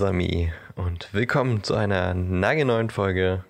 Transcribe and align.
Mes 0.00 0.08
amis, 0.08 0.48
und 0.76 1.12
willkommen 1.12 1.62
zu 1.62 1.74
einer 1.74 2.14
nagelneuen 2.14 2.88
Folge 2.88 3.44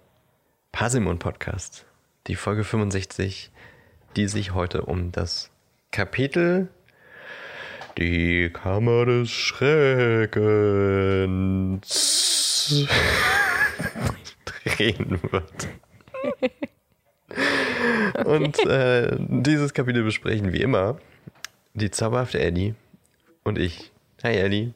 Pasimon 0.72 1.20
Podcast. 1.20 1.86
Die 2.26 2.34
Folge 2.34 2.64
65, 2.64 3.52
die 4.16 4.26
sich 4.26 4.52
heute 4.52 4.82
um 4.82 5.12
das 5.12 5.52
Kapitel 5.92 6.66
Die 7.98 8.50
Kammer 8.52 9.06
des 9.06 9.30
Schreckens 9.30 10.40
drehen 14.44 15.20
wird. 15.30 15.68
Und 18.26 18.58
äh, 18.66 19.16
dieses 19.20 19.72
Kapitel 19.72 20.02
besprechen 20.02 20.52
wie 20.52 20.62
immer 20.62 20.98
die 21.74 21.92
zauberhafte 21.92 22.40
Eddie 22.40 22.74
und 23.44 23.56
ich. 23.56 23.92
Hi 24.24 24.34
Eddie. 24.34 24.74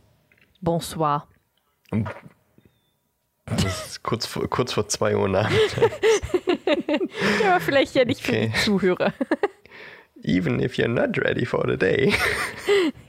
Bonsoir. 0.61 1.27
Das 3.47 3.65
ist 3.89 4.03
kurz 4.03 4.27
vor, 4.27 4.49
kurz 4.49 4.73
vor 4.73 4.89
2 4.89 5.17
Uhr 5.17 5.29
Nachmittag. 5.29 5.91
Ja, 7.43 7.53
aber 7.57 7.61
vielleicht 7.61 7.95
ja 7.95 8.05
nicht 8.05 8.23
für 8.23 8.33
Okay. 8.33 8.53
die 8.55 8.61
Zuhörer. 8.61 9.13
Even 10.23 10.61
if 10.61 10.75
you're 10.79 10.89
not 10.89 11.19
ready 11.19 11.45
for 11.45 11.65
the 11.69 11.77
day, 11.77 12.15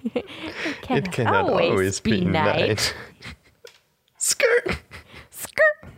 it 0.89 1.11
cannot 1.11 1.49
always 1.49 2.01
be 2.01 2.21
night. 2.25 2.93
Skirt. 4.19 4.77
Skirt. 5.31 5.91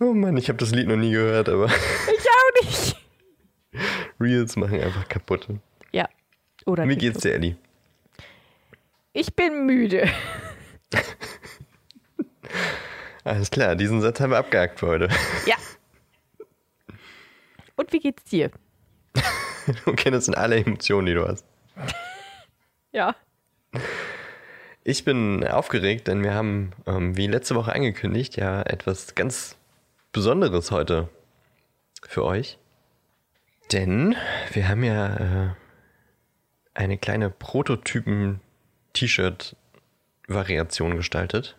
Oh 0.00 0.14
Mann, 0.14 0.36
ich 0.36 0.48
habe 0.48 0.58
das 0.58 0.70
Lied 0.70 0.88
noch 0.88 0.96
nie 0.96 1.10
gehört, 1.12 1.48
aber 1.48 1.66
Ich 1.66 2.26
auch 2.30 2.62
nicht. 2.62 2.96
Reels 4.20 4.56
machen 4.56 4.80
einfach 4.80 5.06
kaputt. 5.08 5.46
Ja. 5.92 6.08
Oder 6.64 6.88
Wie 6.88 6.96
geht's 6.96 7.20
dir, 7.20 7.34
Eddie? 7.34 7.56
Ich 9.12 9.34
bin 9.34 9.66
müde. 9.66 10.08
Alles 13.24 13.50
klar, 13.50 13.74
diesen 13.74 14.00
Satz 14.00 14.20
haben 14.20 14.30
wir 14.30 14.38
abgehakt 14.38 14.80
für 14.80 14.86
heute. 14.86 15.08
Ja. 15.46 15.56
Und 17.76 17.92
wie 17.92 18.00
geht's 18.00 18.24
dir? 18.24 18.50
Okay, 19.86 20.10
das 20.10 20.26
sind 20.26 20.36
alle 20.36 20.56
Emotionen, 20.56 21.06
die 21.06 21.14
du 21.14 21.26
hast. 21.26 21.46
Ja. 22.92 23.16
Ich 24.84 25.04
bin 25.04 25.44
aufgeregt, 25.44 26.06
denn 26.06 26.22
wir 26.22 26.32
haben, 26.32 26.70
ähm, 26.86 27.16
wie 27.16 27.26
letzte 27.26 27.56
Woche 27.56 27.72
angekündigt, 27.72 28.36
ja 28.36 28.62
etwas 28.62 29.16
ganz 29.16 29.56
Besonderes 30.12 30.70
heute 30.70 31.08
für 32.06 32.24
euch. 32.24 32.56
Denn 33.72 34.14
wir 34.52 34.68
haben 34.68 34.84
ja 34.84 35.16
äh, 35.16 35.50
eine 36.74 36.98
kleine 36.98 37.30
Prototypen-T-Shirt-Variation 40.26 40.96
gestaltet 40.96 41.56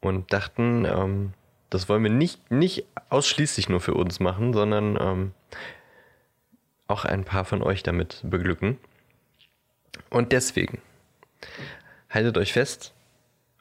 und 0.00 0.32
dachten, 0.32 0.84
ähm, 0.84 1.32
das 1.70 1.88
wollen 1.88 2.02
wir 2.02 2.10
nicht, 2.10 2.50
nicht 2.50 2.84
ausschließlich 3.10 3.68
nur 3.68 3.80
für 3.80 3.94
uns 3.94 4.20
machen, 4.20 4.52
sondern 4.52 4.98
ähm, 5.00 5.32
auch 6.86 7.04
ein 7.04 7.24
paar 7.24 7.44
von 7.44 7.62
euch 7.62 7.82
damit 7.82 8.20
beglücken. 8.24 8.78
Und 10.10 10.32
deswegen 10.32 10.80
haltet 12.10 12.38
euch 12.38 12.52
fest, 12.52 12.92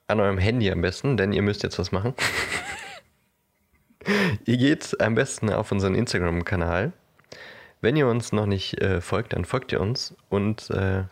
an 0.07 0.19
eurem 0.19 0.37
Handy 0.37 0.69
am 0.71 0.81
besten, 0.81 1.17
denn 1.17 1.33
ihr 1.33 1.41
müsst 1.41 1.63
jetzt 1.63 1.79
was 1.79 1.91
machen. 1.91 2.13
ihr 4.45 4.57
geht 4.57 5.01
am 5.01 5.15
besten 5.15 5.51
auf 5.51 5.71
unseren 5.71 5.95
Instagram-Kanal. 5.95 6.93
Wenn 7.81 7.95
ihr 7.95 8.07
uns 8.07 8.31
noch 8.31 8.45
nicht 8.45 8.79
äh, 8.81 9.01
folgt, 9.01 9.33
dann 9.33 9.45
folgt 9.45 9.71
ihr 9.71 9.81
uns 9.81 10.15
und 10.29 10.69
äh, 10.69 11.05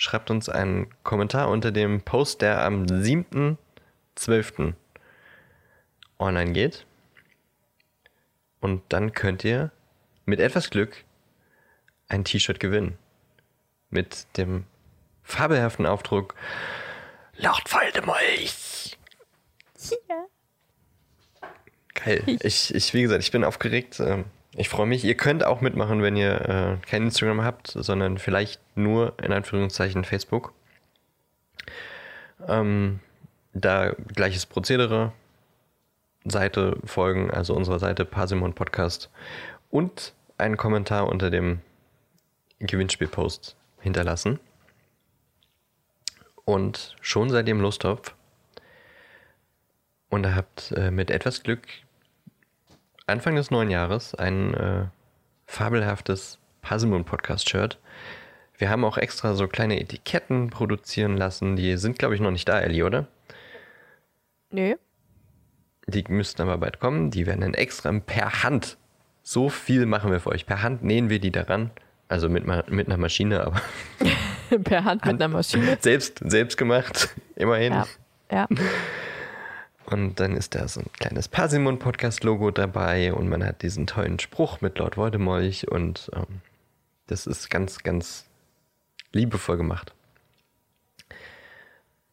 schreibt 0.00 0.30
uns 0.30 0.48
einen 0.48 0.88
Kommentar 1.02 1.50
unter 1.50 1.72
dem 1.72 2.00
Post, 2.00 2.40
der 2.40 2.62
am 2.64 2.84
7.12. 2.84 4.72
online 6.18 6.52
geht. 6.52 6.86
Und 8.60 8.82
dann 8.88 9.12
könnt 9.12 9.44
ihr 9.44 9.72
mit 10.24 10.40
etwas 10.40 10.70
Glück 10.70 11.04
ein 12.08 12.24
T-Shirt 12.24 12.58
gewinnen. 12.58 12.96
Mit 13.90 14.26
dem 14.38 14.64
fabelhaften 15.22 15.84
Aufdruck 15.84 16.34
Lord 17.36 17.70
Voldemort. 17.70 18.98
Ja. 20.08 20.26
Geil. 21.94 22.22
Ich, 22.42 22.74
ich, 22.74 22.94
wie 22.94 23.02
gesagt, 23.02 23.22
ich 23.22 23.32
bin 23.32 23.44
aufgeregt. 23.44 24.00
Ähm, 24.00 24.24
Ich 24.60 24.68
freue 24.68 24.84
mich. 24.84 25.06
Ihr 25.06 25.16
könnt 25.16 25.42
auch 25.42 25.62
mitmachen, 25.62 26.02
wenn 26.02 26.16
ihr 26.16 26.78
äh, 26.82 26.86
kein 26.86 27.04
Instagram 27.04 27.42
habt, 27.42 27.68
sondern 27.68 28.18
vielleicht 28.18 28.60
nur 28.76 29.14
in 29.22 29.32
Anführungszeichen 29.32 30.04
Facebook. 30.04 30.52
Ähm, 32.46 33.00
da 33.54 33.94
gleiches 34.14 34.44
Prozedere. 34.44 35.14
Seite 36.26 36.76
folgen, 36.84 37.30
also 37.30 37.54
unserer 37.54 37.78
Seite 37.78 38.04
Parsimon 38.04 38.52
Podcast 38.52 39.08
und 39.70 40.12
einen 40.36 40.58
Kommentar 40.58 41.08
unter 41.08 41.30
dem 41.30 41.60
Gewinnspielpost 42.58 43.56
hinterlassen. 43.80 44.40
Und 46.44 46.96
schon 47.00 47.30
seid 47.30 47.48
ihr 47.48 47.54
im 47.54 47.62
Lostopf. 47.62 48.14
Und 50.10 50.34
habt 50.34 50.72
äh, 50.72 50.90
mit 50.90 51.10
etwas 51.10 51.42
Glück 51.42 51.66
Anfang 53.10 53.36
des 53.36 53.50
neuen 53.50 53.70
Jahres 53.70 54.14
ein 54.14 54.54
äh, 54.54 54.84
fabelhaftes 55.46 56.38
Parsimon 56.62 57.04
Podcast 57.04 57.48
Shirt. 57.48 57.78
Wir 58.56 58.70
haben 58.70 58.84
auch 58.84 58.98
extra 58.98 59.34
so 59.34 59.48
kleine 59.48 59.80
Etiketten 59.80 60.50
produzieren 60.50 61.16
lassen. 61.16 61.56
Die 61.56 61.76
sind, 61.76 61.98
glaube 61.98 62.14
ich, 62.14 62.20
noch 62.20 62.30
nicht 62.30 62.48
da, 62.48 62.60
Ellie, 62.60 62.84
oder? 62.84 63.06
Nö. 64.50 64.74
Die 65.86 66.04
müssten 66.08 66.42
aber 66.42 66.58
bald 66.58 66.78
kommen. 66.78 67.10
Die 67.10 67.26
werden 67.26 67.40
dann 67.40 67.54
extra 67.54 67.92
per 67.92 68.42
Hand. 68.42 68.76
So 69.22 69.48
viel 69.48 69.86
machen 69.86 70.10
wir 70.10 70.20
für 70.20 70.30
euch. 70.30 70.46
Per 70.46 70.62
Hand 70.62 70.84
nähen 70.84 71.10
wir 71.10 71.20
die 71.20 71.32
daran. 71.32 71.70
Also 72.08 72.28
mit, 72.28 72.44
mit 72.68 72.86
einer 72.86 72.96
Maschine, 72.96 73.44
aber 73.44 73.60
per 74.64 74.84
Hand 74.84 75.04
mit 75.06 75.14
einer 75.22 75.28
Maschine. 75.28 75.78
selbst, 75.80 76.20
selbst 76.24 76.56
gemacht. 76.56 77.14
Immerhin. 77.36 77.72
Ja. 77.72 77.86
Ja. 78.30 78.48
Und 79.90 80.20
dann 80.20 80.36
ist 80.36 80.54
da 80.54 80.68
so 80.68 80.80
ein 80.80 80.92
kleines 80.92 81.28
Parsimon-Podcast-Logo 81.28 82.52
dabei 82.52 83.12
und 83.12 83.28
man 83.28 83.44
hat 83.44 83.62
diesen 83.62 83.88
tollen 83.88 84.20
Spruch 84.20 84.60
mit 84.60 84.78
Lord 84.78 84.96
Voldemort 84.96 85.64
und 85.64 86.10
ähm, 86.14 86.40
das 87.08 87.26
ist 87.26 87.50
ganz, 87.50 87.82
ganz 87.82 88.24
liebevoll 89.12 89.56
gemacht. 89.56 89.92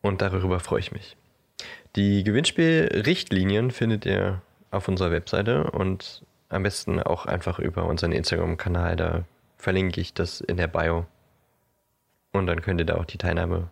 Und 0.01 0.21
darüber 0.21 0.59
freue 0.59 0.79
ich 0.79 0.91
mich. 0.91 1.15
Die 1.95 2.23
Gewinnspielrichtlinien 2.23 3.69
findet 3.69 4.05
ihr 4.05 4.41
auf 4.71 4.88
unserer 4.88 5.11
Webseite 5.11 5.69
und 5.69 6.23
am 6.49 6.63
besten 6.63 6.99
auch 6.99 7.27
einfach 7.27 7.59
über 7.59 7.85
unseren 7.85 8.11
Instagram-Kanal. 8.11 8.95
Da 8.95 9.23
verlinke 9.57 10.01
ich 10.01 10.13
das 10.13 10.41
in 10.41 10.57
der 10.57 10.67
Bio. 10.67 11.05
Und 12.31 12.47
dann 12.47 12.61
könnt 12.61 12.79
ihr 12.79 12.85
da 12.85 12.95
auch 12.95 13.05
die 13.05 13.17
Teilnahme 13.17 13.69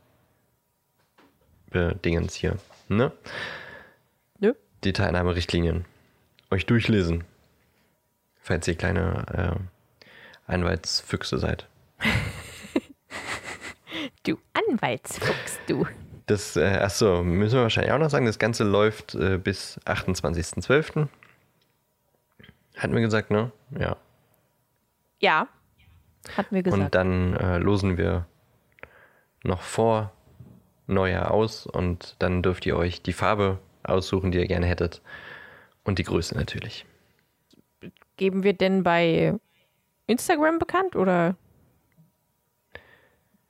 bedingens 1.72 2.35
hier. 2.35 2.57
Ne? 2.87 3.11
Teilnahmerichtlinien 4.94 5.85
euch 6.51 6.66
durchlesen, 6.66 7.23
falls 8.41 8.67
ihr 8.67 8.76
kleine 8.76 9.58
äh, 10.47 10.52
Anwaltsfüchse 10.52 11.37
seid. 11.37 11.67
Du 14.23 14.40
Anwaltsfuchs, 14.53 15.59
du. 15.67 15.85
Das, 16.26 16.55
äh, 16.55 16.79
achso, 16.82 17.23
müssen 17.23 17.55
wir 17.58 17.64
wahrscheinlich 17.64 17.93
auch 17.93 17.99
noch 17.99 18.09
sagen, 18.09 18.26
das 18.26 18.40
Ganze 18.40 18.64
läuft 18.64 19.14
äh, 19.14 19.37
bis 19.37 19.79
28.12. 19.85 21.08
Hatten 22.78 22.93
wir 22.93 23.02
gesagt, 23.02 23.29
ne? 23.29 23.52
Ja. 23.78 23.97
Ja. 25.20 25.47
Hat 26.35 26.52
mir 26.52 26.64
gesagt. 26.64 26.81
Und 26.81 26.96
dann 26.96 27.35
äh, 27.35 27.59
losen 27.59 27.97
wir 27.97 28.26
noch 29.43 29.61
vor 29.61 30.11
Neujahr 30.88 31.31
aus 31.31 31.67
und 31.67 32.16
dann 32.20 32.41
dürft 32.41 32.66
ihr 32.66 32.76
euch 32.76 33.03
die 33.03 33.14
Farbe 33.14 33.59
aussuchen, 33.85 34.32
die 34.32 34.40
ihr 34.40 34.47
gerne 34.47 34.66
hättet. 34.66 35.02
Und 35.84 35.99
die 35.99 36.03
Größe 36.03 36.35
natürlich. 36.35 36.85
Geben 38.17 38.43
wir 38.43 38.53
denn 38.53 38.84
bei 38.84 39.35
Instagram 40.08 40.59
bekannt 40.59 40.96
oder? 40.96 41.35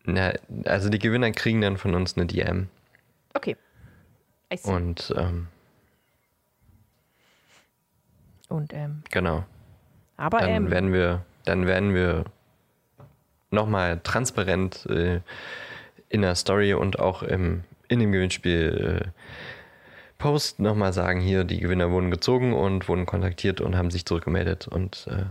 Na, 0.04 0.34
also 0.66 0.90
die 0.90 1.00
Gewinner 1.00 1.32
kriegen 1.32 1.62
dann 1.62 1.78
von 1.78 1.96
uns 1.96 2.16
eine 2.18 2.26
DM. 2.26 2.68
Okay. 3.34 3.56
Und 4.64 5.14
ähm, 5.18 5.48
Und 8.48 8.74
ähm, 8.74 9.04
genau. 9.10 9.46
aber 10.18 10.40
Dann 10.40 10.50
ähm, 10.50 10.72
werden 10.72 10.94
wir, 10.94 11.26
dann 11.46 11.66
werden 11.66 11.94
wir 11.94 12.26
nochmal 13.52 14.00
transparent 14.04 14.86
äh, 14.88 15.22
in 16.10 16.22
der 16.22 16.36
Story 16.36 16.74
und 16.74 17.00
auch 17.00 17.24
im, 17.24 17.64
in 17.88 18.00
dem 18.00 18.12
Gewinnspiel 18.12 19.02
äh, 19.04 19.10
Post 20.18 20.60
nochmal 20.60 20.94
sagen, 20.94 21.20
hier, 21.20 21.44
die 21.44 21.60
Gewinner 21.60 21.92
wurden 21.92 22.12
gezogen 22.12 22.54
und 22.54 22.88
wurden 22.88 23.06
kontaktiert 23.06 23.62
und 23.62 23.76
haben 23.76 23.92
sich 23.92 24.06
zurückgemeldet 24.06 24.68
und 24.68 25.08
äh, 25.10 25.24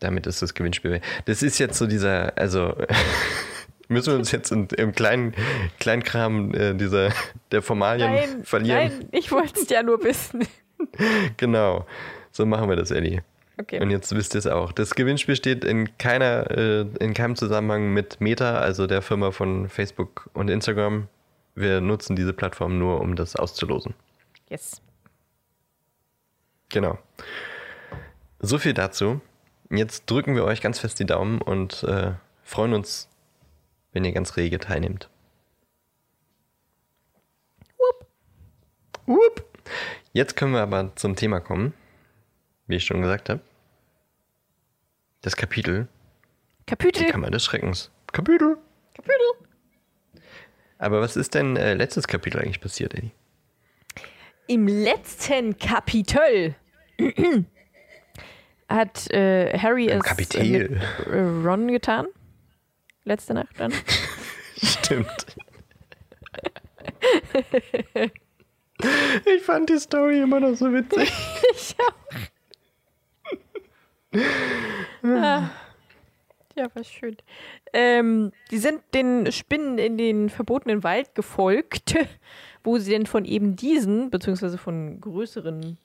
damit 0.00 0.26
ist 0.26 0.42
das 0.42 0.54
Gewinnspiel 0.54 0.92
weg. 0.92 1.02
Das 1.26 1.42
ist 1.42 1.58
jetzt 1.58 1.78
so 1.78 1.86
dieser, 1.86 2.36
also 2.36 2.74
Müssen 3.92 4.12
wir 4.12 4.18
uns 4.18 4.32
jetzt 4.32 4.50
in, 4.50 4.66
im 4.76 4.92
kleinen 4.92 5.34
Kleinkram 5.78 6.54
äh, 6.54 6.74
dieser, 6.74 7.10
der 7.50 7.62
Formalien 7.62 8.12
Nein, 8.12 8.44
verlieren? 8.44 8.78
nein, 8.98 9.08
ich 9.12 9.30
wollte 9.30 9.60
es 9.60 9.68
ja 9.68 9.82
nur 9.82 10.02
wissen. 10.02 10.46
Genau. 11.36 11.86
So 12.32 12.44
machen 12.44 12.68
wir 12.68 12.74
das, 12.74 12.90
Ellie. 12.90 13.22
Okay. 13.56 13.80
Und 13.80 13.90
jetzt 13.90 14.12
wisst 14.16 14.34
ihr 14.34 14.40
es 14.40 14.48
auch. 14.48 14.72
Das 14.72 14.96
Gewinnspiel 14.96 15.36
steht 15.36 15.64
in 15.64 15.96
keiner, 15.96 16.50
äh, 16.50 16.86
in 16.98 17.14
keinem 17.14 17.36
Zusammenhang 17.36 17.92
mit 17.92 18.20
Meta, 18.20 18.58
also 18.58 18.88
der 18.88 19.00
Firma 19.00 19.30
von 19.30 19.68
Facebook 19.68 20.28
und 20.32 20.50
Instagram. 20.50 21.06
Wir 21.54 21.80
nutzen 21.80 22.16
diese 22.16 22.32
Plattform 22.32 22.80
nur, 22.80 23.00
um 23.00 23.14
das 23.14 23.36
auszulosen. 23.36 23.94
Yes. 24.52 24.82
Genau. 26.68 26.98
So 28.38 28.58
viel 28.58 28.74
dazu. 28.74 29.22
Jetzt 29.70 30.10
drücken 30.10 30.34
wir 30.34 30.44
euch 30.44 30.60
ganz 30.60 30.78
fest 30.78 31.00
die 31.00 31.06
Daumen 31.06 31.40
und 31.40 31.82
äh, 31.84 32.12
freuen 32.42 32.74
uns, 32.74 33.08
wenn 33.92 34.04
ihr 34.04 34.12
ganz 34.12 34.36
rege 34.36 34.58
teilnehmt. 34.58 35.08
Whoop. 37.78 38.06
Whoop. 39.06 39.44
Jetzt 40.12 40.36
können 40.36 40.52
wir 40.52 40.60
aber 40.60 40.94
zum 40.96 41.16
Thema 41.16 41.40
kommen, 41.40 41.72
wie 42.66 42.76
ich 42.76 42.84
schon 42.84 43.00
gesagt 43.00 43.30
habe. 43.30 43.40
Das 45.22 45.34
Kapitel, 45.34 45.88
die 46.60 46.64
Kapitel. 46.66 47.06
Kammer 47.06 47.30
des 47.30 47.42
Schreckens. 47.42 47.90
Kapitel. 48.12 48.58
Kapitel. 48.92 49.48
Aber 50.76 51.00
was 51.00 51.16
ist 51.16 51.32
denn 51.32 51.56
äh, 51.56 51.72
letztes 51.72 52.06
Kapitel 52.06 52.38
eigentlich 52.38 52.60
passiert, 52.60 52.92
Eddie? 52.92 53.12
Im 54.46 54.66
letzten 54.66 55.56
Kapitel 55.58 56.54
hat 58.68 59.10
äh, 59.10 59.56
Harry 59.58 59.86
Im 59.86 59.98
es 59.98 60.04
Kapitel. 60.04 60.68
mit 60.70 61.06
äh, 61.06 61.18
Ron 61.20 61.68
getan. 61.68 62.06
Letzte 63.04 63.34
Nacht 63.34 63.58
dann. 63.58 63.72
Stimmt. 64.62 65.26
ich 69.26 69.42
fand 69.42 69.68
die 69.70 69.78
Story 69.78 70.20
immer 70.20 70.40
noch 70.40 70.54
so 70.54 70.72
witzig. 70.72 71.12
ich 71.54 71.76
auch. 71.80 71.94
ah. 75.04 75.50
Ja, 76.54 76.66
war 76.74 76.84
schön. 76.84 77.16
Ähm, 77.72 78.32
die 78.50 78.58
sind 78.58 78.82
den 78.92 79.32
Spinnen 79.32 79.78
in 79.78 79.96
den 79.96 80.28
verbotenen 80.28 80.84
Wald 80.84 81.14
gefolgt, 81.14 81.94
wo 82.64 82.78
sie 82.78 82.90
denn 82.90 83.06
von 83.06 83.24
eben 83.24 83.56
diesen, 83.56 84.10
beziehungsweise 84.10 84.58
von 84.58 85.00
größeren 85.00 85.78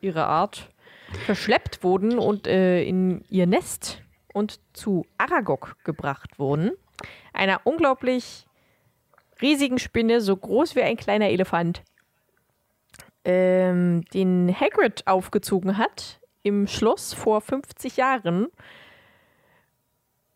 ihrer 0.00 0.26
Art, 0.26 0.70
verschleppt 1.26 1.82
wurden 1.82 2.18
und 2.18 2.46
äh, 2.46 2.82
in 2.84 3.24
ihr 3.28 3.46
Nest 3.46 4.02
und 4.32 4.60
zu 4.72 5.06
Aragog 5.18 5.76
gebracht 5.84 6.38
wurden. 6.38 6.72
Einer 7.32 7.60
unglaublich 7.64 8.46
riesigen 9.42 9.78
Spinne, 9.78 10.20
so 10.20 10.36
groß 10.36 10.76
wie 10.76 10.82
ein 10.82 10.96
kleiner 10.96 11.28
Elefant, 11.28 11.82
ähm, 13.24 14.04
den 14.14 14.54
Hagrid 14.58 15.06
aufgezogen 15.06 15.76
hat 15.76 16.20
im 16.42 16.66
Schloss 16.66 17.12
vor 17.12 17.40
50 17.40 17.96
Jahren. 17.96 18.48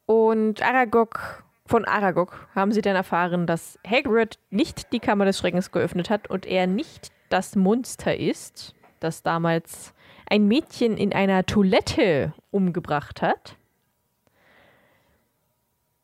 Und 0.06 0.62
Aragog, 0.62 1.43
von 1.66 1.84
Aragog 1.84 2.46
haben 2.54 2.72
sie 2.72 2.82
dann 2.82 2.96
erfahren, 2.96 3.46
dass 3.46 3.78
Hagrid 3.86 4.38
nicht 4.50 4.92
die 4.92 5.00
Kammer 5.00 5.24
des 5.24 5.38
Schreckens 5.38 5.72
geöffnet 5.72 6.10
hat 6.10 6.28
und 6.28 6.46
er 6.46 6.66
nicht 6.66 7.10
das 7.30 7.56
Monster 7.56 8.16
ist, 8.16 8.74
das 9.00 9.22
damals 9.22 9.94
ein 10.28 10.46
Mädchen 10.46 10.96
in 10.96 11.12
einer 11.12 11.44
Toilette 11.46 12.32
umgebracht 12.50 13.22
hat. 13.22 13.56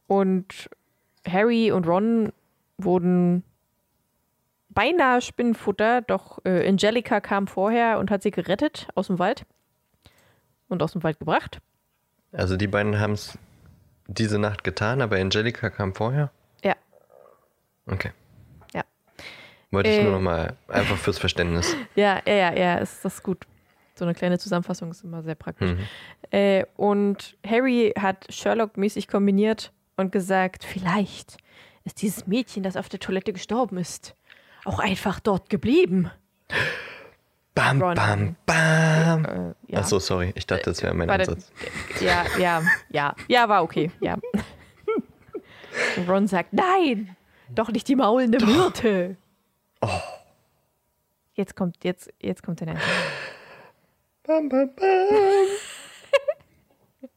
Und 0.07 0.69
Harry 1.27 1.71
und 1.71 1.87
Ron 1.87 2.33
wurden 2.79 3.45
beinahe 4.71 5.21
Spinnenfutter, 5.21 6.01
doch 6.03 6.39
äh, 6.45 6.69
Angelica 6.69 7.21
kam 7.21 7.47
vorher 7.47 7.99
und 7.99 8.11
hat 8.11 8.23
sie 8.23 8.31
gerettet 8.31 8.89
aus 8.95 9.09
dem 9.09 9.19
Wald 9.19 9.45
und 10.69 10.83
aus 10.83 10.93
dem 10.93 11.03
Wald 11.03 11.19
gebracht. 11.19 11.61
Also 12.33 12.57
die 12.57 12.67
beiden 12.67 12.99
haben 12.99 13.13
es 13.13 13.39
diese 14.13 14.39
Nacht 14.39 14.65
getan, 14.65 15.01
aber 15.03 15.17
Angelika 15.17 15.71
kam 15.71 15.95
vorher? 15.95 16.31
Ja, 16.65 16.75
Okay. 17.87 18.11
Ja. 18.75 18.83
Wollte 19.71 19.91
ich 19.91 19.97
Äh. 19.99 20.03
nur 20.05 20.13
noch 20.13 20.21
mal 20.21 20.57
einfach 20.69 20.97
fürs 20.97 21.19
Verständnis. 21.19 21.75
ja, 21.95 22.21
ja, 22.27 22.35
ja, 22.35 22.53
ja, 22.55 22.75
ist 22.79 23.05
das 23.05 23.23
gut. 23.23 23.47
So 23.95 24.05
eine 24.05 24.15
kleine 24.15 24.39
Zusammenfassung 24.39 24.91
ist 24.91 25.05
immer 25.05 25.23
sehr 25.23 25.35
praktisch. 25.35 25.73
Mhm. 25.73 25.87
Äh, 26.31 26.65
und 26.77 27.37
Harry 27.47 27.93
hat 27.99 28.27
Sherlock-mäßig 28.31 29.09
kombiniert 29.09 29.73
und 29.97 30.11
gesagt, 30.13 30.65
vielleicht 30.65 31.37
ist 31.85 32.01
dieses 32.03 32.27
Mädchen, 32.27 32.63
das 32.63 32.77
auf 32.77 32.89
der 32.89 33.01
Toilette 33.01 33.33
gestorben 33.33 33.77
ist, 33.79 34.15
auch 34.65 34.79
einfach 34.79 35.21
dort 35.21 35.51
geblieben. 35.51 36.11
Bam, 37.55 37.83
Ron. 37.83 37.95
bam, 37.95 38.37
bam. 38.47 39.25
Äh, 39.25 39.55
ja. 39.73 39.79
Achso, 39.81 39.99
sorry. 39.99 40.33
Ich 40.37 40.47
dachte, 40.47 40.65
das 40.71 40.83
wäre 40.83 40.95
mein 40.95 41.09
War 41.09 41.19
der- 41.19 41.29
Ansatz. 41.29 41.51
Ja, 42.01 42.25
ja, 42.39 42.63
ja, 42.91 43.15
ja, 43.29 43.49
war 43.49 43.63
okay, 43.63 43.91
ja. 44.01 44.17
Und 45.97 46.09
Ron 46.09 46.27
sagt, 46.29 46.53
nein, 46.53 47.17
doch 47.49 47.69
nicht 47.71 47.89
die 47.89 47.97
maulende 47.97 48.45
Myrte. 48.45 49.17
Oh. 49.81 49.89
Jetzt 51.35 51.57
kommt, 51.57 51.83
jetzt, 51.85 52.13
jetzt 52.21 52.43
kommt 52.43 52.61
der 52.61 52.69
Name. 52.69 52.81
Bam, 54.23 54.49
bam, 54.49 54.75
bam. 54.75 54.87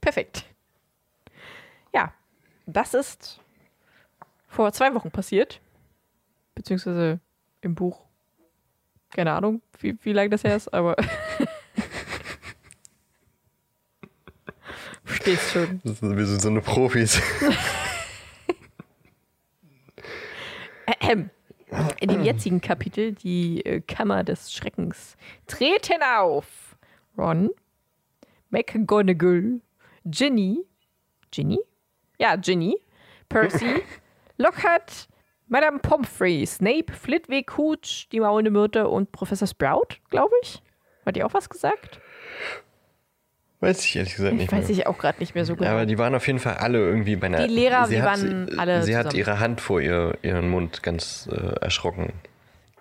Perfekt. 0.00 0.44
Ja, 1.94 2.12
das 2.66 2.94
ist 2.94 3.40
vor 4.48 4.72
zwei 4.72 4.94
Wochen 4.94 5.10
passiert. 5.10 5.60
Beziehungsweise 6.54 7.20
im 7.62 7.74
Buch. 7.74 8.04
Keine 9.12 9.32
Ahnung, 9.32 9.62
wie, 9.78 9.96
wie 10.02 10.12
lange 10.12 10.30
das 10.30 10.42
her 10.44 10.56
ist, 10.56 10.72
aber. 10.72 10.96
Verstehst 15.04 15.52
schon. 15.52 15.80
Das 15.84 15.98
sind 15.98 16.16
wir 16.16 16.26
sind 16.26 16.40
so 16.40 16.48
eine 16.48 16.62
Profis. 16.62 17.20
Ahem. 20.86 21.30
In 22.00 22.08
dem 22.08 22.22
jetzigen 22.22 22.60
Kapitel, 22.60 23.12
die 23.12 23.64
äh, 23.64 23.80
Kammer 23.80 24.24
des 24.24 24.52
Schreckens, 24.52 25.16
treten 25.46 26.02
auf 26.02 26.76
Ron, 27.16 27.50
McGonagall, 28.50 29.60
Ginny, 30.04 30.66
Ginny? 31.30 31.58
Ja, 32.18 32.36
Ginny, 32.36 32.76
Percy, 33.28 33.82
Lockhart, 34.36 35.08
Madame 35.52 35.78
Pomfrey, 35.80 36.46
Snape, 36.46 36.94
Flitwick, 36.94 37.58
Hooch, 37.58 38.08
die 38.10 38.20
maulende 38.20 38.50
Myrte 38.50 38.88
und 38.88 39.12
Professor 39.12 39.46
Sprout, 39.46 39.98
glaube 40.08 40.32
ich. 40.42 40.62
Hat 41.04 41.14
die 41.14 41.22
auch 41.22 41.34
was 41.34 41.50
gesagt? 41.50 42.00
Weiß 43.60 43.84
ich 43.84 43.96
ehrlich 43.96 44.14
gesagt 44.14 44.34
nicht 44.34 44.46
Ich 44.46 44.52
weiß 44.52 44.68
mehr. 44.68 44.78
ich 44.78 44.86
auch 44.86 44.96
gerade 44.96 45.18
nicht 45.18 45.34
mehr 45.34 45.44
so 45.44 45.54
genau. 45.54 45.68
Aber 45.68 45.84
die 45.84 45.98
waren 45.98 46.14
auf 46.14 46.26
jeden 46.26 46.38
Fall 46.38 46.54
alle 46.54 46.78
irgendwie 46.78 47.16
bei 47.16 47.26
einer. 47.26 47.46
Die 47.46 47.52
Lehrer, 47.52 47.86
sie 47.86 47.96
die 47.96 48.02
hat, 48.02 48.22
waren 48.22 48.58
alle 48.58 48.82
Sie 48.82 48.96
hat 48.96 49.10
zusammen. 49.10 49.18
ihre 49.18 49.40
Hand 49.40 49.60
vor 49.60 49.82
ihr, 49.82 50.16
ihren 50.22 50.48
Mund 50.48 50.82
ganz 50.82 51.28
äh, 51.30 51.56
erschrocken. 51.60 52.14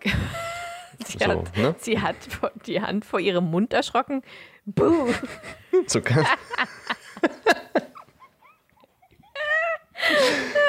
sie, 1.06 1.18
so, 1.18 1.28
hat, 1.28 1.58
ne? 1.58 1.76
sie 1.78 2.00
hat 2.00 2.16
die 2.68 2.82
Hand 2.82 3.04
vor 3.04 3.20
ihrem 3.20 3.52
Mund 3.52 3.74
erschrocken. 3.74 4.22
Buh! 4.66 5.12
So 5.88 6.02
ganz, 6.02 6.28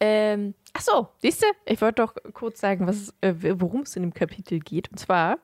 Ähm, 0.00 0.54
ach 0.74 0.80
so, 0.80 1.08
siehst 1.18 1.42
du? 1.42 1.46
Ich 1.66 1.80
wollte 1.80 2.02
doch 2.02 2.14
kurz 2.32 2.60
sagen, 2.60 2.86
was, 2.86 3.12
äh, 3.20 3.34
worum 3.58 3.82
es 3.82 3.96
in 3.96 4.02
dem 4.02 4.14
Kapitel 4.14 4.60
geht. 4.60 4.90
Und 4.90 4.98
zwar 4.98 5.38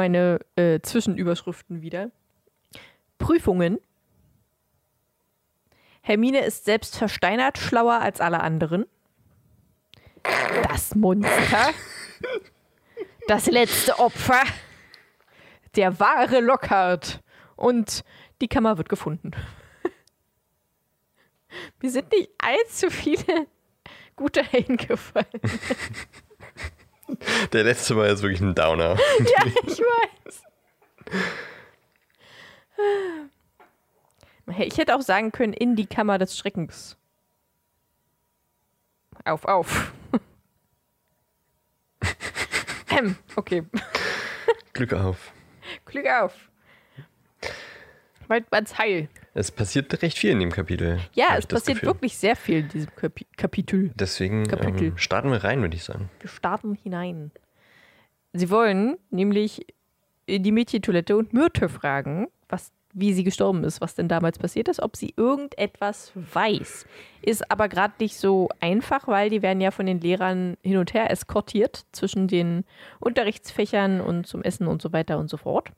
meine 0.00 0.40
äh, 0.56 0.80
Zwischenüberschriften 0.80 1.82
wieder. 1.82 2.10
Prüfungen. 3.18 3.78
Hermine 6.00 6.42
ist 6.42 6.64
selbst 6.64 6.96
versteinert 6.96 7.58
schlauer 7.58 8.00
als 8.00 8.22
alle 8.22 8.40
anderen. 8.40 8.86
Das 10.62 10.94
Monster. 10.94 11.74
Das 13.28 13.44
letzte 13.44 13.98
Opfer. 13.98 14.40
Der 15.76 16.00
wahre 16.00 16.40
Lockhart. 16.40 17.20
Und 17.56 18.02
die 18.40 18.48
Kammer 18.48 18.78
wird 18.78 18.88
gefunden. 18.88 19.32
Mir 21.82 21.90
sind 21.90 22.10
nicht 22.10 22.30
allzu 22.38 22.88
viele 22.88 23.48
gute 24.16 24.40
eingefallen. 24.50 25.42
Der 27.52 27.64
letzte 27.64 27.96
war 27.96 28.06
jetzt 28.06 28.22
wirklich 28.22 28.40
ein 28.40 28.54
Downer. 28.54 28.96
ja, 29.18 29.46
ich 29.66 29.80
weiß. 29.80 30.42
Ich 34.58 34.78
hätte 34.78 34.96
auch 34.96 35.00
sagen 35.02 35.30
können, 35.30 35.52
in 35.52 35.76
die 35.76 35.86
Kammer 35.86 36.18
des 36.18 36.36
Schreckens. 36.36 36.96
Auf, 39.24 39.44
auf. 39.44 39.92
ähm, 42.90 43.14
okay. 43.36 43.62
Glück 44.72 44.92
auf. 44.92 45.32
Glück 45.84 46.06
auf. 46.08 46.34
Bald 48.26 48.50
man's 48.50 48.76
heil. 48.76 49.08
Es 49.32 49.52
passiert 49.52 50.02
recht 50.02 50.18
viel 50.18 50.30
in 50.30 50.40
dem 50.40 50.50
Kapitel. 50.50 50.98
Ja, 51.14 51.36
es 51.36 51.46
passiert 51.46 51.82
wirklich 51.82 52.16
sehr 52.16 52.34
viel 52.34 52.60
in 52.60 52.68
diesem 52.68 52.94
Kapi 52.96 53.26
Kapitel. 53.36 53.92
Deswegen 53.94 54.46
Kapitel. 54.46 54.88
ähm, 54.88 54.98
starten 54.98 55.30
wir 55.30 55.44
rein, 55.44 55.60
würde 55.60 55.76
ich 55.76 55.84
sagen. 55.84 56.10
Wir 56.20 56.28
starten 56.28 56.74
hinein. 56.74 57.30
Sie 58.32 58.50
wollen 58.50 58.96
nämlich 59.10 59.66
in 60.26 60.42
die 60.42 60.52
Mädchentoilette 60.52 61.16
und 61.16 61.32
Myrte 61.32 61.68
fragen, 61.68 62.28
was, 62.48 62.72
wie 62.92 63.12
sie 63.12 63.24
gestorben 63.24 63.62
ist, 63.62 63.80
was 63.80 63.94
denn 63.94 64.08
damals 64.08 64.38
passiert 64.38 64.68
ist, 64.68 64.80
ob 64.80 64.96
sie 64.96 65.14
irgendetwas 65.16 66.12
weiß. 66.14 66.86
Ist 67.22 67.50
aber 67.50 67.68
gerade 67.68 67.94
nicht 68.00 68.16
so 68.16 68.48
einfach, 68.60 69.06
weil 69.06 69.30
die 69.30 69.42
werden 69.42 69.60
ja 69.60 69.70
von 69.70 69.86
den 69.86 70.00
Lehrern 70.00 70.56
hin 70.62 70.76
und 70.76 70.92
her 70.92 71.10
eskortiert 71.10 71.84
zwischen 71.92 72.26
den 72.26 72.64
Unterrichtsfächern 72.98 74.00
und 74.00 74.26
zum 74.26 74.42
Essen 74.42 74.66
und 74.66 74.82
so 74.82 74.92
weiter 74.92 75.18
und 75.18 75.28
so 75.28 75.36
fort. 75.36 75.70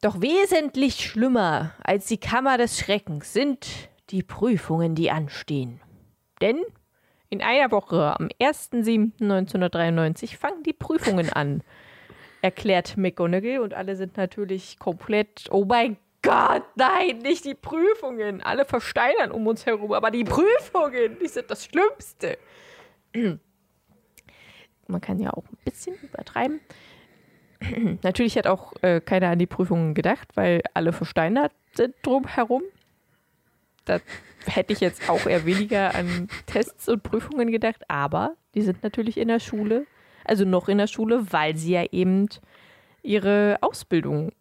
Doch 0.00 0.20
wesentlich 0.20 1.04
schlimmer 1.04 1.74
als 1.82 2.06
die 2.06 2.18
Kammer 2.18 2.56
des 2.56 2.78
Schreckens 2.78 3.32
sind 3.32 3.66
die 4.10 4.22
Prüfungen, 4.22 4.94
die 4.94 5.10
anstehen. 5.10 5.80
Denn 6.40 6.62
in 7.30 7.42
einer 7.42 7.72
Woche, 7.72 8.14
am 8.18 8.28
1.7.1993, 8.40 10.36
fangen 10.38 10.62
die 10.62 10.72
Prüfungen 10.72 11.32
an, 11.32 11.64
erklärt 12.42 12.96
McGonagall. 12.96 13.58
Und 13.58 13.74
alle 13.74 13.96
sind 13.96 14.16
natürlich 14.16 14.78
komplett, 14.78 15.46
oh 15.50 15.64
mein 15.64 15.96
Gott, 16.22 16.64
nein, 16.76 17.18
nicht 17.18 17.44
die 17.44 17.54
Prüfungen. 17.54 18.40
Alle 18.40 18.64
versteinern 18.64 19.32
um 19.32 19.48
uns 19.48 19.66
herum, 19.66 19.92
aber 19.92 20.12
die 20.12 20.24
Prüfungen, 20.24 21.18
die 21.20 21.28
sind 21.28 21.50
das 21.50 21.64
Schlimmste. 21.64 22.38
Man 24.86 25.00
kann 25.00 25.18
ja 25.18 25.32
auch 25.32 25.44
ein 25.44 25.58
bisschen 25.64 25.96
übertreiben. 25.96 26.60
Natürlich 28.02 28.36
hat 28.36 28.46
auch 28.46 28.72
äh, 28.82 29.00
keiner 29.00 29.28
an 29.28 29.38
die 29.38 29.46
Prüfungen 29.46 29.94
gedacht, 29.94 30.28
weil 30.34 30.62
alle 30.74 30.92
versteinert 30.92 31.52
sind 31.74 31.94
drumherum. 32.02 32.62
Da 33.84 34.00
hätte 34.46 34.72
ich 34.72 34.80
jetzt 34.80 35.08
auch 35.08 35.26
eher 35.26 35.44
weniger 35.44 35.94
an 35.94 36.28
Tests 36.46 36.88
und 36.88 37.02
Prüfungen 37.02 37.50
gedacht, 37.50 37.82
aber 37.88 38.34
die 38.54 38.62
sind 38.62 38.82
natürlich 38.82 39.16
in 39.18 39.28
der 39.28 39.40
Schule, 39.40 39.86
also 40.24 40.44
noch 40.44 40.68
in 40.68 40.78
der 40.78 40.86
Schule, 40.86 41.32
weil 41.32 41.56
sie 41.56 41.72
ja 41.72 41.84
eben 41.90 42.28
ihre 43.02 43.58
Ausbildung 43.60 44.32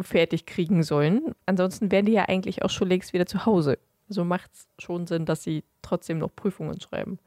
fertig 0.00 0.46
kriegen 0.46 0.82
sollen. 0.82 1.34
Ansonsten 1.46 1.90
wären 1.90 2.06
die 2.06 2.12
ja 2.12 2.24
eigentlich 2.26 2.62
auch 2.62 2.70
schon 2.70 2.88
längst 2.88 3.12
wieder 3.12 3.26
zu 3.26 3.44
Hause. 3.44 3.78
Also 4.08 4.24
macht 4.24 4.50
es 4.52 4.66
schon 4.78 5.06
Sinn, 5.06 5.26
dass 5.26 5.42
sie 5.42 5.62
trotzdem 5.82 6.18
noch 6.18 6.34
Prüfungen 6.34 6.80
schreiben. 6.80 7.18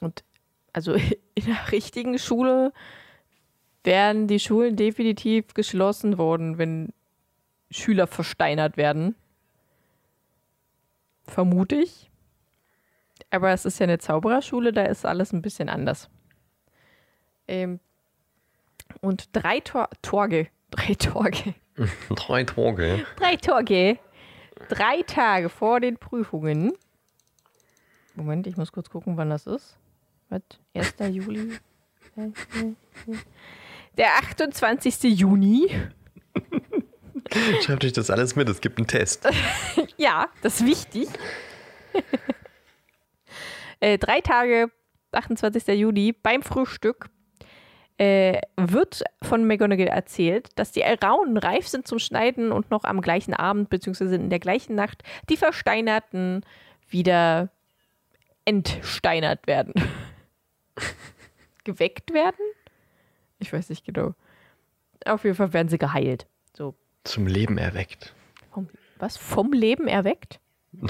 Und 0.00 0.24
also 0.76 0.94
in 1.34 1.44
der 1.46 1.72
richtigen 1.72 2.18
Schule 2.18 2.72
wären 3.82 4.26
die 4.28 4.38
Schulen 4.40 4.76
definitiv 4.76 5.54
geschlossen 5.54 6.18
worden, 6.18 6.58
wenn 6.58 6.92
Schüler 7.70 8.06
versteinert 8.06 8.76
werden. 8.76 9.16
Vermute 11.24 11.76
ich. 11.76 12.10
Aber 13.30 13.50
es 13.50 13.64
ist 13.64 13.78
ja 13.78 13.84
eine 13.84 13.98
Zaubererschule, 13.98 14.72
da 14.72 14.84
ist 14.84 15.06
alles 15.06 15.32
ein 15.32 15.42
bisschen 15.42 15.68
anders. 15.68 16.08
Ähm, 17.48 17.80
und 19.00 19.30
drei 19.32 19.60
Tor 19.60 19.88
Torge, 20.02 20.48
drei 20.70 20.94
Torge, 20.94 21.54
Drei 22.10 22.44
Tage. 22.44 23.06
drei 23.16 23.36
Torge, 23.36 23.98
drei 24.68 25.02
Tage 25.02 25.48
vor 25.48 25.80
den 25.80 25.96
Prüfungen. 25.96 26.72
Moment, 28.14 28.46
ich 28.46 28.56
muss 28.56 28.72
kurz 28.72 28.90
gucken, 28.90 29.16
wann 29.16 29.30
das 29.30 29.46
ist. 29.46 29.76
Was? 30.28 30.42
1. 30.74 30.94
Juli? 31.14 31.58
Der 33.96 34.16
28. 34.18 35.02
Juni. 35.18 35.70
Schreibt 37.62 37.84
euch 37.84 37.92
das 37.92 38.10
alles 38.10 38.36
mit, 38.36 38.48
es 38.48 38.60
gibt 38.60 38.78
einen 38.78 38.86
Test. 38.86 39.28
Ja, 39.98 40.28
das 40.42 40.60
ist 40.60 40.66
wichtig. 40.66 41.08
äh, 43.80 43.96
drei 43.98 44.20
Tage, 44.20 44.70
28. 45.12 45.66
Juni, 45.68 46.12
beim 46.12 46.42
Frühstück 46.42 47.08
äh, 47.98 48.40
wird 48.56 49.02
von 49.22 49.46
McGonagall 49.46 49.88
erzählt, 49.88 50.50
dass 50.56 50.72
die 50.72 50.82
Raunen 50.82 51.38
reif 51.38 51.66
sind 51.66 51.86
zum 51.86 51.98
Schneiden 51.98 52.52
und 52.52 52.70
noch 52.70 52.84
am 52.84 53.00
gleichen 53.00 53.32
Abend 53.32 53.70
bzw. 53.70 54.14
in 54.14 54.28
der 54.28 54.38
gleichen 54.38 54.74
Nacht 54.74 55.02
die 55.30 55.38
Versteinerten 55.38 56.42
wieder 56.88 57.48
entsteinert 58.44 59.46
werden. 59.46 59.72
Geweckt 61.64 62.12
werden? 62.12 62.44
Ich 63.38 63.52
weiß 63.52 63.68
nicht 63.70 63.84
genau. 63.84 64.14
Auf 65.04 65.24
jeden 65.24 65.36
Fall 65.36 65.52
werden 65.52 65.68
sie 65.68 65.78
geheilt. 65.78 66.26
So, 66.56 66.74
Zum 67.04 67.26
Leben 67.26 67.58
erweckt. 67.58 68.14
vom, 68.52 68.68
was? 68.98 69.16
Vom 69.16 69.52
Leben 69.52 69.88
erweckt? 69.88 70.40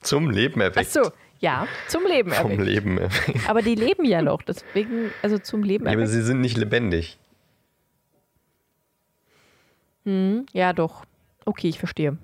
Zum 0.00 0.30
Leben 0.30 0.60
Ach 0.60 0.64
erweckt. 0.66 0.90
so, 0.90 1.10
ja, 1.40 1.66
zum 1.88 2.04
Leben 2.06 2.30
Vom 2.32 2.50
erweckt. 2.52 2.62
Leben 2.68 2.98
erweckt. 2.98 3.48
Aber 3.48 3.62
die 3.62 3.74
leben 3.74 4.04
ja 4.04 4.20
noch, 4.22 4.42
deswegen, 4.42 5.10
also 5.22 5.38
zum 5.38 5.62
Leben 5.62 5.86
Ja, 5.86 5.92
aber 5.92 6.02
erweckt. 6.02 6.12
sie 6.14 6.22
sind 6.22 6.40
nicht 6.40 6.56
lebendig. 6.58 7.18
Hm, 10.04 10.44
ja, 10.52 10.72
doch. 10.74 11.04
Okay, 11.46 11.68
ich 11.68 11.78
verstehe. 11.78 12.18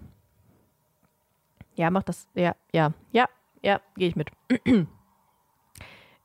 Ja, 1.75 1.91
mach 1.91 2.03
das. 2.03 2.29
Ja, 2.35 2.55
ja, 2.73 2.93
ja, 3.13 3.27
ja, 3.63 3.81
gehe 3.97 4.09
ich 4.09 4.17
mit. 4.17 4.29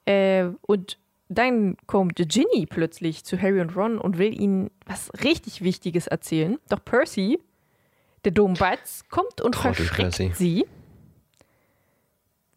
äh, 0.06 0.50
und 0.62 0.98
dann 1.28 1.76
kommt 1.88 2.16
Ginny 2.18 2.66
plötzlich 2.68 3.24
zu 3.24 3.42
Harry 3.42 3.60
und 3.60 3.76
Ron 3.76 3.98
und 3.98 4.18
will 4.18 4.40
ihnen 4.40 4.70
was 4.86 5.12
richtig 5.24 5.64
Wichtiges 5.64 6.08
erzählen. 6.08 6.60
Doch 6.70 6.84
Percy, 6.84 7.40
der 8.24 8.32
Dummbatz, 8.32 9.06
kommt 9.10 9.42
und 9.42 9.54
Trottel 9.54 9.86
verschreckt 9.86 10.18
Percy. 10.18 10.32
sie. 10.36 10.66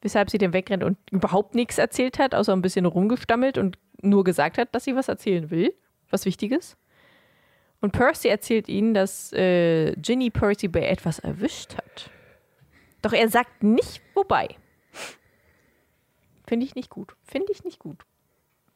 Weshalb 0.03 0.31
sie 0.31 0.39
dann 0.39 0.53
wegrennt 0.53 0.85
und 0.85 0.99
überhaupt 1.11 1.55
nichts 1.55 1.79
erzählt 1.79 2.19
hat, 2.19 2.35
außer 2.35 2.53
ein 2.53 2.63
bisschen 2.63 2.87
rumgestammelt 2.87 3.59
und 3.59 3.79
nur 4.01 4.23
gesagt 4.23 4.59
hat, 4.59 4.75
dass 4.75 4.85
sie 4.85 4.95
was 4.95 5.09
erzählen 5.09 5.51
will. 5.51 5.75
Was 6.11 6.25
Wichtiges. 6.25 6.77
Und 7.81 7.93
Percy 7.93 8.29
erzählt 8.29 8.69
ihnen, 8.69 8.95
dass 8.95 9.33
äh, 9.33 9.95
Ginny 9.97 10.31
Percy 10.31 10.69
bei 10.69 10.87
etwas 10.87 11.19
erwischt 11.19 11.77
hat. 11.77 12.11
Doch 13.03 13.13
er 13.13 13.29
sagt 13.29 13.63
nicht, 13.63 14.01
wobei. 14.15 14.57
Finde 16.49 16.65
ich 16.65 16.75
nicht 16.75 16.89
gut. 16.89 17.15
Finde 17.25 17.53
ich 17.53 17.63
nicht 17.63 17.79
gut. 17.79 18.07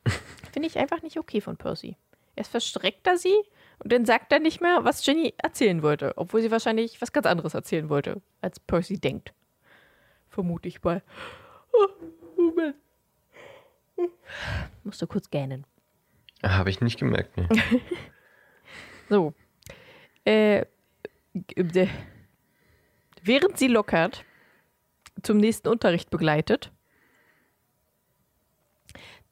Finde 0.53 0.69
ich 0.69 0.79
einfach 0.79 1.01
nicht 1.03 1.19
okay 1.19 1.41
von 1.41 1.57
Percy. 1.57 1.97
Erst 2.37 2.51
verstreckt 2.51 3.07
er 3.07 3.17
sie 3.17 3.35
und 3.83 3.91
dann 3.91 4.05
sagt 4.05 4.31
er 4.31 4.41
nicht 4.41 4.61
mehr, 4.61 4.85
was 4.85 5.03
Ginny 5.03 5.33
erzählen 5.39 5.83
wollte. 5.83 6.13
Obwohl 6.17 6.43
sie 6.43 6.51
wahrscheinlich 6.51 7.01
was 7.01 7.13
ganz 7.13 7.27
anderes 7.27 7.55
erzählen 7.55 7.89
wollte, 7.89 8.21
als 8.43 8.61
Percy 8.61 8.99
denkt. 8.99 9.33
Vermute 10.29 10.69
ich 10.69 10.83
mal. 10.83 11.03
Oh, 11.73 11.89
Moment. 12.37 12.77
Musst 14.85 15.01
du 15.01 15.07
kurz 15.07 15.31
gähnen. 15.31 15.65
Habe 16.43 16.69
ich 16.69 16.81
nicht 16.83 16.99
gemerkt. 16.99 17.37
Nee. 17.37 17.49
So. 19.09 19.35
Äh, 20.25 20.61
äh, 20.61 21.89
während 23.23 23.59
sie 23.59 23.67
Lockhart 23.67 24.25
zum 25.23 25.37
nächsten 25.37 25.69
Unterricht 25.69 26.09
begleitet, 26.09 26.73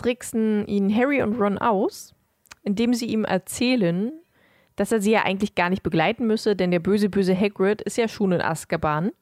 tricksen 0.01 0.67
ihn 0.67 0.95
Harry 0.95 1.23
und 1.23 1.39
Ron 1.39 1.59
aus, 1.59 2.15
indem 2.63 2.95
sie 2.95 3.07
ihm 3.07 3.25
erzählen, 3.25 4.13
dass 4.77 4.93
er 4.93 5.01
sie 5.01 5.11
ja 5.11 5.25
eigentlich 5.25 5.55
gar 5.55 5.69
nicht 5.69 5.83
begleiten 5.83 6.27
müsse, 6.27 6.57
denn 6.57 6.71
der 6.71 6.79
böse, 6.79 7.11
böse 7.11 7.39
Hagrid 7.39 7.83
ist 7.83 7.99
ja 7.99 8.09
schon 8.09 8.33
in 8.33 8.41
Azkaban. 8.41 9.13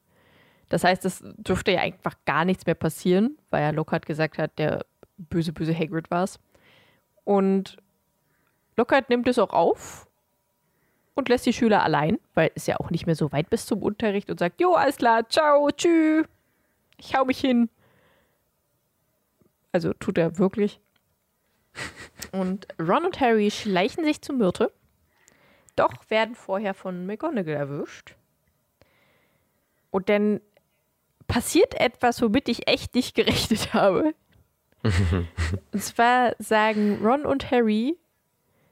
Das 0.68 0.84
heißt, 0.84 1.04
es 1.04 1.24
dürfte 1.36 1.72
ja 1.72 1.80
einfach 1.80 2.14
gar 2.26 2.44
nichts 2.44 2.66
mehr 2.66 2.74
passieren, 2.74 3.38
weil 3.50 3.62
ja 3.62 3.70
Lockhart 3.70 4.06
gesagt 4.06 4.38
hat, 4.38 4.56
der 4.58 4.84
böse, 5.16 5.52
böse 5.52 5.76
Hagrid 5.76 6.10
war 6.10 6.24
es. 6.24 6.38
Und 7.24 7.78
Lockhart 8.76 9.10
nimmt 9.10 9.26
es 9.26 9.38
auch 9.38 9.50
auf 9.50 10.06
und 11.14 11.28
lässt 11.28 11.46
die 11.46 11.52
Schüler 11.52 11.82
allein, 11.82 12.18
weil 12.34 12.52
es 12.54 12.66
ja 12.66 12.78
auch 12.78 12.90
nicht 12.90 13.06
mehr 13.06 13.16
so 13.16 13.32
weit 13.32 13.50
bis 13.50 13.66
zum 13.66 13.82
Unterricht 13.82 14.30
und 14.30 14.38
sagt, 14.38 14.60
jo, 14.60 14.74
alles 14.74 14.98
klar, 14.98 15.28
ciao, 15.28 15.70
tschüss, 15.72 16.26
ich 16.98 17.16
hau 17.16 17.24
mich 17.24 17.40
hin. 17.40 17.68
Also 19.72 19.92
tut 19.92 20.18
er 20.18 20.38
wirklich. 20.38 20.80
Und 22.32 22.66
Ron 22.78 23.04
und 23.04 23.20
Harry 23.20 23.50
schleichen 23.50 24.04
sich 24.04 24.20
zu 24.22 24.32
Myrte, 24.32 24.72
doch 25.76 25.92
werden 26.08 26.34
vorher 26.34 26.74
von 26.74 27.06
McGonagall 27.06 27.54
erwischt. 27.54 28.16
Und 29.90 30.08
dann 30.08 30.40
passiert 31.26 31.74
etwas, 31.74 32.20
womit 32.20 32.48
ich 32.48 32.68
echt 32.68 32.94
nicht 32.94 33.14
gerechnet 33.14 33.72
habe. 33.74 34.14
und 35.72 35.82
zwar 35.82 36.34
sagen 36.38 36.98
Ron 37.02 37.26
und 37.26 37.50
Harry, 37.50 37.96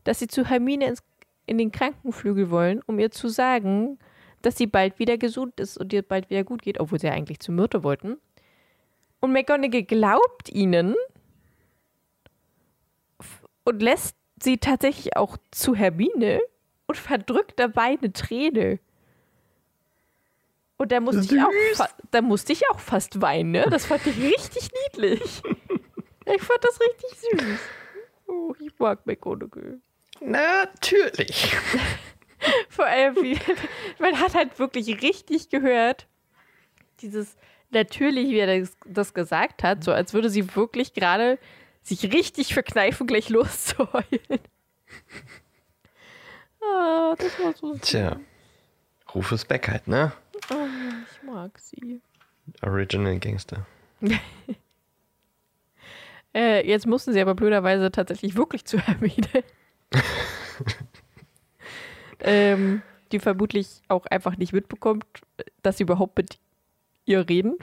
dass 0.05 0.19
sie 0.19 0.29
zu 0.29 0.49
Hermine 0.49 0.87
ins, 0.87 1.03
in 1.47 1.59
den 1.59 1.73
Krankenflügel 1.73 2.51
wollen, 2.51 2.81
um 2.87 2.99
ihr 2.99 3.11
zu 3.11 3.29
sagen, 3.29 3.99
dass 4.43 4.57
sie 4.57 4.67
bald 4.67 4.99
wieder 4.99 5.19
gesund 5.19 5.59
ist 5.61 5.79
und 5.79 5.93
ihr 5.93 6.03
bald 6.03 6.31
wieder 6.31 6.45
gut 6.45 6.63
geht, 6.63 6.79
obwohl 6.79 7.01
sie 7.01 7.09
ja 7.09 7.13
eigentlich 7.13 7.41
zu 7.41 7.53
Myrte 7.53 7.83
wollten. 7.83 8.19
Und 9.27 9.33
McGonagall 9.33 9.83
glaubt 9.83 10.51
ihnen 10.51 10.95
und 13.65 13.83
lässt 13.83 14.15
sie 14.41 14.59
tatsächlich 14.59 15.17
auch 15.17 15.37
zu 15.51 15.75
Hermine 15.75 16.41
und 16.87 16.97
verdrückt 16.97 17.59
dabei 17.59 17.99
eine 18.01 18.13
Träne. 18.13 18.79
Und 20.77 20.93
da 20.93 21.01
musste, 21.01 21.35
ich 21.35 21.43
auch, 21.43 21.89
da 22.13 22.23
musste 22.23 22.53
ich 22.53 22.71
auch 22.71 22.79
fast 22.79 23.21
weinen, 23.21 23.51
ne? 23.51 23.67
Das 23.69 23.87
fand 23.87 24.07
ich 24.07 24.17
richtig 24.17 24.71
niedlich. 24.85 25.43
Ich 26.29 26.43
fand 26.43 26.63
das 26.65 26.81
richtig 26.81 27.11
süß. 27.21 27.59
Oh, 28.27 28.53
ich 28.59 28.77
mag 28.81 29.07
McGonagall. 29.07 29.81
Natürlich. 30.21 31.57
Vor 32.69 32.85
allem, 32.85 33.15
wie, 33.17 33.39
man 34.01 34.21
hat 34.21 34.35
halt 34.35 34.59
wirklich 34.59 35.03
richtig 35.03 35.51
gehört, 35.51 36.09
dieses 37.01 37.37
natürlich, 37.71 38.31
wie 38.31 38.39
er 38.39 38.61
das, 38.61 38.77
das 38.85 39.15
gesagt 39.15 39.63
hat, 39.63 39.85
so 39.85 39.93
als 39.93 40.13
würde 40.13 40.31
sie 40.31 40.55
wirklich 40.55 40.93
gerade 40.95 41.39
sich 41.83 42.13
richtig 42.13 42.55
verkneifen, 42.55 43.07
gleich 43.07 43.29
loszuheulen. 43.29 44.05
ah, 46.63 47.15
das 47.17 47.39
war 47.41 47.55
so. 47.55 47.77
Tja, 47.79 48.19
Rufus 49.15 49.45
Beck 49.45 49.69
halt, 49.69 49.89
ne? 49.89 50.13
Oh, 50.51 50.67
ich 51.11 51.23
mag 51.23 51.59
sie. 51.59 52.01
Original 52.63 53.19
Gangster. 53.19 53.67
äh, 56.35 56.67
jetzt 56.69 56.87
mussten 56.87 57.13
sie 57.13 57.21
aber 57.21 57.35
blöderweise 57.35 57.91
tatsächlich 57.91 58.37
wirklich 58.37 58.65
zu 58.65 58.79
Hermine. 58.87 59.45
ähm, 62.21 62.83
die 63.13 63.21
vermutlich 63.21 63.83
auch 63.89 64.07
einfach 64.07 64.37
nicht 64.37 64.53
mitbekommt, 64.53 65.07
dass 65.63 65.79
sie 65.79 65.85
überhaupt 65.85 66.17
mit 66.17 66.39
ihr 67.07 67.29
reden, 67.29 67.57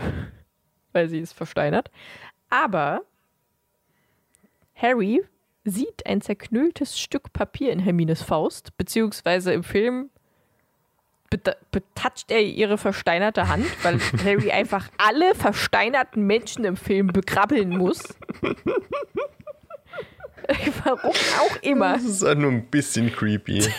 weil 0.91 1.07
sie 1.09 1.19
ist 1.19 1.33
versteinert. 1.33 1.91
Aber 2.49 3.03
Harry 4.75 5.23
sieht 5.65 6.05
ein 6.05 6.21
zerknülltes 6.21 6.99
Stück 6.99 7.31
Papier 7.33 7.71
in 7.71 7.79
Hermines 7.79 8.21
Faust, 8.21 8.75
beziehungsweise 8.77 9.53
im 9.53 9.63
Film 9.63 10.09
betatscht 11.71 12.29
er 12.29 12.41
ihre 12.41 12.77
versteinerte 12.77 13.47
Hand, 13.47 13.65
weil 13.83 13.99
Harry 14.23 14.51
einfach 14.51 14.89
alle 14.97 15.33
versteinerten 15.35 16.27
Menschen 16.27 16.63
im 16.65 16.77
Film 16.77 17.07
bekrabbeln 17.07 17.69
muss. 17.69 18.03
Warum 20.83 21.11
auch 21.39 21.55
immer. 21.61 21.93
Das 21.93 22.03
ist 22.03 22.23
auch 22.23 22.35
nur 22.35 22.51
ein 22.51 22.65
bisschen 22.65 23.11
creepy. 23.11 23.63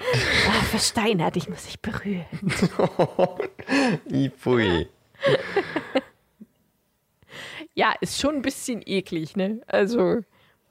ah, 0.00 0.62
versteinert, 0.64 1.36
ich 1.36 1.48
muss 1.48 1.64
dich 1.64 1.80
berühren. 1.80 2.26
Ipui. 4.10 4.88
ja, 7.74 7.94
ist 8.00 8.20
schon 8.20 8.36
ein 8.36 8.42
bisschen 8.42 8.82
eklig, 8.84 9.36
ne? 9.36 9.60
Also, 9.66 10.20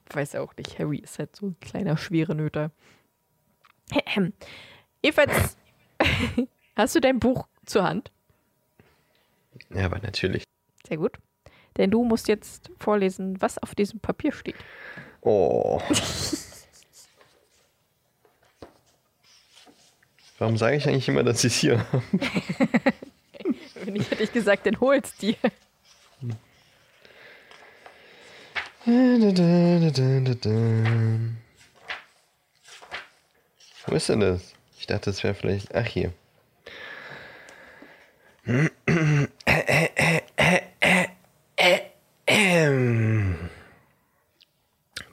weiß 0.09 0.35
auch 0.35 0.55
nicht, 0.55 0.79
Harry 0.79 0.99
ist 0.99 1.19
halt 1.19 1.35
so 1.35 1.47
ein 1.47 1.59
kleiner 1.59 1.97
schwere 1.97 2.35
Nöter. 2.35 2.71
Jedenfalls, 5.03 5.57
hast 6.75 6.95
du 6.95 6.99
dein 6.99 7.19
Buch 7.19 7.47
zur 7.65 7.83
Hand? 7.83 8.11
Ja, 9.69 9.85
aber 9.85 9.99
natürlich. 9.99 10.43
Sehr 10.87 10.97
gut. 10.97 11.17
Denn 11.77 11.91
du 11.91 12.03
musst 12.03 12.27
jetzt 12.27 12.71
vorlesen, 12.79 13.39
was 13.41 13.57
auf 13.59 13.75
diesem 13.75 13.99
Papier 13.99 14.31
steht. 14.31 14.55
Oh. 15.21 15.81
Warum 20.38 20.58
sage 20.58 20.76
ich 20.78 20.88
eigentlich 20.88 21.08
immer, 21.08 21.23
dass 21.23 21.43
ich 21.43 21.54
es 21.54 21.60
hier 21.60 21.80
habe? 21.80 22.04
Wenn 23.84 23.95
ich 23.95 24.12
hätte 24.12 24.23
ich 24.23 24.32
gesagt, 24.32 24.65
dann 24.65 24.80
hol's 24.80 25.15
dir. 25.17 25.36
Wo 33.86 33.95
ist 33.95 34.10
denn 34.10 34.19
das? 34.19 34.54
Ich 34.80 34.88
dachte, 34.88 35.10
das 35.10 35.23
wäre 35.23 35.34
vielleicht. 35.34 35.73
Ach, 35.73 35.86
hier. 35.86 36.13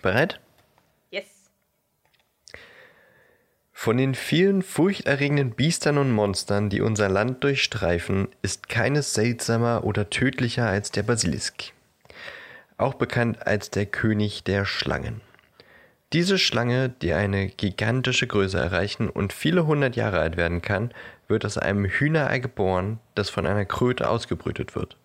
Bereit? 0.03 0.39
Yes. 1.11 1.25
Von 3.85 3.99
den 3.99 4.15
vielen 4.15 4.63
furchterregenden 4.63 5.51
Biestern 5.51 5.99
und 5.99 6.11
Monstern, 6.11 6.71
die 6.71 6.81
unser 6.81 7.11
Land 7.11 7.45
durchstreifen, 7.45 8.29
ist 8.41 8.71
keines 8.71 9.13
seltsamer 9.13 9.85
oder 9.85 10.09
tödlicher 10.09 10.67
als 10.67 10.91
der 10.91 11.03
Basilisk. 11.03 11.65
Auch 12.79 12.95
bekannt 12.95 13.47
als 13.47 13.69
der 13.69 13.85
König 13.85 14.43
der 14.43 14.65
Schlangen. 14.65 15.21
Diese 16.15 16.39
Schlange, 16.39 16.95
die 17.03 17.13
eine 17.13 17.49
gigantische 17.49 18.27
Größe 18.27 18.57
erreichen 18.57 19.11
und 19.11 19.35
viele 19.35 19.67
hundert 19.67 19.97
Jahre 19.97 20.19
alt 20.19 20.39
werden 20.39 20.63
kann, 20.63 20.91
wird 21.29 21.45
aus 21.45 21.59
einem 21.59 21.85
Hühnerei 21.85 22.39
geboren, 22.39 23.01
das 23.15 23.29
von 23.29 23.45
einer 23.45 23.67
Kröte 23.67 24.09
ausgebrütet 24.09 24.75
wird. 24.75 24.97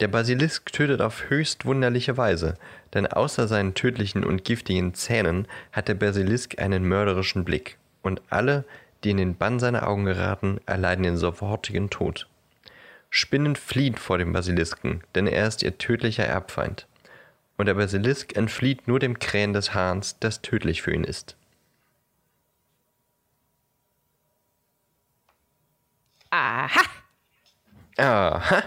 Der 0.00 0.08
Basilisk 0.08 0.72
tötet 0.72 1.02
auf 1.02 1.30
höchst 1.30 1.66
wunderliche 1.66 2.16
Weise, 2.16 2.54
denn 2.94 3.06
außer 3.06 3.46
seinen 3.46 3.74
tödlichen 3.74 4.24
und 4.24 4.42
giftigen 4.44 4.92
Zähnen 4.94 5.46
hat 5.70 5.86
der 5.86 5.94
Basilisk 5.94 6.60
einen 6.60 6.82
mörderischen 6.82 7.44
Blick, 7.44 7.78
und 8.08 8.20
alle, 8.30 8.64
die 9.04 9.10
in 9.10 9.18
den 9.18 9.36
Bann 9.36 9.60
seiner 9.60 9.86
Augen 9.86 10.04
geraten, 10.04 10.60
erleiden 10.66 11.04
den 11.04 11.16
sofortigen 11.16 11.90
Tod. 11.90 12.26
Spinnen 13.10 13.54
fliehen 13.54 13.94
vor 13.94 14.18
dem 14.18 14.32
Basilisken, 14.32 15.02
denn 15.14 15.28
er 15.28 15.46
ist 15.46 15.62
ihr 15.62 15.78
tödlicher 15.78 16.24
Erbfeind 16.24 16.88
und 17.58 17.66
der 17.66 17.74
Basilisk 17.74 18.36
entflieht 18.36 18.88
nur 18.88 19.00
dem 19.00 19.18
Krähen 19.18 19.52
des 19.52 19.74
Hahns, 19.74 20.18
das 20.20 20.40
tödlich 20.40 20.80
für 20.80 20.94
ihn 20.94 21.04
ist. 21.04 21.36
Aha! 26.30 26.80
Aha! 27.98 28.62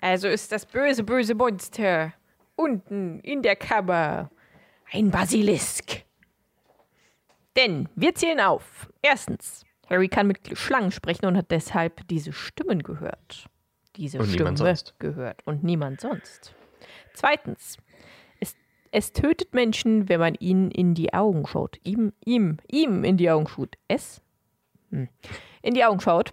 Also 0.00 0.28
ist 0.28 0.50
das 0.50 0.66
böse, 0.66 1.04
böse 1.04 1.34
Monster 1.34 2.12
unten 2.56 3.20
in 3.20 3.42
der 3.42 3.54
Kammer 3.54 4.30
ein 4.90 5.10
Basilisk. 5.10 6.04
Denn 7.56 7.88
wir 7.94 8.14
zählen 8.14 8.40
auf. 8.40 8.88
Erstens, 9.02 9.64
Harry 9.88 10.08
kann 10.08 10.26
mit 10.26 10.56
Schlangen 10.56 10.90
sprechen 10.90 11.26
und 11.26 11.36
hat 11.36 11.50
deshalb 11.50 12.06
diese 12.08 12.32
Stimmen 12.32 12.82
gehört. 12.82 13.46
Diese 13.96 14.18
Und 14.18 14.28
Stimme 14.28 14.56
sonst. 14.56 14.98
gehört 14.98 15.46
und 15.46 15.62
niemand 15.62 16.00
sonst. 16.00 16.54
Zweitens, 17.12 17.76
es, 18.40 18.56
es 18.90 19.12
tötet 19.12 19.52
Menschen, 19.52 20.08
wenn 20.08 20.20
man 20.20 20.34
ihnen 20.36 20.70
in 20.70 20.94
die 20.94 21.12
Augen 21.12 21.46
schaut. 21.46 21.78
Ihm, 21.84 22.12
ihm, 22.24 22.56
ihm 22.70 23.04
in 23.04 23.18
die 23.18 23.30
Augen 23.30 23.46
schaut. 23.48 23.76
Es? 23.88 24.22
Hm. 24.90 25.08
In 25.60 25.74
die 25.74 25.84
Augen 25.84 26.00
schaut. 26.00 26.32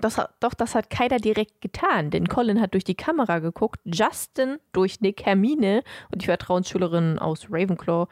Das, 0.00 0.20
doch 0.38 0.54
das 0.54 0.76
hat 0.76 0.90
keiner 0.90 1.16
direkt 1.16 1.60
getan, 1.60 2.10
denn 2.10 2.28
Colin 2.28 2.60
hat 2.60 2.74
durch 2.74 2.84
die 2.84 2.94
Kamera 2.94 3.40
geguckt, 3.40 3.80
Justin 3.84 4.58
durch 4.72 5.00
Nick, 5.00 5.26
Hermine 5.26 5.82
und 6.12 6.22
die 6.22 6.26
Vertrauensschülerin 6.26 7.18
aus 7.18 7.48
Ravenclaw 7.50 8.06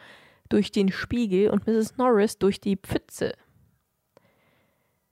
durch 0.48 0.70
den 0.70 0.90
Spiegel 0.90 1.50
und 1.50 1.66
Mrs. 1.66 1.96
Norris 1.96 2.38
durch 2.38 2.60
die 2.60 2.76
Pfütze. 2.76 3.34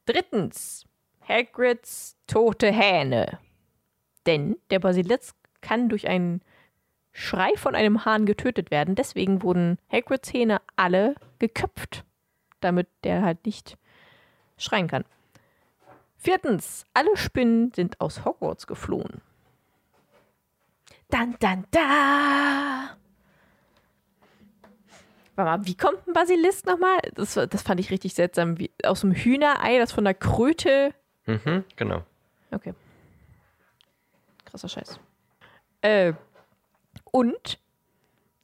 Drittens, 0.07 0.87
Hagrids 1.27 2.17
tote 2.27 2.71
Hähne. 2.71 3.39
Denn 4.27 4.57
der 4.71 4.79
Basilisk 4.79 5.37
kann 5.61 5.89
durch 5.89 6.09
einen 6.09 6.43
Schrei 7.13 7.53
von 7.57 7.75
einem 7.75 8.05
Hahn 8.05 8.27
getötet 8.27 8.71
werden. 8.71 8.95
Deswegen 8.97 9.43
wurden 9.43 9.79
Hagrids 9.91 10.33
Hähne 10.33 10.61
alle 10.77 11.15
geköpft, 11.39 12.05
damit 12.61 12.89
der 13.05 13.23
halt 13.23 13.47
nicht 13.47 13.79
schreien 14.57 14.89
kann. 14.89 15.05
Viertens, 16.17 16.85
alle 16.95 17.17
Spinnen 17.17 17.73
sind 17.75 18.01
aus 18.01 18.25
Hogwarts 18.25 18.67
geflohen. 18.67 19.21
Dann, 21.09 21.37
dann, 21.39 21.67
da! 21.71 22.97
Warte 25.37 25.59
mal, 25.59 25.67
wie 25.67 25.77
kommt 25.77 26.07
ein 26.07 26.13
Basilisk 26.13 26.67
nochmal? 26.67 26.99
Das, 27.15 27.35
das 27.35 27.63
fand 27.63 27.81
ich 27.81 27.91
richtig 27.91 28.15
seltsam. 28.15 28.59
Wie, 28.59 28.71
aus 28.85 29.01
dem 29.01 29.13
Hühnerei, 29.13 29.79
das 29.79 29.93
von 29.93 30.05
der 30.05 30.15
Kröte. 30.15 30.95
Mhm, 31.27 31.65
genau. 31.77 32.03
Okay. 32.51 32.75
Krasser 34.45 34.69
Scheiß. 34.69 35.01
Äh, 35.81 36.13
und 37.11 37.59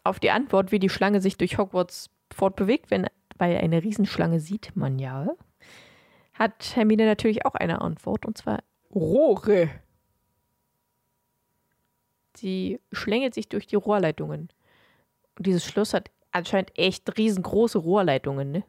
auf 0.03 0.19
die 0.19 0.31
Antwort, 0.31 0.73
wie 0.73 0.79
die 0.79 0.89
Schlange 0.89 1.21
sich 1.21 1.37
durch 1.37 1.59
Hogwarts 1.59 2.11
fortbewegt, 2.33 2.91
wenn, 2.91 3.07
weil 3.39 3.57
eine 3.59 3.83
Riesenschlange 3.83 4.41
sieht 4.41 4.75
man 4.75 4.99
ja, 4.99 5.29
hat 6.35 6.75
Hermine 6.75 7.07
natürlich 7.07 7.45
auch 7.45 7.55
eine 7.55 7.81
Antwort, 7.81 8.25
und 8.27 8.39
zwar 8.39 8.61
Rohre. 8.95 9.71
Sie 12.35 12.81
schlängelt 12.93 13.35
sich 13.35 13.49
durch 13.49 13.67
die 13.67 13.77
Rohrleitungen. 13.77 14.49
Und 15.37 15.47
dieses 15.47 15.65
Schloss 15.65 15.95
hat 15.95 16.11
anscheinend 16.33 16.77
echt 16.79 17.17
riesengroße 17.19 17.79
Rohrleitungen, 17.79 18.51
ne? 18.53 18.65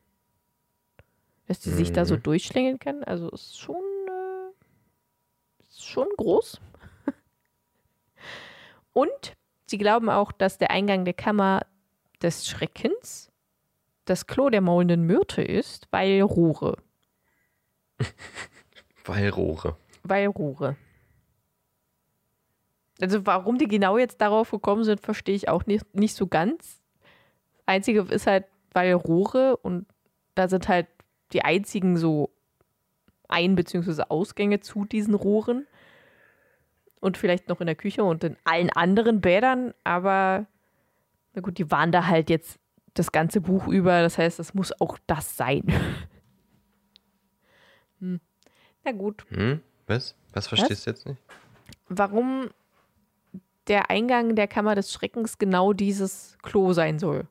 Dass 1.47 1.61
sie 1.63 1.71
sich 1.71 1.91
da 1.91 2.05
so 2.05 2.15
Mhm. 2.15 2.23
durchschlängeln 2.23 2.79
kann. 2.79 3.03
Also 3.03 3.29
ist 3.29 3.59
schon, 3.59 3.75
äh, 4.07 4.51
ist 5.69 5.85
schon 5.85 6.07
groß. 6.17 6.59
Und 8.93 9.33
sie 9.67 9.77
glauben 9.77 10.09
auch, 10.09 10.31
dass 10.31 10.57
der 10.57 10.71
Eingang 10.71 11.05
der 11.05 11.13
Kammer 11.13 11.61
des 12.21 12.47
Schreckens 12.47 13.31
das 14.05 14.27
Klo 14.27 14.49
der 14.49 14.61
maulenden 14.61 15.03
Myrte 15.05 15.41
ist, 15.41 15.87
weil 15.91 16.21
Rohre. 16.21 16.77
Weilrohre. 19.05 19.77
Weil 20.03 20.25
Rohre. 20.27 20.75
Also 22.99 23.25
warum 23.27 23.57
die 23.59 23.67
genau 23.67 23.97
jetzt 23.99 24.19
darauf 24.21 24.49
gekommen 24.51 24.83
sind, 24.83 24.99
verstehe 25.01 25.35
ich 25.35 25.47
auch 25.49 25.65
nicht, 25.67 25.93
nicht 25.95 26.15
so 26.15 26.25
ganz. 26.27 26.80
Einzige 27.71 28.01
ist 28.01 28.27
halt, 28.27 28.45
weil 28.73 28.93
Rohre 28.93 29.57
und 29.57 29.85
da 30.35 30.47
sind 30.47 30.67
halt 30.67 30.87
die 31.33 31.43
einzigen 31.43 31.97
so 31.97 32.29
Ein- 33.27 33.55
bzw. 33.55 34.03
Ausgänge 34.09 34.59
zu 34.59 34.85
diesen 34.85 35.13
Rohren. 35.13 35.65
Und 36.99 37.17
vielleicht 37.17 37.49
noch 37.49 37.61
in 37.61 37.67
der 37.67 37.75
Küche 37.75 38.03
und 38.03 38.23
in 38.23 38.37
allen 38.43 38.69
anderen 38.69 39.21
Bädern, 39.21 39.73
aber 39.83 40.45
na 41.33 41.41
gut, 41.41 41.57
die 41.57 41.71
waren 41.71 41.91
da 41.91 42.05
halt 42.05 42.29
jetzt 42.29 42.59
das 42.93 43.11
ganze 43.11 43.41
Buch 43.41 43.67
über, 43.67 44.01
das 44.01 44.17
heißt, 44.19 44.37
das 44.37 44.53
muss 44.53 44.79
auch 44.79 44.99
das 45.07 45.35
sein. 45.35 45.63
hm. 47.99 48.19
Na 48.83 48.91
gut, 48.91 49.25
Hm? 49.29 49.61
Was? 49.87 50.15
Was 50.33 50.47
verstehst 50.47 50.85
du 50.85 50.91
jetzt 50.91 51.05
nicht? 51.07 51.19
warum 51.89 52.49
der 53.67 53.89
Eingang 53.89 54.35
der 54.35 54.47
Kammer 54.47 54.75
des 54.75 54.91
Schreckens 54.93 55.37
genau 55.37 55.73
dieses 55.73 56.37
Klo 56.41 56.73
sein 56.73 56.99
soll. 56.99 57.27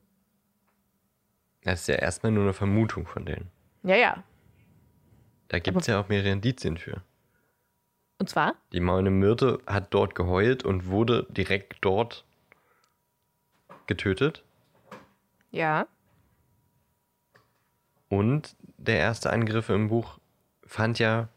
Das 1.63 1.81
ist 1.81 1.87
ja 1.87 1.95
erstmal 1.95 2.31
nur 2.31 2.43
eine 2.43 2.53
Vermutung 2.53 3.05
von 3.05 3.25
denen. 3.25 3.49
Ja, 3.83 3.95
ja. 3.95 4.23
Da 5.47 5.59
gibt 5.59 5.81
es 5.81 5.87
ja 5.87 5.99
auch 5.99 6.09
mehrere 6.09 6.31
Indizien 6.31 6.77
für. 6.77 7.01
Und 8.19 8.29
zwar? 8.29 8.55
Die 8.71 8.79
maulende 8.79 9.11
Myrte 9.11 9.59
hat 9.65 9.93
dort 9.93 10.15
geheult 10.15 10.63
und 10.63 10.87
wurde 10.87 11.27
direkt 11.29 11.77
dort 11.81 12.25
getötet. 13.87 14.43
Ja. 15.51 15.87
Und 18.09 18.55
der 18.77 18.97
erste 18.97 19.31
Angriff 19.31 19.69
im 19.69 19.89
Buch 19.89 20.19
fand 20.65 20.99
ja 20.99 21.29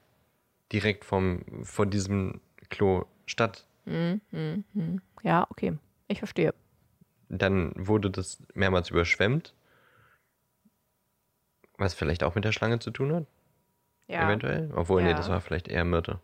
direkt 0.73 1.05
vom, 1.05 1.45
von 1.65 1.91
diesem 1.91 2.41
Klo 2.69 3.05
statt. 3.27 3.67
Hm, 3.87 4.21
hm, 4.31 4.65
hm. 4.75 5.01
Ja, 5.23 5.47
okay. 5.51 5.79
Ich 6.09 6.19
verstehe. 6.19 6.55
Dann 7.29 7.73
wurde 7.75 8.11
das 8.11 8.43
mehrmals 8.55 8.91
überschwemmt. 8.91 9.55
Was 11.79 11.95
vielleicht 11.95 12.23
auch 12.23 12.35
mit 12.35 12.45
der 12.45 12.53
Schlange 12.53 12.79
zu 12.79 12.91
tun 12.91 13.13
hat, 13.15 13.27
Ja. 14.07 14.25
eventuell. 14.27 14.71
Obwohl, 14.75 15.03
nee, 15.03 15.11
Ja. 15.11 15.17
das 15.17 15.29
war 15.29 15.41
vielleicht 15.41 15.69
eher 15.69 15.85
Myrte. 15.85 16.21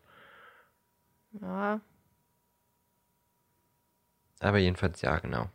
ja. 1.40 1.80
Aber 4.42 4.56
jedenfalls 4.58 5.02
ja, 5.02 5.18
genau. 5.18 5.50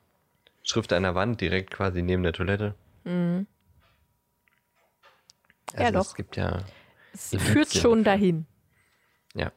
Schrift 0.61 0.93
an 0.93 1.01
der 1.03 1.15
Wand, 1.15 1.41
direkt 1.41 1.71
quasi 1.71 2.01
neben 2.03 2.21
der 2.21 2.33
Toilette. 2.33 2.75
Mhm. 3.03 3.47
Also 5.73 5.83
Ja, 5.83 5.91
doch. 5.91 6.01
Es 6.05 6.15
gibt 6.15 6.35
ja. 6.37 6.59
Es 7.13 7.35
führt 7.35 7.73
schon 7.73 8.03
dahin. 8.03 8.45
Ja. 9.33 9.51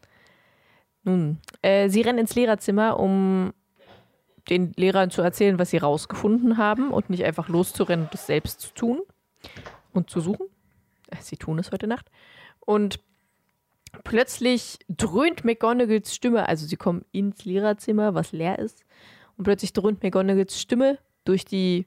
Nun, 1.02 1.40
äh, 1.62 1.88
sie 1.90 2.00
rennen 2.00 2.18
ins 2.20 2.34
Lehrerzimmer, 2.34 2.98
um 2.98 3.52
den 4.48 4.72
Lehrern 4.76 5.10
zu 5.10 5.20
erzählen, 5.20 5.58
was 5.58 5.70
sie 5.70 5.76
rausgefunden 5.78 6.56
haben 6.56 6.90
und 6.90 7.10
nicht 7.10 7.24
einfach 7.24 7.48
loszurennen 7.48 8.06
und 8.06 8.14
es 8.14 8.26
selbst 8.26 8.60
zu 8.60 8.72
tun 8.72 9.02
und 9.92 10.10
zu 10.10 10.20
suchen. 10.20 10.46
Sie 11.20 11.36
tun 11.36 11.58
es 11.58 11.72
heute 11.72 11.86
Nacht. 11.86 12.10
Und 12.60 13.00
plötzlich 14.04 14.78
dröhnt 14.88 15.44
McGonagalls 15.44 16.14
Stimme, 16.14 16.48
also 16.48 16.66
sie 16.66 16.76
kommen 16.76 17.04
ins 17.12 17.44
Lehrerzimmer, 17.44 18.14
was 18.14 18.32
leer 18.32 18.58
ist, 18.58 18.84
und 19.36 19.44
plötzlich 19.44 19.72
dröhnt 19.72 20.02
McGonagalls 20.02 20.60
Stimme 20.60 20.98
durch 21.24 21.44
die 21.44 21.86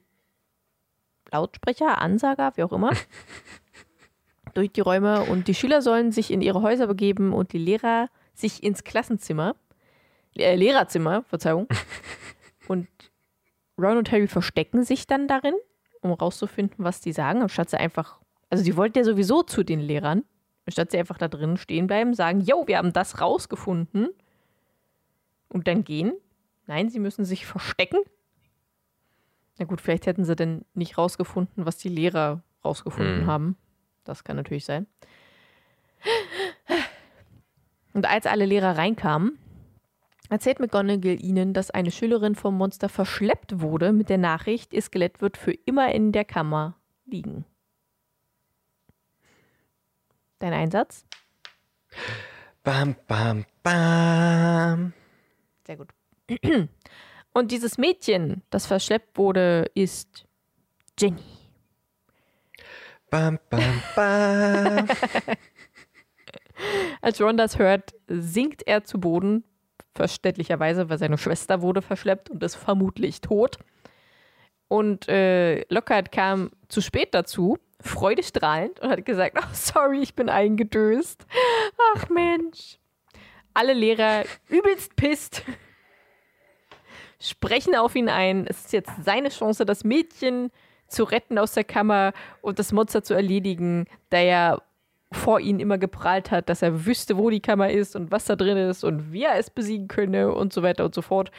Lautsprecher, 1.32 2.00
Ansager, 2.00 2.52
wie 2.56 2.64
auch 2.64 2.74
immer, 2.74 2.92
durch 4.54 4.72
die 4.72 4.82
Räume 4.82 5.24
und 5.24 5.48
die 5.48 5.56
Schüler 5.56 5.82
sollen 5.82 6.12
sich 6.12 6.32
in 6.32 6.42
ihre 6.42 6.62
Häuser 6.62 6.88
begeben 6.88 7.34
und 7.34 7.54
die 7.54 7.58
Lehrer 7.58 8.10
sich 8.34 8.64
ins 8.64 8.84
Klassenzimmer, 8.84 9.56
äh, 10.36 10.56
Lehrerzimmer, 10.56 11.24
Verzeihung. 11.24 11.68
und 12.68 12.88
Ron 13.78 13.98
und 13.98 14.12
Harry 14.12 14.28
verstecken 14.28 14.84
sich 14.84 15.08
dann 15.08 15.28
darin, 15.28 15.56
um 16.02 16.12
rauszufinden, 16.12 16.84
was 16.84 17.02
die 17.02 17.14
sagen, 17.14 17.42
anstatt 17.42 17.70
sie 17.70 17.80
einfach, 17.80 18.20
also 18.50 18.64
die 18.64 18.76
wollten 18.76 18.98
ja 18.98 19.04
sowieso 19.04 19.44
zu 19.44 19.64
den 19.64 19.80
Lehrern, 19.80 20.24
anstatt 20.66 20.92
sie 20.92 20.98
einfach 20.98 21.18
da 21.18 21.28
drinnen 21.28 21.58
stehen 21.58 21.88
bleiben, 21.88 22.14
sagen, 22.14 22.42
yo, 22.42 22.68
wir 22.68 22.78
haben 22.78 22.94
das 22.94 23.22
rausgefunden 23.22 24.10
und 25.50 25.68
dann 25.68 25.84
gehen. 25.84 26.14
Nein, 26.68 26.90
sie 26.90 27.00
müssen 27.00 27.26
sich 27.26 27.46
verstecken. 27.46 28.00
Na 29.58 29.66
gut, 29.66 29.82
vielleicht 29.82 30.06
hätten 30.06 30.24
sie 30.26 30.36
denn 30.36 30.66
nicht 30.74 30.98
rausgefunden, 30.98 31.66
was 31.66 31.78
die 31.78 31.90
Lehrer 31.90 32.44
rausgefunden 32.64 33.22
Hm. 33.22 33.28
haben. 33.28 33.58
Das 34.04 34.24
kann 34.24 34.36
natürlich 34.36 34.66
sein. 34.66 34.88
Und 37.94 38.06
als 38.06 38.26
alle 38.26 38.46
Lehrer 38.46 38.78
reinkamen, 38.78 39.38
erzählt 40.32 40.60
McGonagall 40.60 41.22
ihnen, 41.22 41.54
dass 41.54 41.72
eine 41.72 41.92
Schülerin 41.92 42.36
vom 42.36 42.58
Monster 42.58 42.88
verschleppt 42.88 43.60
wurde 43.60 43.92
mit 43.92 44.10
der 44.10 44.18
Nachricht, 44.18 44.74
ihr 44.74 44.82
Skelett 44.82 45.22
wird 45.22 45.38
für 45.38 45.52
immer 45.52 45.94
in 45.94 46.14
der 46.14 46.24
Kammer 46.24 46.78
liegen. 47.06 47.46
Dein 50.40 50.54
Einsatz? 50.54 51.06
Bam, 52.64 52.96
bam, 53.08 53.46
bam. 53.62 54.94
Sehr 55.68 55.78
gut. 55.78 55.90
Und 57.34 57.52
dieses 57.52 57.78
Mädchen, 57.78 58.42
das 58.50 58.66
verschleppt 58.66 59.18
wurde, 59.18 59.70
ist 59.76 60.26
Jenny. 60.98 61.24
Bam, 63.10 63.38
bam, 63.50 63.84
bam. 63.96 64.88
Als 67.02 67.20
Ron 67.20 67.36
das 67.36 67.60
hört, 67.60 67.94
sinkt 68.08 68.66
er 68.66 68.84
zu 68.84 69.00
Boden, 69.00 69.44
verständlicherweise, 69.94 70.90
weil 70.90 70.98
seine 70.98 71.18
Schwester 71.18 71.62
wurde 71.62 71.82
verschleppt 71.82 72.30
und 72.30 72.44
ist 72.44 72.56
vermutlich 72.56 73.22
tot. 73.22 73.58
Und 74.68 75.10
äh, 75.10 75.64
Lockhart 75.68 76.12
kam 76.12 76.52
zu 76.70 76.82
spät 76.82 77.14
dazu, 77.14 77.58
freudestrahlend, 77.82 78.80
und 78.80 78.90
hat 78.90 79.06
gesagt, 79.06 79.38
oh, 79.38 79.50
sorry, 79.54 80.00
ich 80.00 80.16
bin 80.16 80.30
eingedöst. 80.30 81.26
Ach 81.96 82.10
Mensch. 82.10 82.78
Alle 83.54 83.74
Lehrer 83.74 84.24
übelst 84.48 84.96
pisst, 84.96 85.44
sprechen 87.20 87.76
auf 87.76 87.96
ihn 87.96 88.08
ein. 88.08 88.48
Es 88.48 88.66
ist 88.66 88.74
jetzt 88.74 88.92
seine 89.04 89.28
Chance, 89.28 89.66
das 89.66 89.84
Mädchen 89.84 90.52
zu 90.88 91.04
retten 91.04 91.38
aus 91.38 91.54
der 91.54 91.64
Kammer 91.64 92.14
und 92.42 92.60
das 92.60 92.72
Monster 92.72 93.04
zu 93.04 93.14
erledigen, 93.14 93.86
der 94.12 94.24
ja 94.24 94.62
vor 95.12 95.40
ihnen 95.40 95.60
immer 95.60 95.78
geprahlt 95.78 96.32
hat, 96.32 96.50
dass 96.50 96.62
er 96.62 96.86
wüsste, 96.86 97.18
wo 97.18 97.30
die 97.30 97.42
Kammer 97.42 97.70
ist 97.70 97.96
und 97.96 98.12
was 98.12 98.26
da 98.26 98.36
drin 98.36 98.58
ist 98.58 98.84
und 98.84 99.12
wie 99.12 99.24
er 99.24 99.38
es 99.38 99.50
besiegen 99.50 99.88
könne 99.88 100.34
und 100.34 100.54
so 100.54 100.64
weiter 100.64 100.86
und 100.86 100.96
so 100.96 101.02
fort. 101.02 101.32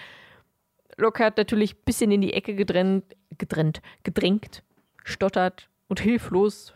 Lockhart 0.97 1.39
natürlich 1.39 1.75
ein 1.75 1.85
bisschen 1.85 2.11
in 2.13 2.21
die 2.21 2.35
Ecke 2.35 2.55
gedrängt, 2.55 3.17
gedrängt, 3.39 3.81
gedrängt 4.03 4.63
stottert 5.05 5.69
und 5.89 6.01
hilflos 6.01 6.75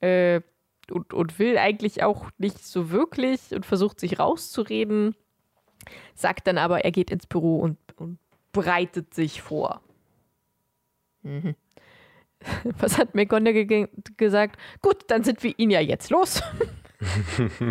äh, 0.00 0.40
und, 0.90 1.12
und 1.12 1.38
will 1.38 1.58
eigentlich 1.58 2.02
auch 2.02 2.30
nicht 2.38 2.64
so 2.64 2.90
wirklich 2.90 3.52
und 3.52 3.66
versucht 3.66 3.98
sich 4.00 4.18
rauszureden, 4.18 5.16
sagt 6.14 6.46
dann 6.46 6.58
aber, 6.58 6.84
er 6.84 6.92
geht 6.92 7.10
ins 7.10 7.26
Büro 7.26 7.58
und, 7.58 7.78
und 7.96 8.18
bereitet 8.52 9.14
sich 9.14 9.42
vor. 9.42 9.80
Mhm. 11.22 11.56
Was 12.78 12.98
hat 12.98 13.14
McGonagall 13.14 13.66
ge 13.66 13.88
gesagt? 14.16 14.58
Gut, 14.82 15.04
dann 15.08 15.24
sind 15.24 15.42
wir 15.42 15.58
ihn 15.58 15.70
ja 15.70 15.80
jetzt 15.80 16.10
los. 16.10 16.42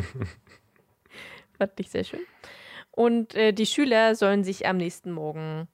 Fand 1.57 1.79
ich 1.79 1.89
sehr 1.89 2.03
schön. 2.03 2.25
Und 2.91 3.35
äh, 3.35 3.53
die 3.53 3.65
Schüler 3.65 4.15
sollen 4.15 4.43
sich 4.43 4.67
am 4.67 4.77
nächsten 4.77 5.11
Morgen 5.11 5.67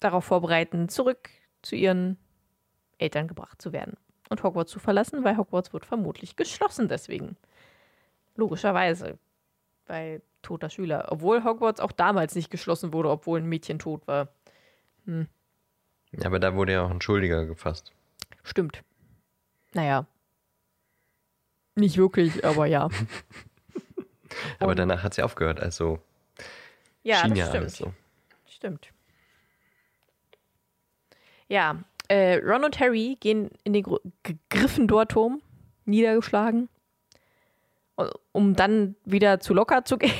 darauf 0.00 0.24
vorbereiten, 0.24 0.88
zurück 0.88 1.30
zu 1.62 1.76
ihren 1.76 2.18
Eltern 2.98 3.28
gebracht 3.28 3.60
zu 3.60 3.72
werden 3.72 3.96
und 4.28 4.42
Hogwarts 4.42 4.72
zu 4.72 4.78
verlassen, 4.78 5.24
weil 5.24 5.36
Hogwarts 5.36 5.72
wird 5.72 5.86
vermutlich 5.86 6.36
geschlossen 6.36 6.88
deswegen. 6.88 7.36
Logischerweise. 8.34 9.18
Bei 9.86 10.20
toter 10.42 10.68
Schüler. 10.68 11.06
Obwohl 11.10 11.44
Hogwarts 11.44 11.80
auch 11.80 11.92
damals 11.92 12.34
nicht 12.34 12.50
geschlossen 12.50 12.92
wurde, 12.92 13.10
obwohl 13.10 13.40
ein 13.40 13.46
Mädchen 13.46 13.78
tot 13.78 14.06
war. 14.06 14.28
Hm. 15.04 15.28
Ja, 16.18 16.26
aber 16.26 16.38
da 16.38 16.54
wurde 16.54 16.72
ja 16.72 16.84
auch 16.84 16.90
ein 16.90 17.00
Schuldiger 17.00 17.46
gefasst. 17.46 17.92
Stimmt. 18.42 18.82
Naja. 19.72 20.06
Nicht 21.74 21.98
wirklich, 21.98 22.44
aber 22.44 22.66
ja. 22.66 22.88
aber 24.58 24.70
und 24.70 24.78
danach 24.78 25.02
hat 25.02 25.14
sie 25.14 25.22
aufgehört, 25.22 25.60
also 25.60 26.00
ja, 27.02 27.18
schien 27.18 27.30
das 27.30 27.38
ja 27.38 27.46
stimmt. 27.46 27.62
alles 27.62 27.76
so. 27.76 27.92
Stimmt. 28.46 28.92
Ja, 31.48 31.84
äh, 32.08 32.38
Ron 32.38 32.64
und 32.64 32.80
Harry 32.80 33.16
gehen 33.20 33.50
in 33.64 33.72
den 33.72 33.84
Gryffindor-Turm, 34.50 35.42
niedergeschlagen, 35.84 36.68
um 38.32 38.56
dann 38.56 38.96
wieder 39.04 39.40
zu 39.40 39.54
Locker 39.54 39.84
zu 39.84 39.98
gehen 39.98 40.12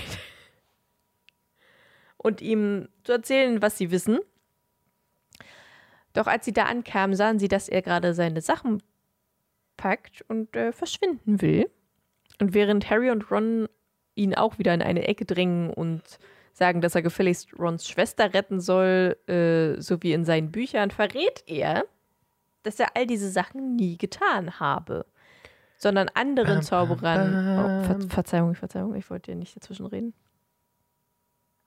und 2.18 2.42
ihm 2.42 2.88
zu 3.04 3.12
erzählen, 3.12 3.62
was 3.62 3.78
sie 3.78 3.90
wissen. 3.90 4.20
Doch 6.16 6.26
als 6.26 6.46
sie 6.46 6.52
da 6.54 6.64
ankamen, 6.64 7.14
sahen 7.14 7.38
sie, 7.38 7.46
dass 7.46 7.68
er 7.68 7.82
gerade 7.82 8.14
seine 8.14 8.40
Sachen 8.40 8.82
packt 9.76 10.24
und 10.28 10.56
äh, 10.56 10.72
verschwinden 10.72 11.42
will. 11.42 11.70
Und 12.40 12.54
während 12.54 12.88
Harry 12.88 13.10
und 13.10 13.30
Ron 13.30 13.68
ihn 14.14 14.34
auch 14.34 14.58
wieder 14.58 14.72
in 14.72 14.80
eine 14.80 15.06
Ecke 15.06 15.26
drängen 15.26 15.68
und 15.68 16.00
sagen, 16.54 16.80
dass 16.80 16.94
er 16.94 17.02
gefälligst 17.02 17.58
Rons 17.58 17.86
Schwester 17.86 18.32
retten 18.32 18.60
soll, 18.60 19.18
äh, 19.28 19.78
so 19.78 20.02
wie 20.02 20.14
in 20.14 20.24
seinen 20.24 20.50
Büchern, 20.50 20.90
verrät 20.90 21.44
er, 21.46 21.84
dass 22.62 22.80
er 22.80 22.96
all 22.96 23.06
diese 23.06 23.28
Sachen 23.28 23.76
nie 23.76 23.98
getan 23.98 24.58
habe, 24.58 25.04
sondern 25.76 26.08
anderen 26.14 26.62
Zauberern. 26.62 27.28
Oh, 27.58 27.86
Ver 27.86 28.08
Verzeihung, 28.08 28.54
Verzeihung, 28.54 28.94
ich 28.94 29.10
wollte 29.10 29.32
dir 29.32 29.36
nicht 29.36 29.54
dazwischen 29.54 29.84
reden. 29.84 30.14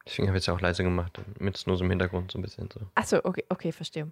Deswegen 0.09 0.27
habe 0.27 0.39
ich 0.39 0.43
es 0.43 0.49
auch 0.49 0.59
leise 0.59 0.83
gemacht, 0.83 1.21
mit 1.37 1.55
es 1.55 1.67
nur 1.67 1.77
so 1.77 1.83
im 1.83 1.91
Hintergrund 1.91 2.31
so 2.31 2.39
ein 2.39 2.41
bisschen 2.41 2.67
so. 2.71 2.79
Achso, 2.95 3.19
okay, 3.23 3.45
okay, 3.49 3.71
verstehe. 3.71 4.11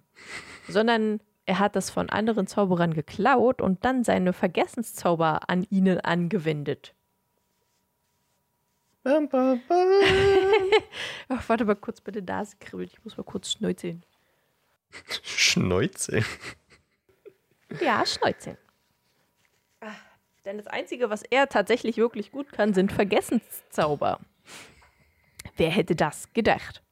Sondern 0.68 1.20
er 1.44 1.58
hat 1.58 1.74
das 1.74 1.90
von 1.90 2.08
anderen 2.08 2.46
Zauberern 2.46 2.94
geklaut 2.94 3.60
und 3.60 3.84
dann 3.84 4.04
seine 4.04 4.32
Vergessenszauber 4.32 5.48
an 5.48 5.66
ihnen 5.70 5.98
angewendet. 5.98 6.94
Bam, 9.02 9.28
bam, 9.28 9.60
bam. 9.66 9.88
Ach, 11.30 11.48
warte 11.48 11.64
mal 11.64 11.74
kurz, 11.74 12.00
bitte 12.00 12.22
Nase 12.22 12.56
kribbelt. 12.60 12.92
Ich 12.92 13.02
muss 13.02 13.16
mal 13.16 13.24
kurz 13.24 13.50
schneuzeln. 13.50 14.04
Schneuze. 15.22 16.22
Ja, 17.80 18.06
schneuzeln. 18.06 18.56
Denn 20.44 20.58
das 20.58 20.68
Einzige, 20.68 21.10
was 21.10 21.22
er 21.24 21.48
tatsächlich 21.48 21.96
wirklich 21.96 22.30
gut 22.30 22.52
kann, 22.52 22.72
sind 22.72 22.92
Vergessenszauber. 22.92 24.20
Wer 25.58 25.70
hätte 25.70 25.94
das 25.94 26.32
gedacht? 26.32 26.82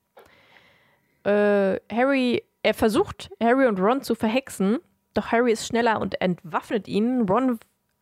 Äh, 1.25 1.81
Harry, 1.91 2.43
er 2.63 2.75
versucht, 2.75 3.31
Harry 3.41 3.67
und 3.67 3.81
Ron 3.81 4.03
zu 4.03 4.15
verhexen, 4.15 4.79
doch 5.15 5.33
Harry 5.33 5.53
ist 5.53 5.67
schneller 5.67 6.01
und 6.01 6.21
entwaffnet 6.21 6.89
ihn. 6.89 7.23
Ron 7.29 7.59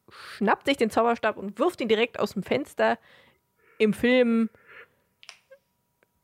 schnappt 0.09 0.67
sich 0.67 0.79
den 0.79 0.91
Zauberstab 0.91 1.37
und 1.37 1.59
wirft 1.59 1.81
ihn 1.81 1.89
direkt 1.89 2.19
aus 2.19 2.33
dem 2.33 2.43
Fenster. 2.43 2.99
Im 3.79 3.93
Film 3.93 4.49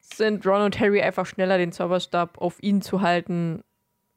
sind 0.01 0.45
Ron 0.47 0.63
und 0.63 0.81
Harry 0.81 1.03
einfach 1.03 1.27
schneller, 1.27 1.59
den 1.59 1.73
Zauberstab 1.73 2.39
auf 2.39 2.63
ihn 2.63 2.83
zu 2.83 3.03
halten. 3.03 3.63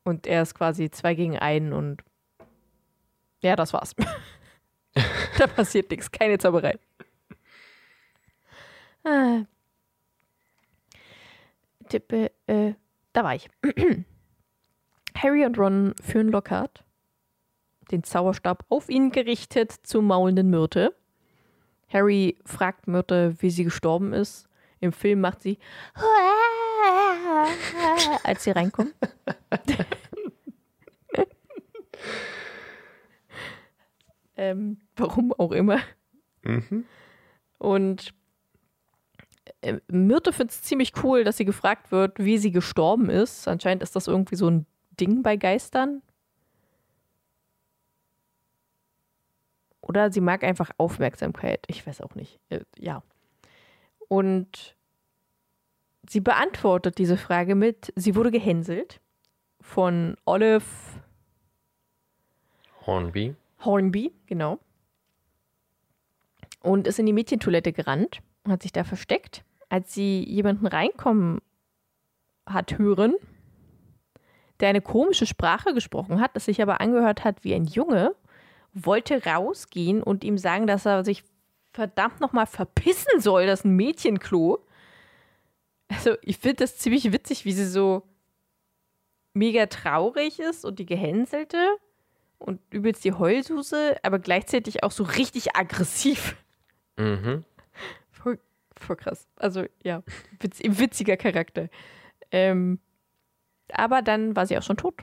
Und 0.03 0.25
er 0.25 0.41
ist 0.41 0.55
quasi 0.55 0.89
zwei 0.89 1.15
gegen 1.15 1.37
einen 1.37 1.73
und 1.73 2.01
ja, 3.41 3.55
das 3.57 3.73
war's. 3.73 3.93
da 5.37 5.47
passiert 5.47 5.91
nichts, 5.91 6.11
keine 6.11 6.37
Zauberei. 6.37 6.77
Ah. 9.03 9.43
Tippe, 11.83 12.31
äh, 12.47 12.73
da 13.13 13.23
war 13.23 13.35
ich. 13.35 13.49
Harry 15.15 15.45
und 15.45 15.57
Ron 15.57 15.93
führen 16.01 16.29
Lockhart, 16.29 16.83
den 17.91 18.03
Zauberstab 18.03 18.65
auf 18.69 18.89
ihn 18.89 19.11
gerichtet, 19.11 19.71
zur 19.71 20.01
maulenden 20.01 20.49
Myrte. 20.49 20.95
Harry 21.89 22.37
fragt 22.45 22.87
Myrte, 22.87 23.35
wie 23.39 23.51
sie 23.51 23.63
gestorben 23.63 24.11
ist. 24.13 24.49
Im 24.79 24.91
Film 24.91 25.21
macht 25.21 25.41
sie, 25.41 25.59
als 28.23 28.43
sie 28.43 28.51
reinkommt. 28.51 28.93
ähm, 34.35 34.81
warum 34.95 35.31
auch 35.33 35.51
immer. 35.51 35.79
Mhm. 36.41 36.85
Und 37.59 38.13
Myrte 39.87 40.33
findet 40.33 40.51
es 40.51 40.61
ziemlich 40.61 40.93
cool, 41.03 41.23
dass 41.23 41.37
sie 41.37 41.45
gefragt 41.45 41.91
wird, 41.91 42.19
wie 42.19 42.37
sie 42.37 42.51
gestorben 42.51 43.09
ist. 43.09 43.47
Anscheinend 43.47 43.83
ist 43.83 43.95
das 43.95 44.07
irgendwie 44.07 44.35
so 44.35 44.49
ein 44.49 44.65
Ding 44.99 45.23
bei 45.23 45.37
Geistern. 45.37 46.01
Oder 49.81 50.11
sie 50.11 50.21
mag 50.21 50.43
einfach 50.43 50.71
Aufmerksamkeit. 50.77 51.65
Ich 51.67 51.85
weiß 51.85 52.01
auch 52.01 52.15
nicht. 52.15 52.39
Äh, 52.49 52.61
ja. 52.77 53.03
Und 54.07 54.75
sie 56.09 56.21
beantwortet 56.21 56.97
diese 56.97 57.17
Frage 57.17 57.55
mit, 57.55 57.91
sie 57.95 58.15
wurde 58.15 58.31
gehänselt 58.31 59.01
von 59.59 60.15
Olive 60.25 60.63
Hornby. 62.85 63.35
Hornby, 63.63 64.13
genau. 64.25 64.59
Und 66.61 66.87
ist 66.87 66.99
in 66.99 67.05
die 67.05 67.13
Mädchentoilette 67.13 67.73
gerannt 67.73 68.21
und 68.43 68.51
hat 68.51 68.63
sich 68.63 68.71
da 68.71 68.83
versteckt. 68.83 69.43
Als 69.73 69.91
sie 69.91 70.23
jemanden 70.23 70.67
reinkommen 70.67 71.41
hat 72.45 72.77
hören, 72.77 73.15
der 74.59 74.69
eine 74.69 74.81
komische 74.81 75.25
Sprache 75.25 75.73
gesprochen 75.73 76.21
hat, 76.21 76.35
das 76.35 76.45
sich 76.45 76.61
aber 76.61 76.79
angehört 76.79 77.23
hat 77.23 77.43
wie 77.43 77.55
ein 77.55 77.65
Junge, 77.65 78.13
wollte 78.75 79.25
rausgehen 79.25 80.03
und 80.03 80.23
ihm 80.23 80.37
sagen, 80.37 80.67
dass 80.67 80.85
er 80.85 81.03
sich 81.03 81.23
verdammt 81.71 82.21
nochmal 82.21 82.45
verpissen 82.45 83.19
soll, 83.19 83.47
das 83.47 83.61
ist 83.61 83.65
ein 83.65 83.75
Mädchenklo. 83.75 84.63
Also, 85.87 86.17
ich 86.21 86.37
finde 86.37 86.57
das 86.57 86.77
ziemlich 86.77 87.11
witzig, 87.11 87.43
wie 87.43 87.53
sie 87.53 87.65
so 87.65 88.03
mega 89.33 89.65
traurig 89.65 90.39
ist 90.39 90.65
und 90.65 90.77
die 90.77 90.85
Gehänselte 90.85 91.57
und 92.37 92.61
übelst 92.69 93.03
die 93.05 93.13
Heulsuse, 93.13 93.97
aber 94.03 94.19
gleichzeitig 94.19 94.83
auch 94.83 94.91
so 94.91 95.03
richtig 95.03 95.55
aggressiv. 95.55 96.35
Mhm. 96.95 97.43
Voll, 98.83 98.97
krass. 98.97 99.27
Also, 99.37 99.63
ja, 99.83 100.03
witz, 100.39 100.59
witziger 100.61 101.17
Charakter. 101.17 101.69
Ähm, 102.31 102.79
aber 103.71 104.01
dann 104.01 104.35
war 104.35 104.45
sie 104.45 104.57
auch 104.57 104.63
schon 104.63 104.77
tot. 104.77 104.95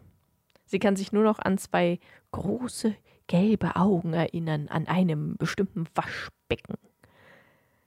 Sie 0.66 0.78
kann 0.78 0.96
sich 0.96 1.12
nur 1.12 1.24
noch 1.24 1.38
an 1.38 1.58
zwei 1.58 1.98
große 2.30 2.94
gelbe 3.26 3.76
Augen 3.76 4.12
erinnern, 4.12 4.68
an 4.68 4.86
einem 4.86 5.36
bestimmten 5.36 5.86
Waschbecken. 5.94 6.76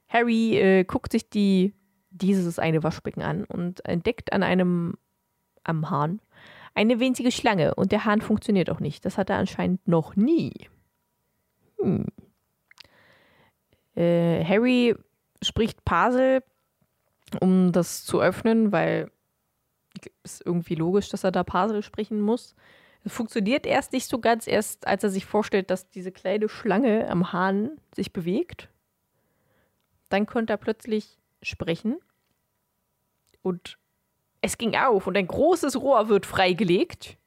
Harry 0.07 0.57
äh, 0.57 0.83
guckt 0.83 1.11
sich 1.11 1.29
die, 1.29 1.73
dieses 2.09 2.59
eine 2.59 2.83
Waschbecken 2.83 3.21
an 3.21 3.43
und 3.43 3.85
entdeckt 3.85 4.33
an 4.33 4.43
einem, 4.43 4.95
am 5.63 5.89
Hahn, 5.89 6.21
eine 6.73 6.99
winzige 6.99 7.31
Schlange 7.31 7.75
und 7.75 7.91
der 7.91 8.05
Hahn 8.05 8.21
funktioniert 8.21 8.69
auch 8.69 8.79
nicht. 8.79 9.05
Das 9.05 9.17
hat 9.17 9.29
er 9.29 9.37
anscheinend 9.37 9.87
noch 9.87 10.15
nie. 10.15 10.53
Hm. 11.77 12.07
Äh, 13.95 14.43
Harry 14.43 14.95
spricht 15.47 15.85
Pasel, 15.85 16.43
um 17.39 17.71
das 17.71 18.03
zu 18.05 18.21
öffnen, 18.21 18.71
weil 18.71 19.11
es 20.23 20.41
irgendwie 20.41 20.75
logisch, 20.75 21.09
dass 21.09 21.23
er 21.23 21.31
da 21.31 21.43
Pasel 21.43 21.83
sprechen 21.83 22.21
muss. 22.21 22.55
Das 23.03 23.13
funktioniert 23.13 23.65
erst 23.65 23.91
nicht 23.93 24.07
so 24.07 24.19
ganz, 24.19 24.47
erst 24.47 24.87
als 24.87 25.03
er 25.03 25.09
sich 25.09 25.25
vorstellt, 25.25 25.69
dass 25.69 25.89
diese 25.89 26.11
kleine 26.11 26.49
Schlange 26.49 27.09
am 27.09 27.33
Hahn 27.33 27.71
sich 27.95 28.13
bewegt. 28.13 28.69
Dann 30.09 30.25
konnte 30.25 30.53
er 30.53 30.57
plötzlich 30.57 31.17
sprechen 31.41 31.97
und 33.41 33.77
es 34.41 34.57
ging 34.57 34.75
auf 34.75 35.07
und 35.07 35.17
ein 35.17 35.27
großes 35.27 35.79
Rohr 35.79 36.09
wird 36.09 36.25
freigelegt. 36.25 37.17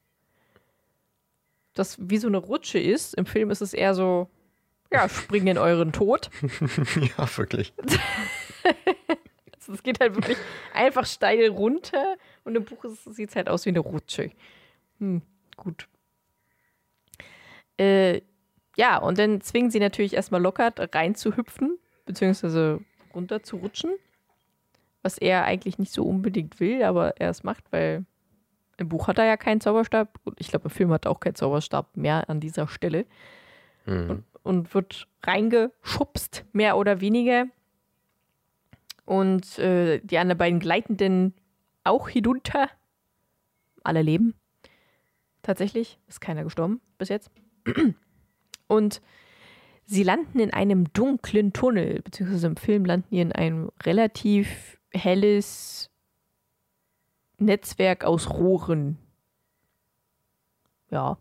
das 1.73 1.97
wie 1.99 2.17
so 2.17 2.27
eine 2.27 2.37
Rutsche 2.37 2.79
ist. 2.79 3.13
Im 3.13 3.25
Film 3.25 3.51
ist 3.51 3.61
es 3.61 3.73
eher 3.73 3.93
so, 3.93 4.29
ja, 4.91 5.09
springen 5.09 5.47
in 5.47 5.57
euren 5.57 5.91
Tod. 5.91 6.29
ja, 7.17 7.37
wirklich. 7.37 7.73
also 9.55 9.73
es 9.73 9.83
geht 9.83 9.99
halt 9.99 10.15
wirklich 10.15 10.37
einfach 10.73 11.05
steil 11.05 11.49
runter 11.49 12.15
und 12.43 12.55
im 12.55 12.63
Buch 12.63 12.85
sieht 12.85 13.29
es 13.29 13.35
halt 13.35 13.49
aus 13.49 13.65
wie 13.65 13.69
eine 13.69 13.79
Rutsche. 13.79 14.31
Hm, 14.99 15.21
gut. 15.55 15.87
Äh, 17.77 18.21
ja, 18.75 18.97
und 18.97 19.17
dann 19.17 19.41
zwingen 19.41 19.71
sie 19.71 19.79
natürlich 19.79 20.13
erstmal 20.13 20.41
Lockhart 20.41 20.93
reinzuhüpfen, 20.95 21.77
beziehungsweise 22.05 22.79
runter 23.13 23.43
zu 23.43 23.57
rutschen. 23.57 23.91
Was 25.01 25.17
er 25.17 25.45
eigentlich 25.45 25.79
nicht 25.79 25.91
so 25.91 26.03
unbedingt 26.03 26.59
will, 26.59 26.83
aber 26.83 27.17
er 27.17 27.29
es 27.29 27.43
macht, 27.43 27.63
weil 27.71 28.05
im 28.77 28.89
Buch 28.89 29.07
hat 29.07 29.17
er 29.17 29.25
ja 29.25 29.37
keinen 29.37 29.61
Zauberstab. 29.61 30.19
Und 30.23 30.39
ich 30.39 30.49
glaube, 30.49 30.65
im 30.65 30.69
Film 30.69 30.91
hat 30.91 31.05
er 31.05 31.11
auch 31.11 31.19
keinen 31.19 31.35
Zauberstab 31.35 31.97
mehr 31.97 32.29
an 32.29 32.39
dieser 32.39 32.67
Stelle. 32.67 33.05
Mhm. 33.85 34.09
Und, 34.09 34.23
und, 34.47 34.73
wird 34.73 35.07
reingeschubst, 35.23 36.45
mehr 36.53 36.77
oder 36.77 37.01
weniger. 37.01 37.45
Und 39.05 39.57
äh, 39.59 39.99
die 39.99 40.17
anderen 40.17 40.37
beiden 40.37 40.59
Gleitenden 40.59 41.33
auch 41.83 42.09
hinunter. 42.09 42.69
Alle 43.83 44.01
leben. 44.01 44.33
Tatsächlich 45.41 45.97
ist 46.07 46.19
keiner 46.19 46.43
gestorben 46.43 46.81
bis 46.97 47.09
jetzt. 47.09 47.31
Und 48.67 49.01
sie 49.85 50.03
landen 50.03 50.39
in 50.39 50.51
einem 50.51 50.91
dunklen 50.91 51.53
Tunnel, 51.53 52.01
beziehungsweise 52.01 52.47
im 52.47 52.57
Film 52.57 52.83
landen 52.83 53.07
die 53.11 53.21
in 53.21 53.31
einem 53.31 53.71
relativ 53.83 54.77
helles 54.93 55.89
Netzwerk 57.37 58.03
aus 58.03 58.29
Rohren. 58.29 58.97
Ja. 60.89 61.17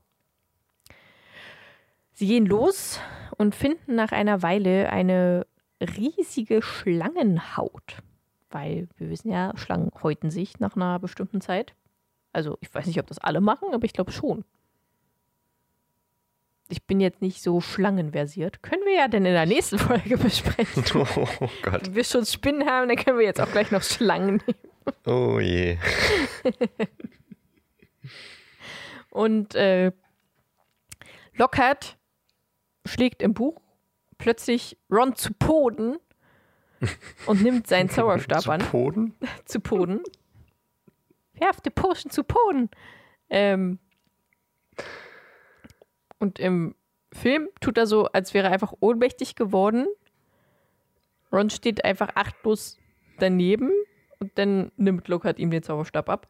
Sie 2.19 2.27
gehen 2.27 2.47
los 2.47 2.99
und 3.37 3.55
finden 3.55 3.95
nach 3.95 4.11
einer 4.11 4.41
Weile 4.41 4.89
eine 4.89 5.47
riesige 5.81 6.63
Schlangenhaut. 6.63 7.99
Weil 8.49 8.89
wir 8.97 9.11
wissen 9.11 9.31
ja, 9.31 9.53
Schlangen 9.57 9.91
häuten 10.03 10.31
sich 10.31 10.59
nach 10.59 10.77
einer 10.77 10.99
bestimmten 10.99 11.43
Zeit. 11.43 11.75
Also 12.33 12.57
ich 12.63 12.75
weiß 12.75 12.87
nicht, 12.87 12.99
ob 12.99 13.07
das 13.07 13.19
alle 13.19 13.43
machen, 13.43 13.69
aber 13.75 13.85
ich 13.85 13.93
glaube 13.93 14.13
schon. 14.13 14.47
Ich 16.71 16.85
bin 16.85 17.01
jetzt 17.01 17.21
nicht 17.21 17.43
so 17.43 17.61
schlangenversiert. 17.61 18.63
Können 18.63 18.87
wir 18.87 18.95
ja 18.95 19.09
denn 19.09 19.27
in 19.27 19.35
der 19.35 19.45
nächsten 19.45 19.79
Folge 19.79 20.17
besprechen. 20.17 20.85
Oh 20.95 21.51
Gott. 21.61 21.87
Wenn 21.87 21.97
wir 21.97 22.05
schon 22.05 22.25
Spinnen 22.25 22.67
haben, 22.67 22.89
dann 22.89 22.97
können 22.97 23.19
wir 23.19 23.27
jetzt 23.27 23.43
auch 23.43 23.53
gleich 23.53 23.71
noch 23.71 23.83
Schlangen 23.83 24.43
nehmen. 24.47 24.97
Oh 25.05 25.39
je. 25.39 25.77
Und 29.11 29.55
äh, 29.55 29.93
Lockhart 31.35 31.99
schlägt 32.87 33.23
im 33.23 33.35
Buch 33.35 33.61
plötzlich 34.19 34.79
Ron 34.91 35.15
zu 35.15 35.33
Poden 35.33 35.99
und 37.27 37.43
nimmt 37.43 37.67
seinen 37.67 37.89
Zauberstab 37.91 38.43
zu 38.43 38.51
an. 38.51 38.61
Poden? 38.61 39.15
zu 39.45 39.61
Poden. 39.61 40.03
Werft 41.35 41.67
die 41.67 41.71
Potion 41.71 42.11
zu 42.11 42.25
Poden. 42.25 42.71
Ähm, 43.29 43.79
und 46.19 46.39
im 46.39 46.75
Film 47.13 47.49
tut 47.61 47.79
er 47.79 47.87
so, 47.87 48.07
als 48.07 48.35
wäre 48.35 48.49
er 48.49 48.53
einfach 48.53 48.73
ohnmächtig 48.81 49.37
geworden. 49.37 49.87
Ron 51.33 51.51
steht 51.51 51.85
einfach 51.85 52.11
achtlos 52.15 52.79
daneben 53.19 53.71
und 54.19 54.39
dann 54.39 54.73
nimmt 54.77 55.09
Lockhart 55.09 55.39
ihm 55.39 55.51
den 55.51 55.63
Zauberstab 55.63 56.09
ab. 56.09 56.29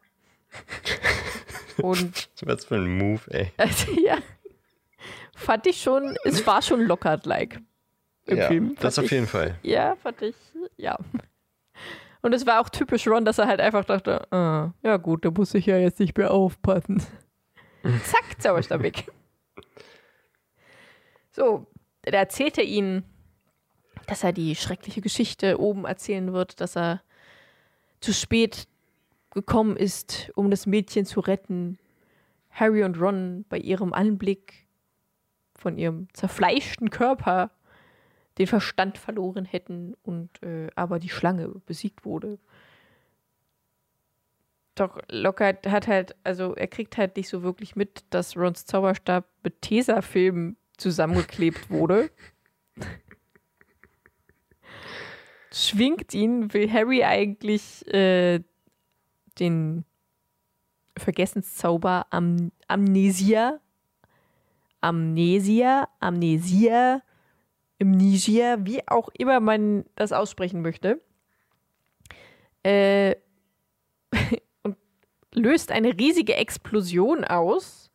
Und. 1.81 2.29
Was 2.41 2.65
für 2.65 2.75
ein 2.75 2.97
Move, 2.97 3.21
ey. 3.29 3.51
Also, 3.57 3.91
ja. 3.91 4.17
Fand 5.37 5.67
ich 5.67 5.79
schon, 5.79 6.17
es 6.23 6.45
war 6.47 6.63
schon 6.63 6.81
Lockhart-like. 6.81 7.61
Im 8.25 8.37
ja, 8.37 8.47
Film. 8.47 8.75
Das 8.79 8.97
auf 8.97 9.05
ich, 9.05 9.11
jeden 9.11 9.27
Fall. 9.27 9.55
Ja, 9.61 9.95
fand 9.95 10.21
ich, 10.21 10.35
ja. 10.75 10.97
Und 12.21 12.33
es 12.33 12.45
war 12.45 12.59
auch 12.59 12.69
typisch 12.69 13.07
Ron, 13.07 13.23
dass 13.23 13.37
er 13.37 13.47
halt 13.47 13.61
einfach 13.61 13.85
dachte, 13.85 14.29
ah, 14.33 14.73
ja 14.81 14.97
gut, 14.97 15.23
da 15.23 15.31
muss 15.31 15.53
ich 15.53 15.67
ja 15.67 15.77
jetzt 15.77 15.99
nicht 15.99 16.17
mehr 16.17 16.31
aufpassen. 16.31 17.01
Zack, 18.03 18.41
Zauberstab 18.41 18.81
weg. 18.81 19.05
So, 21.31 21.67
da 22.01 22.17
erzählt 22.17 22.57
er 22.57 22.65
ihnen, 22.65 23.03
dass 24.07 24.23
er 24.23 24.33
die 24.33 24.55
schreckliche 24.55 25.01
Geschichte 25.01 25.59
oben 25.59 25.85
erzählen 25.85 26.33
wird, 26.33 26.59
dass 26.59 26.75
er 26.75 27.03
zu 28.01 28.11
spät 28.11 28.67
gekommen 29.31 29.77
ist, 29.77 30.31
um 30.35 30.49
das 30.49 30.65
Mädchen 30.65 31.05
zu 31.05 31.19
retten. 31.19 31.77
Harry 32.49 32.83
und 32.83 32.99
Ron 32.99 33.45
bei 33.47 33.59
ihrem 33.59 33.93
Anblick 33.93 34.66
von 35.57 35.77
ihrem 35.77 36.07
zerfleischten 36.13 36.89
Körper 36.89 37.51
den 38.37 38.47
Verstand 38.47 38.97
verloren 38.97 39.45
hätten 39.45 39.95
und 40.03 40.41
äh, 40.43 40.67
aber 40.75 40.99
die 40.99 41.09
Schlange 41.09 41.47
besiegt 41.65 42.05
wurde. 42.05 42.37
Doch 44.75 44.99
Lockhart 45.09 45.65
hat 45.67 45.87
halt, 45.87 46.15
also 46.23 46.53
er 46.53 46.67
kriegt 46.67 46.97
halt 46.97 47.17
nicht 47.17 47.29
so 47.29 47.41
wirklich 47.41 47.75
mit, 47.75 48.05
dass 48.11 48.37
Rons 48.37 48.65
Zauberstab 48.65 49.27
mit 49.43 49.61
Tesafilm 49.63 50.55
zusammengeklebt 50.77 51.71
wurde. 51.71 52.11
schwingt 55.57 56.13
ihn, 56.13 56.53
will 56.53 56.71
Harry 56.71 57.03
eigentlich 57.03 57.85
äh, 57.93 58.41
den 59.39 59.85
Vergessenszauber 60.97 62.07
Am 62.09 62.51
Amnesia, 62.67 63.59
Amnesia, 64.81 65.87
Amnesia, 65.99 67.01
Amnesia, 67.81 68.57
wie 68.65 68.87
auch 68.87 69.09
immer 69.17 69.39
man 69.39 69.85
das 69.95 70.11
aussprechen 70.11 70.61
möchte, 70.61 71.01
äh, 72.63 73.15
und 74.63 74.77
löst 75.33 75.71
eine 75.71 75.97
riesige 75.97 76.35
Explosion 76.35 77.23
aus, 77.23 77.91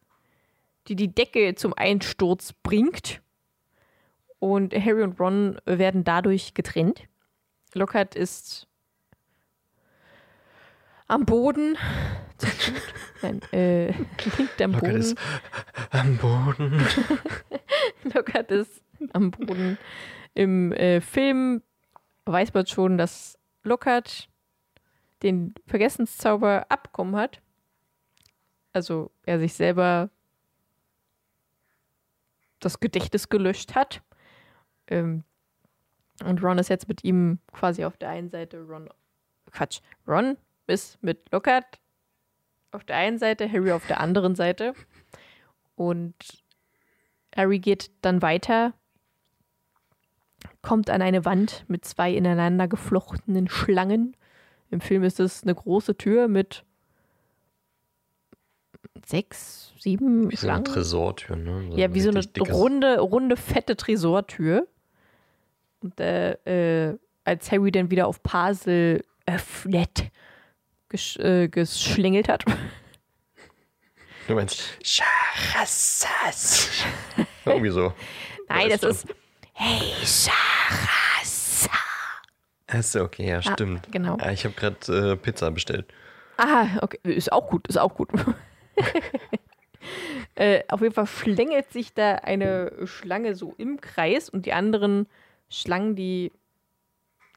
die 0.89 0.97
die 0.97 1.15
Decke 1.15 1.55
zum 1.55 1.75
Einsturz 1.75 2.53
bringt. 2.53 3.21
Und 4.39 4.75
Harry 4.75 5.03
und 5.03 5.21
Ron 5.21 5.61
werden 5.67 6.03
dadurch 6.03 6.55
getrennt. 6.55 7.05
Lockhart 7.75 8.17
ist 8.17 8.67
am 11.07 11.25
Boden. 11.25 11.79
Nein, 13.23 13.41
äh, 13.53 13.93
liegt 14.39 14.61
am 14.61 14.73
Boden. 14.73 14.97
Ist 14.97 15.19
am 15.91 16.17
Boden. 16.19 16.87
Lockhart 18.15 18.51
ist 18.51 18.83
am 19.13 19.31
Boden. 19.31 19.79
Im 20.35 20.73
äh, 20.73 21.01
Film 21.01 21.63
weiß 22.25 22.53
man 22.55 22.67
schon, 22.67 22.99
dass 22.99 23.39
Lockhart 23.63 24.29
den 25.23 25.55
Vergessenszauber 25.67 26.67
abbekommen 26.69 27.17
hat. 27.17 27.41
Also 28.73 29.11
er 29.25 29.39
sich 29.39 29.55
selber 29.55 30.11
das 32.61 32.81
Gedächtnis 32.81 33.29
gelöscht 33.29 33.75
hat. 33.75 34.03
Ähm, 34.89 35.25
und 36.25 36.43
Ron 36.43 36.59
ist 36.59 36.69
jetzt 36.69 36.89
mit 36.89 37.05
ihm 37.05 37.39
quasi 37.53 37.85
auf 37.85 37.97
der 37.97 38.11
einen 38.11 38.29
Seite. 38.29 38.63
Ron, 38.63 38.89
Quatsch, 39.51 39.81
Ron 40.07 40.37
ist 40.67 41.03
mit 41.03 41.31
Lockhart 41.33 41.81
auf 42.73 42.85
der 42.85 42.97
einen 42.97 43.19
Seite, 43.19 43.51
Harry 43.51 43.73
auf 43.73 43.87
der 43.87 44.01
anderen 44.01 44.35
Seite. 44.35 44.75
Und 45.77 46.15
Harry 47.35 47.59
geht 47.59 47.91
dann 48.03 48.23
weiter, 48.23 48.75
kommt 50.61 50.91
an 50.91 51.03
eine 51.03 51.25
Wand 51.25 51.65
mit 51.69 51.85
zwei 51.85 52.13
ineinander 52.13 52.69
geflochtenen 52.69 53.49
Schlangen. 53.49 54.17
Im 54.71 54.81
Film 54.81 55.05
ist 55.05 55.21
es 55.21 55.43
eine 55.43 55.55
große 55.55 55.97
Tür 55.97 56.29
mit 56.29 56.65
sechs, 59.05 59.73
sieben 59.79 60.31
wie 60.31 60.37
Schlangen. 60.37 60.65
So 60.65 60.73
eine 60.73 60.75
Tresortür, 60.75 61.37
ne? 61.37 61.71
So 61.71 61.77
ja, 61.77 61.93
wie 61.95 62.01
so 62.01 62.11
eine 62.11 62.23
runde, 62.51 63.01
runde, 63.01 63.37
fette 63.37 63.77
Tresortür. 63.77 64.67
Und 65.81 65.99
äh, 66.01 66.91
äh, 66.91 66.99
als 67.25 67.51
Harry 67.51 67.73
dann 67.73 67.91
wieder 67.91 68.07
auf 68.07 68.23
Pasel 68.23 69.05
öffnet, 69.27 70.11
gesch 70.93 71.17
äh, 71.17 71.49
geschlingelt 71.49 72.29
hat. 72.29 72.45
Du 74.29 74.35
meinst 74.35 74.79
Scharassas. 74.85 76.71
Irgendwie 77.45 77.71
so. 77.71 77.93
Nein, 78.49 78.69
das 78.69 78.83
ist 78.85 79.07
Hey 79.55 79.93
Scharassa. 80.05 81.71
Achso, 82.69 83.03
okay, 83.03 83.29
ja, 83.29 83.43
stimmt. 83.43 83.87
Ah, 83.87 83.91
genau. 83.91 84.17
Ja, 84.19 84.31
ich 84.31 84.45
habe 84.45 84.55
gerade 84.55 85.13
äh, 85.13 85.17
Pizza 85.17 85.51
bestellt. 85.51 85.87
Ah, 86.37 86.67
okay. 86.81 86.99
Ist 87.03 87.33
auch 87.33 87.49
gut, 87.49 87.67
ist 87.69 87.79
auch 87.79 87.95
gut. 87.95 88.11
äh, 90.37 90.63
auf 90.69 90.81
jeden 90.81 90.95
Fall 90.95 91.07
schlängelt 91.07 91.73
sich 91.73 91.93
da 91.93 92.15
eine 92.17 92.87
Schlange 92.87 93.35
so 93.35 93.55
im 93.59 93.81
Kreis 93.81 94.29
und 94.29 94.47
die 94.47 94.53
anderen 94.53 95.07
Schlangen, 95.51 95.97
die. 95.97 96.33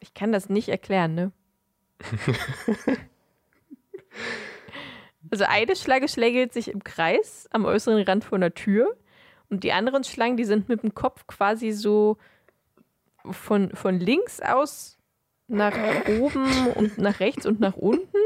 Ich 0.01 0.13
kann 0.13 0.31
das 0.31 0.49
nicht 0.49 0.69
erklären, 0.69 1.15
ne? 1.15 1.31
Also 5.31 5.45
eine 5.47 5.75
Schlange 5.75 6.07
schlängelt 6.07 6.53
sich 6.53 6.67
im 6.69 6.83
Kreis 6.83 7.47
am 7.51 7.65
äußeren 7.65 8.03
Rand 8.03 8.23
von 8.23 8.41
der 8.41 8.53
Tür 8.53 8.95
und 9.49 9.63
die 9.63 9.71
anderen 9.71 10.03
Schlangen, 10.03 10.37
die 10.37 10.45
sind 10.45 10.69
mit 10.69 10.83
dem 10.83 10.93
Kopf 10.93 11.25
quasi 11.27 11.71
so 11.71 12.17
von, 13.31 13.71
von 13.75 13.99
links 13.99 14.39
aus 14.41 14.97
nach 15.47 15.75
oben 16.19 16.67
und 16.75 16.97
nach 16.97 17.19
rechts 17.19 17.45
und 17.45 17.59
nach 17.59 17.75
unten. 17.75 18.17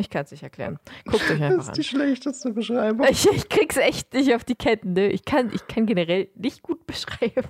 Ich 0.00 0.10
kann 0.10 0.24
es 0.24 0.30
nicht 0.30 0.44
erklären. 0.44 0.78
Guckt 1.06 1.28
euch 1.28 1.42
einfach 1.42 1.56
Das 1.56 1.64
ist 1.64 1.68
an. 1.70 1.74
die 1.74 1.84
schlechteste 1.84 2.52
Beschreibung. 2.52 3.04
Ich, 3.10 3.28
ich 3.28 3.48
krieg's 3.48 3.76
echt 3.76 4.14
nicht 4.14 4.32
auf 4.32 4.44
die 4.44 4.54
Ketten. 4.54 4.92
Ne? 4.92 5.08
Ich, 5.08 5.24
kann, 5.24 5.50
ich 5.52 5.66
kann 5.66 5.86
generell 5.86 6.28
nicht 6.36 6.62
gut 6.62 6.86
beschreiben. 6.86 7.42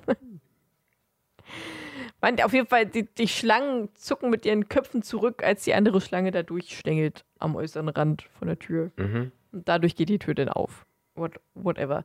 Man, 2.20 2.40
auf 2.40 2.52
jeden 2.52 2.66
Fall, 2.66 2.86
die, 2.86 3.04
die 3.04 3.28
Schlangen 3.28 3.94
zucken 3.94 4.30
mit 4.30 4.44
ihren 4.44 4.68
Köpfen 4.68 5.02
zurück, 5.02 5.44
als 5.44 5.64
die 5.64 5.74
andere 5.74 6.00
Schlange 6.00 6.32
da 6.32 6.42
durchstängelt 6.42 7.24
am 7.38 7.54
äußeren 7.54 7.88
Rand 7.88 8.22
von 8.38 8.48
der 8.48 8.58
Tür. 8.58 8.90
Mhm. 8.96 9.30
Und 9.52 9.68
dadurch 9.68 9.94
geht 9.94 10.08
die 10.08 10.18
Tür 10.18 10.34
dann 10.34 10.48
auf. 10.48 10.84
What, 11.14 11.40
whatever. 11.54 12.04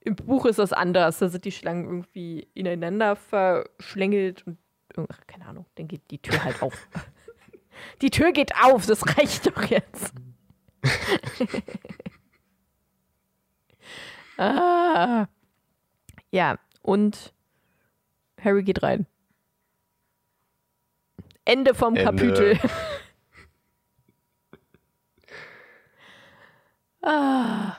Im 0.00 0.16
Buch 0.16 0.46
ist 0.46 0.58
das 0.58 0.72
anders. 0.72 1.18
Da 1.18 1.28
sind 1.28 1.44
die 1.44 1.52
Schlangen 1.52 1.84
irgendwie 1.84 2.48
ineinander 2.54 3.16
verschlängelt 3.16 4.44
und 4.46 4.58
ach, 5.10 5.20
keine 5.26 5.46
Ahnung, 5.46 5.66
dann 5.76 5.88
geht 5.88 6.02
die 6.10 6.18
Tür 6.18 6.42
halt 6.42 6.62
auf. 6.62 6.88
die 8.02 8.10
Tür 8.10 8.32
geht 8.32 8.52
auf, 8.62 8.86
das 8.86 9.16
reicht 9.16 9.46
doch 9.46 9.62
jetzt. 9.64 10.12
ah. 14.38 15.26
Ja, 16.30 16.58
und 16.82 17.32
Harry 18.42 18.62
geht 18.62 18.82
rein. 18.82 19.06
Ende 21.48 21.74
vom 21.74 21.96
Ende. 21.96 22.04
Kapitel. 22.04 22.58
ah. 27.02 27.76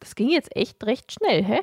Das 0.00 0.16
ging 0.16 0.30
jetzt 0.30 0.54
echt 0.56 0.84
recht 0.84 1.12
schnell, 1.12 1.44
hä? 1.44 1.60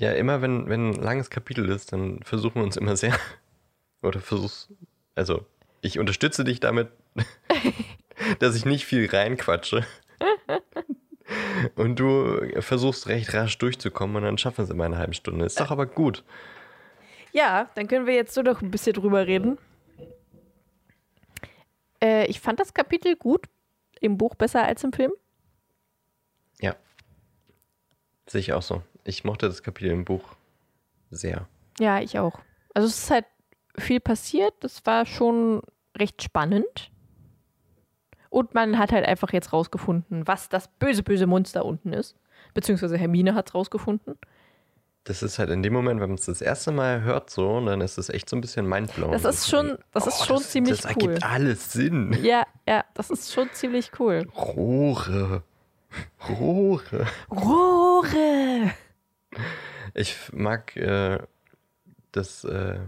Ja, 0.00 0.12
immer 0.12 0.40
wenn, 0.40 0.70
wenn 0.70 0.90
ein 0.90 0.94
langes 0.94 1.28
Kapitel 1.28 1.68
ist, 1.68 1.92
dann 1.92 2.22
versuchen 2.22 2.54
wir 2.54 2.64
uns 2.64 2.78
immer 2.78 2.96
sehr. 2.96 3.14
Oder 4.02 4.20
versuchst. 4.20 4.72
Also, 5.14 5.44
ich 5.82 5.98
unterstütze 5.98 6.42
dich 6.42 6.58
damit, 6.58 6.88
dass 8.38 8.56
ich 8.56 8.64
nicht 8.64 8.86
viel 8.86 9.10
reinquatsche. 9.10 9.84
Und 11.74 11.96
du 11.96 12.40
versuchst 12.60 13.08
recht 13.08 13.34
rasch 13.34 13.58
durchzukommen 13.58 14.16
und 14.16 14.22
dann 14.22 14.38
schaffen 14.38 14.58
wir 14.58 14.64
es 14.64 14.70
immer 14.70 14.84
eine 14.84 14.96
halbe 14.96 15.12
Stunde. 15.12 15.44
Ist 15.44 15.60
doch 15.60 15.70
aber 15.70 15.84
gut. 15.84 16.24
Ja, 17.32 17.70
dann 17.74 17.88
können 17.88 18.06
wir 18.06 18.14
jetzt 18.14 18.34
so 18.34 18.42
noch 18.42 18.62
ein 18.62 18.70
bisschen 18.70 18.92
drüber 18.92 19.26
reden. 19.26 19.58
Äh, 22.02 22.26
ich 22.26 22.40
fand 22.40 22.60
das 22.60 22.74
Kapitel 22.74 23.16
gut. 23.16 23.46
Im 24.00 24.18
Buch 24.18 24.34
besser 24.34 24.64
als 24.64 24.82
im 24.82 24.92
Film. 24.92 25.12
Ja. 26.60 26.74
Sehe 28.26 28.40
ich 28.40 28.52
auch 28.52 28.62
so. 28.62 28.82
Ich 29.04 29.24
mochte 29.24 29.46
das 29.46 29.62
Kapitel 29.62 29.90
im 29.90 30.04
Buch 30.04 30.34
sehr. 31.10 31.46
Ja, 31.78 32.00
ich 32.00 32.18
auch. 32.18 32.40
Also 32.74 32.88
es 32.88 32.98
ist 32.98 33.10
halt 33.10 33.26
viel 33.78 34.00
passiert. 34.00 34.54
Das 34.60 34.84
war 34.84 35.06
schon 35.06 35.62
recht 35.96 36.22
spannend. 36.22 36.90
Und 38.28 38.54
man 38.54 38.78
hat 38.78 38.92
halt 38.92 39.06
einfach 39.06 39.32
jetzt 39.32 39.52
rausgefunden, 39.52 40.26
was 40.26 40.48
das 40.48 40.68
böse, 40.68 41.02
böse 41.02 41.26
Monster 41.26 41.64
unten 41.64 41.92
ist. 41.92 42.16
Beziehungsweise 42.54 42.96
Hermine 42.96 43.34
hat 43.34 43.48
es 43.48 43.54
rausgefunden. 43.54 44.18
Das 45.04 45.22
ist 45.24 45.38
halt 45.40 45.50
in 45.50 45.62
dem 45.64 45.72
Moment, 45.72 46.00
wenn 46.00 46.10
man 46.10 46.18
es 46.18 46.26
das 46.26 46.40
erste 46.40 46.70
Mal 46.70 47.02
hört, 47.02 47.28
so, 47.28 47.64
dann 47.66 47.80
ist 47.80 47.98
es 47.98 48.08
echt 48.08 48.28
so 48.28 48.36
ein 48.36 48.40
bisschen 48.40 48.68
mindblowing. 48.68 49.12
Das 49.20 49.24
ist 49.24 49.48
schon, 49.48 49.76
das 49.92 50.06
ist 50.06 50.20
Oh, 50.20 50.24
schon 50.26 50.36
das, 50.36 50.50
ziemlich 50.50 50.80
Das 50.80 50.96
cool. 50.96 51.02
ergibt 51.10 51.24
alles 51.24 51.72
Sinn. 51.72 52.16
Ja, 52.22 52.46
ja, 52.68 52.84
das 52.94 53.10
ist 53.10 53.32
schon 53.32 53.50
ziemlich 53.52 53.90
cool. 53.98 54.28
Rohre. 54.36 55.42
Rohre. 56.28 57.06
Rohre! 57.30 58.70
Ich 59.94 60.16
mag 60.32 60.76
äh, 60.76 61.18
das 62.12 62.44
äh, 62.44 62.78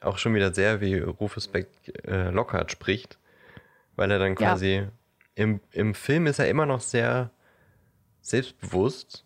auch 0.00 0.18
schon 0.18 0.34
wieder 0.34 0.52
sehr, 0.52 0.80
wie 0.80 0.98
Rufus 0.98 1.46
Beck 1.48 1.68
äh, 2.06 2.30
Lockhart 2.30 2.72
spricht, 2.72 3.18
weil 3.96 4.10
er 4.10 4.18
dann 4.18 4.30
Ja. 4.32 4.50
quasi 4.50 4.88
im, 5.36 5.60
im 5.70 5.94
Film 5.94 6.26
ist 6.26 6.38
er 6.40 6.48
immer 6.48 6.66
noch 6.66 6.80
sehr 6.80 7.30
selbstbewusst 8.22 9.24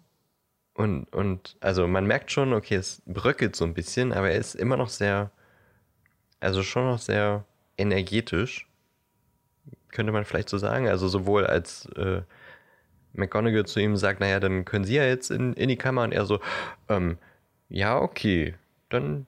und, 0.79 1.13
und 1.13 1.57
also 1.59 1.89
man 1.89 2.07
merkt 2.07 2.31
schon, 2.31 2.53
okay, 2.53 2.77
es 2.77 3.03
bröckelt 3.05 3.57
so 3.57 3.65
ein 3.65 3.75
bisschen, 3.75 4.13
aber 4.13 4.31
er 4.31 4.39
ist 4.39 4.55
immer 4.55 4.77
noch 4.77 4.91
sehr, 4.91 5.33
also 6.39 6.63
schon 6.63 6.85
noch 6.85 7.01
sehr 7.01 7.45
energetisch, 7.77 8.69
könnte 9.91 10.13
man 10.13 10.25
vielleicht 10.25 10.49
so 10.49 10.57
sagen. 10.57 10.87
Also 10.87 11.09
sowohl 11.09 11.47
als 11.49 11.87
äh, 11.97 12.23
McGonagall 13.13 13.67
zu 13.67 13.81
ihm 13.81 13.97
sagt, 13.97 14.21
naja, 14.21 14.39
dann 14.39 14.65
können 14.65 14.85
Sie 14.85 14.95
ja 14.95 15.05
jetzt 15.05 15.33
in, 15.33 15.53
in 15.55 15.69
die 15.69 15.77
Kammer 15.77 16.05
und 16.05 16.13
er 16.13 16.27
so, 16.27 16.39
ähm, 16.89 17.19
ja, 17.69 17.99
okay, 17.99 18.55
dann 18.89 19.27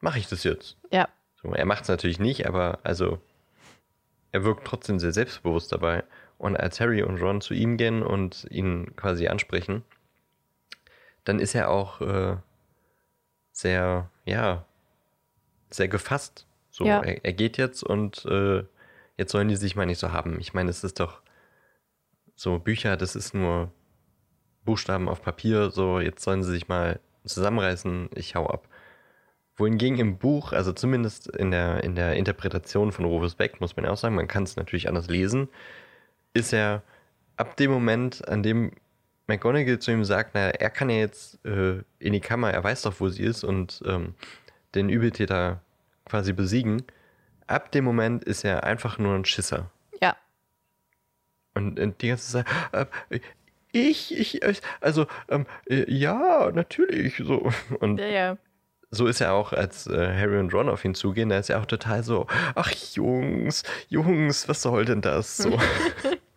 mache 0.00 0.18
ich 0.18 0.28
das 0.28 0.42
jetzt. 0.42 0.76
Ja, 0.90 1.08
So, 1.40 1.52
er 1.52 1.64
macht 1.64 1.82
es 1.82 1.88
natürlich 1.88 2.18
nicht, 2.18 2.48
aber 2.48 2.80
also 2.82 3.20
er 4.32 4.42
wirkt 4.42 4.66
trotzdem 4.66 4.98
sehr 4.98 5.12
selbstbewusst 5.12 5.70
dabei. 5.70 6.02
Und 6.38 6.56
als 6.56 6.80
Harry 6.80 7.04
und 7.04 7.22
Ron 7.22 7.40
zu 7.40 7.54
ihm 7.54 7.76
gehen 7.76 8.02
und 8.02 8.48
ihn 8.50 8.96
quasi 8.96 9.28
ansprechen, 9.28 9.84
dann 11.28 11.40
ist 11.40 11.54
er 11.54 11.68
auch 11.68 12.00
äh, 12.00 12.36
sehr, 13.52 14.10
ja, 14.24 14.64
sehr 15.70 15.88
gefasst. 15.88 16.46
So, 16.70 16.86
Ja. 16.86 17.02
er, 17.02 17.24
er 17.24 17.32
geht 17.34 17.58
jetzt 17.58 17.82
und 17.82 18.24
äh, 18.24 18.64
jetzt 19.18 19.32
sollen 19.32 19.48
die 19.48 19.56
sich 19.56 19.76
mal 19.76 19.84
nicht 19.84 19.98
so 19.98 20.12
haben. 20.12 20.40
Ich 20.40 20.54
meine, 20.54 20.70
es 20.70 20.84
ist 20.84 21.00
doch 21.00 21.20
so 22.34 22.58
Bücher, 22.58 22.96
das 22.96 23.14
ist 23.14 23.34
nur 23.34 23.70
Buchstaben 24.64 25.08
auf 25.08 25.20
Papier, 25.20 25.70
so 25.70 26.00
jetzt 26.00 26.22
sollen 26.22 26.42
sie 26.42 26.52
sich 26.52 26.68
mal 26.68 26.98
zusammenreißen, 27.24 28.08
ich 28.14 28.34
hau 28.34 28.46
ab. 28.46 28.66
Wohingegen 29.56 29.98
im 29.98 30.18
Buch, 30.18 30.52
also 30.52 30.72
zumindest 30.72 31.26
in 31.26 31.50
der, 31.50 31.84
in 31.84 31.94
der 31.94 32.14
Interpretation 32.14 32.92
von 32.92 33.04
Rufus 33.04 33.34
Beck, 33.34 33.60
muss 33.60 33.76
man 33.76 33.84
ja 33.84 33.90
auch 33.90 33.96
sagen, 33.98 34.14
man 34.14 34.28
kann 34.28 34.44
es 34.44 34.56
natürlich 34.56 34.88
anders 34.88 35.08
lesen, 35.08 35.48
ist 36.32 36.54
er 36.54 36.82
ab 37.36 37.56
dem 37.56 37.70
Moment, 37.70 38.26
an 38.28 38.42
dem 38.42 38.72
McGonagall 39.28 39.78
zu 39.78 39.90
ihm 39.92 40.04
sagt, 40.04 40.34
naja, 40.34 40.48
er 40.50 40.70
kann 40.70 40.90
ja 40.90 40.96
jetzt 40.96 41.44
äh, 41.44 41.82
in 41.98 42.12
die 42.12 42.20
Kammer, 42.20 42.50
er 42.50 42.64
weiß 42.64 42.82
doch, 42.82 42.98
wo 42.98 43.08
sie 43.08 43.22
ist 43.22 43.44
und 43.44 43.82
ähm, 43.86 44.14
den 44.74 44.88
Übeltäter 44.88 45.60
quasi 46.06 46.32
besiegen, 46.32 46.82
ab 47.46 47.70
dem 47.72 47.84
Moment 47.84 48.24
ist 48.24 48.44
er 48.44 48.64
einfach 48.64 48.98
nur 48.98 49.14
ein 49.14 49.24
Schisser. 49.24 49.70
ja. 50.00 50.16
Und, 51.54 51.78
und 51.80 52.00
die 52.02 52.08
ganze 52.08 52.32
Zeit, 52.32 52.46
äh, 52.72 53.20
ich, 53.72 54.16
ich, 54.16 54.40
also, 54.80 55.06
ähm, 55.28 55.44
äh, 55.68 55.84
ja, 55.92 56.50
natürlich, 56.52 57.16
so. 57.18 57.50
Und 57.80 57.98
Ja, 57.98 58.06
ja. 58.06 58.36
so 58.90 59.06
ist 59.06 59.20
er 59.20 59.32
auch, 59.34 59.52
als 59.52 59.86
äh, 59.86 60.14
Harry 60.16 60.38
und 60.38 60.54
Ron 60.54 60.68
auf 60.68 60.84
ihn 60.84 60.94
zugehen, 60.94 61.28
da 61.28 61.38
ist 61.38 61.50
er 61.50 61.60
auch 61.60 61.66
total 61.66 62.02
so, 62.02 62.26
ach 62.54 62.70
Jungs, 62.94 63.62
Jungs, 63.88 64.48
was 64.48 64.62
soll 64.62 64.84
denn 64.84 65.00
das? 65.02 65.36
So. 65.36 65.58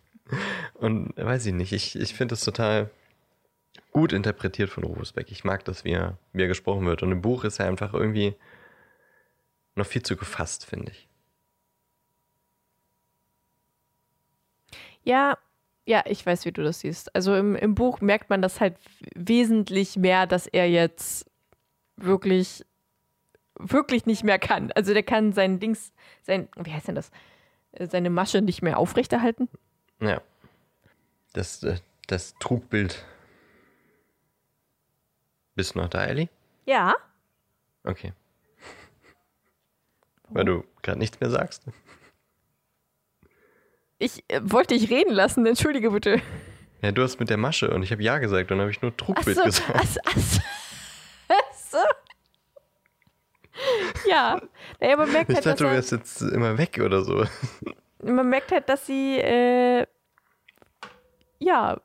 und 0.75 1.15
weiß 1.17 1.45
ich 1.45 1.53
nicht, 1.53 1.73
ich, 1.73 1.95
ich 1.95 2.13
finde 2.13 2.33
das 2.33 2.43
total 2.43 2.89
gut 3.91 4.13
interpretiert 4.13 4.69
von 4.69 4.83
Rufus 4.83 5.13
Beck. 5.13 5.31
Ich 5.31 5.43
mag 5.43 5.65
das, 5.65 5.83
wie 5.83 5.91
er, 5.91 6.17
wie 6.33 6.41
er 6.41 6.47
gesprochen 6.47 6.85
wird. 6.85 7.03
Und 7.03 7.11
im 7.11 7.21
Buch 7.21 7.43
ist 7.43 7.59
er 7.59 7.67
einfach 7.67 7.93
irgendwie 7.93 8.35
noch 9.75 9.85
viel 9.85 10.03
zu 10.03 10.15
gefasst, 10.15 10.65
finde 10.65 10.91
ich. 10.91 11.07
Ja, 15.03 15.37
ja, 15.85 16.03
ich 16.05 16.25
weiß, 16.25 16.45
wie 16.45 16.51
du 16.51 16.63
das 16.63 16.81
siehst. 16.81 17.13
Also 17.15 17.35
im, 17.35 17.55
im 17.55 17.75
Buch 17.75 18.01
merkt 18.01 18.29
man 18.29 18.41
das 18.41 18.61
halt 18.61 18.77
wesentlich 19.15 19.97
mehr, 19.97 20.27
dass 20.27 20.47
er 20.47 20.69
jetzt 20.69 21.29
wirklich, 21.97 22.65
wirklich 23.57 24.05
nicht 24.05 24.23
mehr 24.23 24.39
kann. 24.39 24.71
Also 24.73 24.93
der 24.93 25.03
kann 25.03 25.33
sein 25.33 25.59
Dings, 25.59 25.91
sein, 26.21 26.47
wie 26.55 26.71
heißt 26.71 26.87
denn 26.87 26.95
das? 26.95 27.11
Seine 27.79 28.09
Masche 28.09 28.41
nicht 28.41 28.61
mehr 28.61 28.77
aufrechterhalten. 28.77 29.49
Ja. 30.01 30.21
Das, 31.33 31.63
äh, 31.63 31.77
das 32.07 32.33
Trugbild. 32.39 33.05
Bist 35.55 35.75
du 35.75 35.79
noch 35.79 35.89
da, 35.89 36.03
Ellie? 36.05 36.29
Ja. 36.65 36.95
Okay. 37.83 38.13
Weil 40.29 40.45
du 40.45 40.63
gerade 40.81 40.99
nichts 40.99 41.19
mehr 41.19 41.29
sagst. 41.29 41.63
Ich 43.99 44.23
äh, 44.29 44.41
wollte 44.43 44.73
dich 44.77 44.89
reden 44.89 45.13
lassen, 45.13 45.45
entschuldige 45.45 45.91
bitte. 45.91 46.21
Ja, 46.81 46.91
du 46.91 47.03
hast 47.03 47.19
mit 47.19 47.29
der 47.29 47.37
Masche 47.37 47.69
und 47.71 47.83
ich 47.83 47.91
habe 47.91 48.01
Ja 48.01 48.17
gesagt 48.17 48.49
und 48.51 48.57
dann 48.57 48.61
habe 48.61 48.71
ich 48.71 48.81
nur 48.81 48.95
Trugbild 48.97 49.37
Achso, 49.37 49.43
gesagt. 49.45 49.75
achso, 49.75 49.99
achso. 50.05 50.41
achso. 51.77 51.77
Ja, 54.09 54.41
naja, 54.79 54.97
man 54.97 55.11
merkt 55.11 55.29
Ich 55.29 55.35
halt, 55.35 55.45
dachte, 55.45 55.63
dass 55.63 55.69
du 55.69 55.75
wärst 55.75 55.91
jetzt 55.91 56.21
immer 56.33 56.57
weg 56.57 56.79
oder 56.83 57.03
so. 57.03 57.25
man 58.03 58.27
merkt 58.27 58.51
halt, 58.51 58.67
dass 58.69 58.87
sie, 58.87 59.19
äh, 59.19 59.85
ja, 61.41 61.81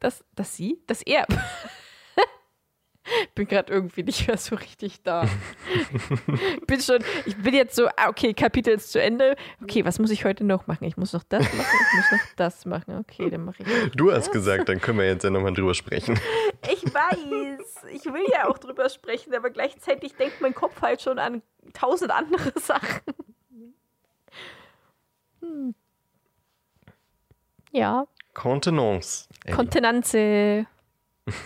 dass, 0.00 0.24
dass 0.34 0.56
sie, 0.56 0.80
dass 0.86 1.02
er, 1.02 1.26
bin 3.34 3.46
gerade 3.46 3.72
irgendwie 3.72 4.02
nicht 4.02 4.26
mehr 4.26 4.36
so 4.36 4.56
richtig 4.56 5.02
da. 5.02 5.28
bin 6.66 6.80
schon, 6.80 7.04
ich 7.24 7.36
bin 7.36 7.54
jetzt 7.54 7.76
so, 7.76 7.86
ah, 7.88 8.08
okay, 8.08 8.34
Kapitel 8.34 8.74
ist 8.74 8.90
zu 8.90 9.00
Ende. 9.00 9.36
Okay, 9.62 9.84
was 9.84 9.98
muss 9.98 10.10
ich 10.10 10.24
heute 10.24 10.44
noch 10.44 10.66
machen? 10.66 10.84
Ich 10.84 10.96
muss 10.96 11.12
noch 11.12 11.22
das 11.22 11.44
machen, 11.44 11.76
ich 11.90 11.96
muss 11.96 12.12
noch 12.12 12.34
das 12.36 12.64
machen. 12.64 12.98
Okay, 12.98 13.30
dann 13.30 13.44
mache 13.44 13.62
ich. 13.62 13.90
Du 13.92 14.12
hast 14.12 14.32
gesagt, 14.32 14.68
dann 14.68 14.80
können 14.80 14.98
wir 14.98 15.06
jetzt 15.06 15.22
ja 15.22 15.30
nochmal 15.30 15.52
drüber 15.52 15.74
sprechen. 15.74 16.18
Ich 16.72 16.82
weiß, 16.82 17.84
ich 17.92 18.04
will 18.06 18.24
ja 18.32 18.48
auch 18.48 18.58
drüber 18.58 18.88
sprechen, 18.88 19.32
aber 19.34 19.50
gleichzeitig 19.50 20.16
denkt 20.16 20.40
mein 20.40 20.54
Kopf 20.54 20.82
halt 20.82 21.00
schon 21.00 21.18
an 21.18 21.42
tausend 21.74 22.10
andere 22.10 22.52
Sachen. 22.58 23.02
Hm. 25.40 25.74
Ja. 27.70 28.06
Contenance. 28.36 29.28
Kontenanze. 29.50 30.66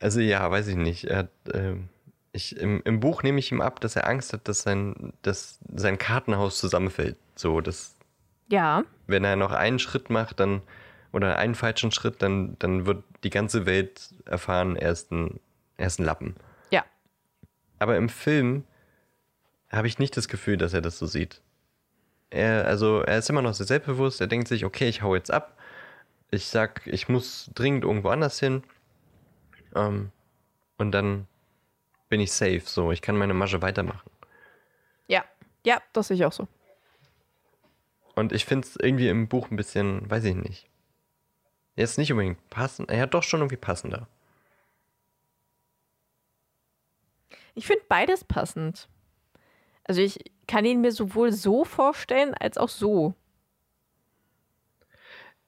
Also 0.00 0.18
ja, 0.18 0.50
weiß 0.50 0.66
ich 0.66 0.74
nicht. 0.74 1.04
Er 1.04 1.18
hat, 1.18 1.30
ähm, 1.54 1.88
ich, 2.32 2.56
im, 2.56 2.82
Im 2.84 2.98
Buch 2.98 3.22
nehme 3.22 3.38
ich 3.38 3.52
ihm 3.52 3.60
ab, 3.60 3.80
dass 3.80 3.94
er 3.94 4.08
Angst 4.08 4.32
hat, 4.32 4.48
dass 4.48 4.62
sein, 4.62 5.12
dass 5.22 5.60
sein 5.72 5.96
Kartenhaus 5.96 6.58
zusammenfällt. 6.58 7.16
So, 7.36 7.60
dass 7.60 7.94
ja. 8.48 8.82
wenn 9.06 9.22
er 9.22 9.36
noch 9.36 9.52
einen 9.52 9.78
Schritt 9.78 10.10
macht, 10.10 10.40
dann 10.40 10.60
oder 11.12 11.38
einen 11.38 11.54
falschen 11.54 11.92
Schritt, 11.92 12.20
dann, 12.20 12.56
dann 12.58 12.84
wird 12.84 13.04
die 13.22 13.30
ganze 13.30 13.64
Welt 13.64 14.10
erfahren, 14.24 14.74
er 14.74 14.90
ist 14.90 15.12
ein, 15.12 15.38
er 15.76 15.86
ist 15.86 16.00
ein 16.00 16.04
Lappen. 16.04 16.34
Ja. 16.72 16.84
Aber 17.78 17.96
im 17.96 18.08
Film 18.08 18.64
habe 19.70 19.86
ich 19.86 20.00
nicht 20.00 20.16
das 20.16 20.26
Gefühl, 20.26 20.56
dass 20.56 20.74
er 20.74 20.80
das 20.80 20.98
so 20.98 21.06
sieht. 21.06 21.40
Er, 22.32 22.66
also, 22.66 23.00
er 23.02 23.18
ist 23.18 23.28
immer 23.28 23.42
noch 23.42 23.52
sehr 23.52 23.66
selbstbewusst, 23.66 24.20
er 24.20 24.26
denkt 24.26 24.48
sich, 24.48 24.64
okay, 24.64 24.88
ich 24.88 25.02
hau 25.02 25.14
jetzt 25.14 25.30
ab. 25.30 25.58
Ich 26.30 26.46
sag, 26.46 26.86
ich 26.86 27.08
muss 27.08 27.50
dringend 27.54 27.84
irgendwo 27.84 28.08
anders 28.08 28.40
hin. 28.40 28.62
Ähm, 29.74 30.10
und 30.78 30.92
dann 30.92 31.26
bin 32.08 32.20
ich 32.20 32.32
safe. 32.32 32.62
So, 32.64 32.90
ich 32.90 33.02
kann 33.02 33.18
meine 33.18 33.34
Masche 33.34 33.60
weitermachen. 33.60 34.10
Ja, 35.08 35.24
ja, 35.64 35.82
das 35.92 36.08
sehe 36.08 36.16
ich 36.16 36.24
auch 36.24 36.32
so. 36.32 36.48
Und 38.14 38.32
ich 38.32 38.46
finde 38.46 38.66
es 38.66 38.76
irgendwie 38.76 39.08
im 39.08 39.28
Buch 39.28 39.50
ein 39.50 39.56
bisschen, 39.56 40.10
weiß 40.10 40.24
ich 40.24 40.34
nicht. 40.34 40.68
Jetzt 41.76 41.98
nicht 41.98 42.12
unbedingt 42.12 42.50
passend, 42.50 42.90
ja 42.90 43.06
doch 43.06 43.22
schon 43.22 43.40
irgendwie 43.40 43.56
passender. 43.56 44.08
Ich 47.54 47.66
finde 47.66 47.84
beides 47.88 48.24
passend. 48.24 48.88
Also 49.92 50.00
ich 50.00 50.32
kann 50.46 50.64
ihn 50.64 50.80
mir 50.80 50.90
sowohl 50.90 51.32
so 51.32 51.66
vorstellen 51.66 52.32
als 52.32 52.56
auch 52.56 52.70
so. 52.70 53.12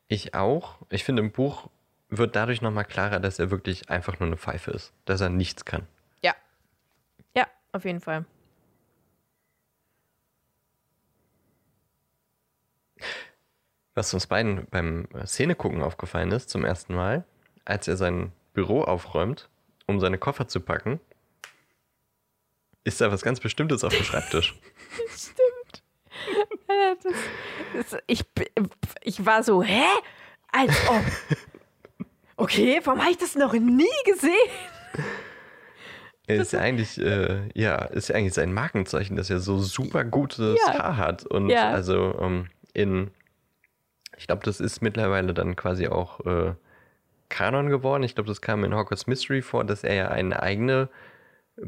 Ich 0.06 0.34
auch. 0.34 0.76
Ich 0.90 1.02
finde 1.02 1.22
im 1.22 1.32
Buch 1.32 1.70
wird 2.10 2.36
dadurch 2.36 2.60
nochmal 2.60 2.84
klarer, 2.84 3.20
dass 3.20 3.38
er 3.38 3.50
wirklich 3.50 3.88
einfach 3.88 4.20
nur 4.20 4.26
eine 4.26 4.36
Pfeife 4.36 4.70
ist. 4.70 4.92
Dass 5.06 5.22
er 5.22 5.30
nichts 5.30 5.64
kann. 5.64 5.86
Ja. 6.22 6.34
Ja, 7.34 7.46
auf 7.72 7.86
jeden 7.86 8.02
Fall. 8.02 8.26
Was 13.94 14.12
uns 14.12 14.26
beiden 14.26 14.66
beim 14.66 15.08
Szenegucken 15.24 15.80
aufgefallen 15.80 16.32
ist, 16.32 16.50
zum 16.50 16.66
ersten 16.66 16.94
Mal, 16.94 17.24
als 17.64 17.88
er 17.88 17.96
sein 17.96 18.30
Büro 18.52 18.82
aufräumt, 18.82 19.48
um 19.86 20.00
seine 20.00 20.18
Koffer 20.18 20.48
zu 20.48 20.60
packen, 20.60 21.00
ist 22.84 23.00
da 23.00 23.10
was 23.10 23.22
ganz 23.22 23.40
Bestimmtes 23.40 23.82
auf 23.82 23.94
dem 23.94 24.04
Schreibtisch. 24.04 24.54
Stimmt. 25.16 25.82
Das, 27.02 27.90
das, 27.90 28.02
ich, 28.06 28.24
ich 29.02 29.26
war 29.26 29.42
so, 29.42 29.62
hä? 29.62 29.84
Als 30.52 30.72
ob. 30.88 31.02
Okay, 32.36 32.80
warum 32.84 33.00
habe 33.00 33.10
ich 33.10 33.18
das 33.18 33.34
noch 33.34 33.52
nie 33.52 33.86
gesehen? 34.04 34.32
Ist 36.26 36.52
ja 36.54 36.60
eigentlich, 36.60 36.98
äh, 36.98 37.50
ja, 37.52 37.74
ist 37.84 38.08
ja 38.08 38.14
eigentlich 38.14 38.32
sein 38.32 38.54
Markenzeichen, 38.54 39.14
dass 39.14 39.28
er 39.28 39.40
so 39.40 39.58
super 39.58 40.04
gutes 40.04 40.58
ja. 40.66 40.72
Haar 40.72 40.96
hat. 40.96 41.26
Und 41.26 41.50
ja. 41.50 41.70
also 41.70 42.18
ähm, 42.18 42.46
in, 42.72 43.10
ich 44.16 44.26
glaube, 44.26 44.42
das 44.42 44.58
ist 44.58 44.80
mittlerweile 44.80 45.34
dann 45.34 45.54
quasi 45.54 45.86
auch 45.86 46.20
äh, 46.24 46.54
Kanon 47.28 47.68
geworden. 47.68 48.04
Ich 48.04 48.14
glaube, 48.14 48.28
das 48.28 48.40
kam 48.40 48.64
in 48.64 48.74
Hogwarts 48.74 49.06
Mystery 49.06 49.42
vor, 49.42 49.64
dass 49.64 49.84
er 49.84 49.94
ja 49.94 50.08
eine 50.08 50.42
eigene 50.42 50.88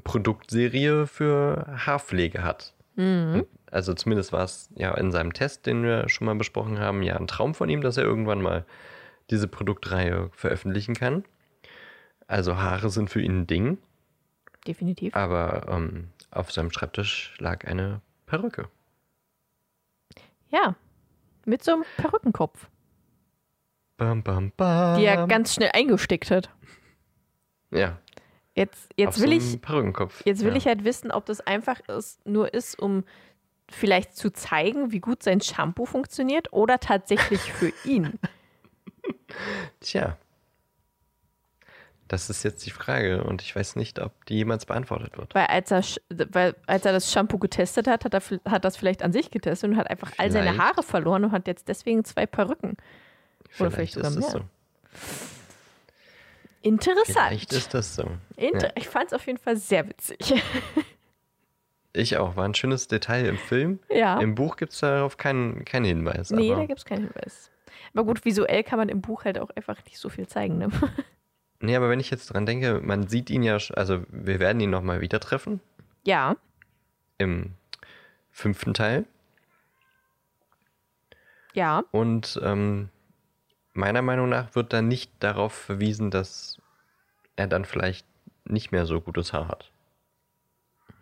Produktserie 0.04 1.06
für 1.06 1.66
Haarpflege 1.86 2.42
hat. 2.42 2.74
Mhm. 2.96 3.46
Also 3.70 3.94
zumindest 3.94 4.32
war 4.32 4.44
es 4.44 4.70
ja 4.74 4.94
in 4.94 5.12
seinem 5.12 5.32
Test, 5.32 5.66
den 5.66 5.82
wir 5.82 6.08
schon 6.08 6.26
mal 6.26 6.34
besprochen 6.34 6.78
haben, 6.78 7.02
ja 7.02 7.16
ein 7.16 7.26
Traum 7.26 7.54
von 7.54 7.68
ihm, 7.68 7.82
dass 7.82 7.96
er 7.96 8.04
irgendwann 8.04 8.40
mal 8.40 8.64
diese 9.30 9.48
Produktreihe 9.48 10.30
veröffentlichen 10.32 10.94
kann. 10.94 11.24
Also 12.26 12.56
Haare 12.56 12.90
sind 12.90 13.10
für 13.10 13.20
ihn 13.20 13.40
ein 13.40 13.46
Ding. 13.46 13.78
Definitiv. 14.66 15.14
Aber 15.14 15.66
ähm, 15.68 16.08
auf 16.30 16.52
seinem 16.52 16.70
Schreibtisch 16.70 17.34
lag 17.38 17.64
eine 17.66 18.00
Perücke. 18.26 18.68
Ja, 20.48 20.74
mit 21.44 21.62
so 21.62 21.72
einem 21.72 21.84
Perückenkopf. 21.96 22.68
Bam, 23.96 24.22
bam, 24.22 24.52
bam. 24.56 24.98
Die 24.98 25.04
er 25.04 25.26
ganz 25.26 25.54
schnell 25.54 25.70
eingesteckt 25.72 26.30
hat. 26.30 26.50
Ja. 27.70 27.98
Jetzt, 28.56 28.88
jetzt 28.96 29.20
will 29.20 29.38
so 29.38 29.58
ich. 29.58 29.60
Jetzt 30.24 30.42
will 30.42 30.52
ja. 30.52 30.56
ich 30.56 30.66
halt 30.66 30.84
wissen, 30.84 31.10
ob 31.10 31.26
das 31.26 31.40
einfach 31.42 31.78
ist, 31.88 32.26
nur 32.26 32.52
ist, 32.54 32.78
um 32.78 33.04
vielleicht 33.70 34.16
zu 34.16 34.30
zeigen, 34.32 34.92
wie 34.92 35.00
gut 35.00 35.22
sein 35.22 35.42
Shampoo 35.42 35.84
funktioniert 35.84 36.52
oder 36.52 36.80
tatsächlich 36.80 37.40
für 37.40 37.72
ihn. 37.84 38.18
Tja. 39.80 40.16
Das 42.08 42.30
ist 42.30 42.44
jetzt 42.44 42.64
die 42.64 42.70
Frage 42.70 43.24
und 43.24 43.42
ich 43.42 43.54
weiß 43.54 43.76
nicht, 43.76 43.98
ob 43.98 44.24
die 44.26 44.36
jemals 44.36 44.64
beantwortet 44.64 45.18
wird. 45.18 45.34
Weil 45.34 45.46
als 45.46 45.72
er, 45.72 45.82
weil, 46.08 46.54
als 46.66 46.86
er 46.86 46.92
das 46.92 47.12
Shampoo 47.12 47.38
getestet 47.38 47.88
hat, 47.88 48.04
hat 48.04 48.14
er 48.14 48.22
hat 48.50 48.64
das 48.64 48.76
vielleicht 48.76 49.02
an 49.02 49.12
sich 49.12 49.30
getestet 49.30 49.70
und 49.70 49.76
hat 49.76 49.90
einfach 49.90 50.12
all 50.16 50.30
seine 50.30 50.56
Haare 50.56 50.84
verloren 50.84 51.24
und 51.24 51.32
hat 51.32 51.48
jetzt 51.48 51.68
deswegen 51.68 52.04
zwei 52.04 52.24
Perücken. 52.24 52.76
Vielleicht 53.50 53.60
Oder 53.60 53.70
vielleicht 53.72 53.94
sogar 53.94 54.10
mehr. 54.12 54.30
So. 54.30 54.40
Interessant. 56.66 57.28
Vielleicht 57.28 57.52
ist 57.52 57.74
das 57.74 57.94
so. 57.94 58.10
Inter 58.36 58.66
ja. 58.68 58.72
Ich 58.74 58.88
fand 58.88 59.06
es 59.06 59.12
auf 59.12 59.24
jeden 59.26 59.38
Fall 59.38 59.56
sehr 59.56 59.88
witzig. 59.88 60.18
Ich 61.98 62.18
auch. 62.18 62.36
War 62.36 62.44
ein 62.44 62.54
schönes 62.54 62.88
Detail 62.88 63.24
im 63.24 63.38
Film. 63.38 63.78
Ja. 63.88 64.20
Im 64.20 64.34
Buch 64.34 64.56
gibt 64.56 64.74
es 64.74 64.80
darauf 64.80 65.16
keinen, 65.16 65.64
keinen 65.64 65.86
Hinweis. 65.86 66.30
Nee, 66.30 66.50
da 66.50 66.66
gibt 66.66 66.80
es 66.80 66.84
keinen 66.84 67.04
Hinweis. 67.04 67.50
Aber 67.94 68.04
gut, 68.04 68.26
visuell 68.26 68.62
kann 68.64 68.78
man 68.78 68.90
im 68.90 69.00
Buch 69.00 69.24
halt 69.24 69.38
auch 69.38 69.48
einfach 69.56 69.82
nicht 69.86 69.98
so 69.98 70.10
viel 70.10 70.26
zeigen, 70.26 70.58
ne? 70.58 70.68
Nee, 71.60 71.74
aber 71.74 71.88
wenn 71.88 71.98
ich 71.98 72.10
jetzt 72.10 72.26
dran 72.26 72.44
denke, 72.44 72.82
man 72.82 73.08
sieht 73.08 73.30
ihn 73.30 73.42
ja, 73.42 73.56
also 73.74 74.04
wir 74.10 74.40
werden 74.40 74.60
ihn 74.60 74.68
nochmal 74.68 75.00
wieder 75.00 75.20
treffen. 75.20 75.60
Ja. 76.04 76.36
Im 77.16 77.54
fünften 78.30 78.74
Teil. 78.74 79.06
Ja. 81.54 81.82
Und 81.92 82.38
ähm, 82.44 82.90
meiner 83.76 84.02
Meinung 84.02 84.28
nach 84.28 84.54
wird 84.54 84.72
da 84.72 84.82
nicht 84.82 85.10
darauf 85.20 85.52
verwiesen, 85.52 86.10
dass 86.10 86.60
er 87.36 87.46
dann 87.46 87.64
vielleicht 87.64 88.06
nicht 88.44 88.72
mehr 88.72 88.86
so 88.86 89.00
gutes 89.00 89.32
Haar 89.32 89.48
hat. 89.48 89.70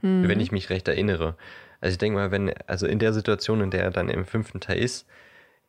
Hm. 0.00 0.28
Wenn 0.28 0.40
ich 0.40 0.52
mich 0.52 0.70
recht 0.70 0.88
erinnere. 0.88 1.36
Also 1.80 1.94
ich 1.94 1.98
denke 1.98 2.18
mal, 2.18 2.30
wenn, 2.30 2.52
also 2.66 2.86
in 2.86 2.98
der 2.98 3.12
Situation, 3.12 3.60
in 3.60 3.70
der 3.70 3.84
er 3.84 3.90
dann 3.90 4.08
im 4.08 4.24
fünften 4.24 4.60
Teil 4.60 4.78
ist, 4.78 5.06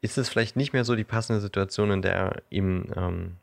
ist 0.01 0.17
es 0.17 0.29
vielleicht 0.29 0.55
nicht 0.55 0.73
mehr 0.73 0.85
so 0.85 0.95
die 0.95 1.03
passende 1.03 1.41
Situation, 1.41 1.91
in 1.91 2.01
der 2.01 2.41
ihm 2.49 2.91
ähm, 2.95 3.37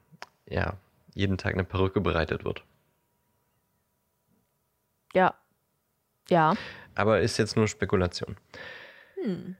ja, 0.46 0.74
jeden 1.14 1.38
Tag 1.38 1.54
eine 1.54 1.64
Perücke 1.64 2.00
bereitet 2.00 2.44
wird. 2.44 2.64
Ja. 5.12 5.34
Ja. 6.28 6.54
Aber 6.94 7.20
ist 7.20 7.38
jetzt 7.38 7.56
nur 7.56 7.68
Spekulation. 7.68 8.36
Hm. 9.22 9.56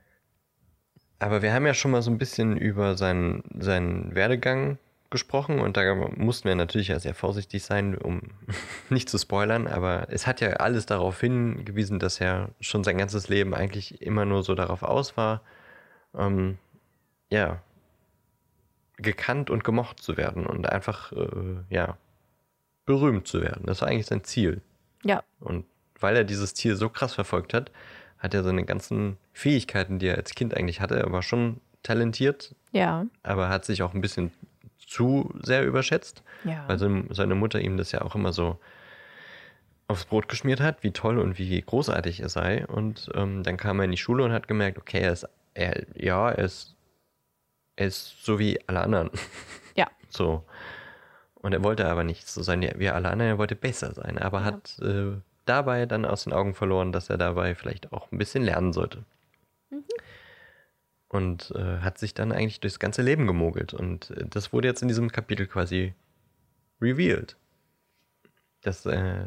Aber 1.23 1.41
wir 1.41 1.55
haben 1.55 1.67
ja 1.67 1.73
schon 1.73 1.93
mal 1.93 2.03
so 2.03 2.11
ein 2.11 2.19
bisschen 2.19 2.57
über 2.57 2.97
seinen, 2.97 3.45
seinen 3.57 4.13
Werdegang 4.13 4.79
gesprochen 5.09 5.61
und 5.61 5.77
da 5.77 5.95
mussten 5.95 6.49
wir 6.49 6.57
natürlich 6.57 6.89
ja 6.89 6.99
sehr 6.99 7.15
vorsichtig 7.15 7.63
sein, 7.63 7.97
um 7.97 8.23
nicht 8.91 9.09
zu 9.09 9.19
spoilern, 9.19 9.69
aber 9.69 10.09
es 10.11 10.27
hat 10.27 10.41
ja 10.41 10.55
alles 10.55 10.85
darauf 10.87 11.21
hingewiesen, 11.21 12.01
dass 12.01 12.21
er 12.21 12.49
schon 12.61 12.83
sein 12.83 12.99
ganzes 12.99 13.29
Leben 13.29 13.55
eigentlich 13.55 14.03
immer 14.03 14.25
nur 14.25 14.43
so 14.43 14.57
darauf 14.57 14.83
aus 14.83 15.17
war, 15.17 15.43
ähm, 16.15 16.59
ja, 17.31 17.63
gekannt 18.97 19.49
und 19.49 19.63
gemocht 19.63 20.03
zu 20.03 20.17
werden 20.17 20.45
und 20.45 20.69
einfach, 20.69 21.13
äh, 21.13 21.57
ja, 21.71 21.99
berühmt 22.85 23.29
zu 23.29 23.43
werden. 23.43 23.65
Das 23.67 23.81
war 23.81 23.89
eigentlich 23.89 24.07
sein 24.07 24.25
Ziel. 24.25 24.61
Ja. 25.05 25.23
Und 25.39 25.67
weil 26.01 26.17
er 26.17 26.25
dieses 26.25 26.55
Ziel 26.55 26.75
so 26.75 26.89
krass 26.89 27.15
verfolgt 27.15 27.55
hat, 27.55 27.71
hat 28.23 28.35
er 28.35 28.43
seine 28.45 28.65
ganzen 28.65 29.17
Fähigkeiten, 29.33 29.99
die 29.99 30.07
er 30.07 30.17
als 30.17 30.35
Kind 30.35 30.57
eigentlich 30.57 30.81
hatte, 30.81 30.97
er 30.99 31.11
war 31.13 31.23
schon 31.23 31.61
talentiert. 31.83 32.55
Ja. 32.71 33.07
Aber 33.23 33.49
hat 33.49 33.65
sich 33.65 33.83
auch 33.83 33.95
ein 33.95 34.01
bisschen 34.01 34.31
zu 34.79 35.33
sehr 35.43 35.65
überschätzt. 35.65 36.23
Ja. 36.45 36.65
Weil 36.69 36.79
seine 37.11 37.35
Mutter 37.35 37.61
ihm 37.61 37.77
das 37.77 37.93
ja 37.93 38.03
auch 38.03 38.15
immer 38.15 38.33
so 38.33 38.59
aufs 39.89 40.05
Brot 40.05 40.29
geschmiert 40.29 40.61
hat, 40.61 40.83
wie 40.83 40.93
toll 40.93 41.19
und 41.19 41.39
wie 41.39 41.61
großartig 41.61 42.21
er 42.21 42.29
sei. 42.29 42.67
Und 42.67 43.11
ähm, 43.15 43.43
dann 43.43 43.57
kam 43.57 43.79
er 43.81 43.85
in 43.87 43.91
die 43.91 43.97
Schule 43.97 44.25
und 44.25 44.33
hat 44.33 44.49
gemerkt, 44.49 44.79
okay, 44.79 45.01
er 45.01 45.13
ist, 45.13 45.29
er, 45.55 45.85
ja, 45.95 46.31
er 46.31 46.45
ist 46.45 46.77
er 47.75 47.87
ist 47.87 48.25
so 48.25 48.39
wie 48.39 48.61
alle 48.69 48.81
anderen. 48.81 49.11
Ja. 49.75 49.87
So. 50.11 50.45
Und 51.37 51.55
er 51.55 51.65
wollte 51.65 51.89
aber 51.89 52.05
nicht 52.05 52.29
so 52.29 52.43
sein 52.43 52.61
wie 52.77 52.91
alle 52.91 53.09
anderen, 53.09 53.31
er 53.33 53.39
wollte 53.39 53.57
besser 53.57 53.95
sein, 53.95 54.19
aber 54.19 54.41
Ja. 54.41 54.45
hat 54.45 54.79
äh, 54.81 55.13
dabei 55.53 55.85
dann 55.85 56.07
aus 56.07 56.25
den 56.25 56.33
Augen 56.33 56.55
verloren, 56.55 56.93
dass 56.93 57.11
er 57.11 57.19
dabei 57.19 57.55
vielleicht 57.55 57.93
auch 57.93 58.11
ein 58.11 58.19
bisschen 58.19 58.43
lernen 58.43 58.73
sollte. 58.73 59.05
Und 61.09 61.51
äh, 61.55 61.81
hat 61.81 61.99
sich 61.99 62.15
dann 62.15 62.33
eigentlich 62.33 62.61
durchs 62.61 62.79
ganze 62.79 63.03
Leben 63.03 63.27
gemogelt. 63.27 63.75
Und 63.75 64.11
äh, 64.13 64.25
das 64.27 64.53
wurde 64.55 64.69
jetzt 64.69 64.81
in 64.81 64.89
diesem 64.89 65.13
Kapitel 65.13 65.47
quasi 65.47 65.93
revealed. 66.81 67.37
Dass 68.63 68.87
äh, 68.87 69.27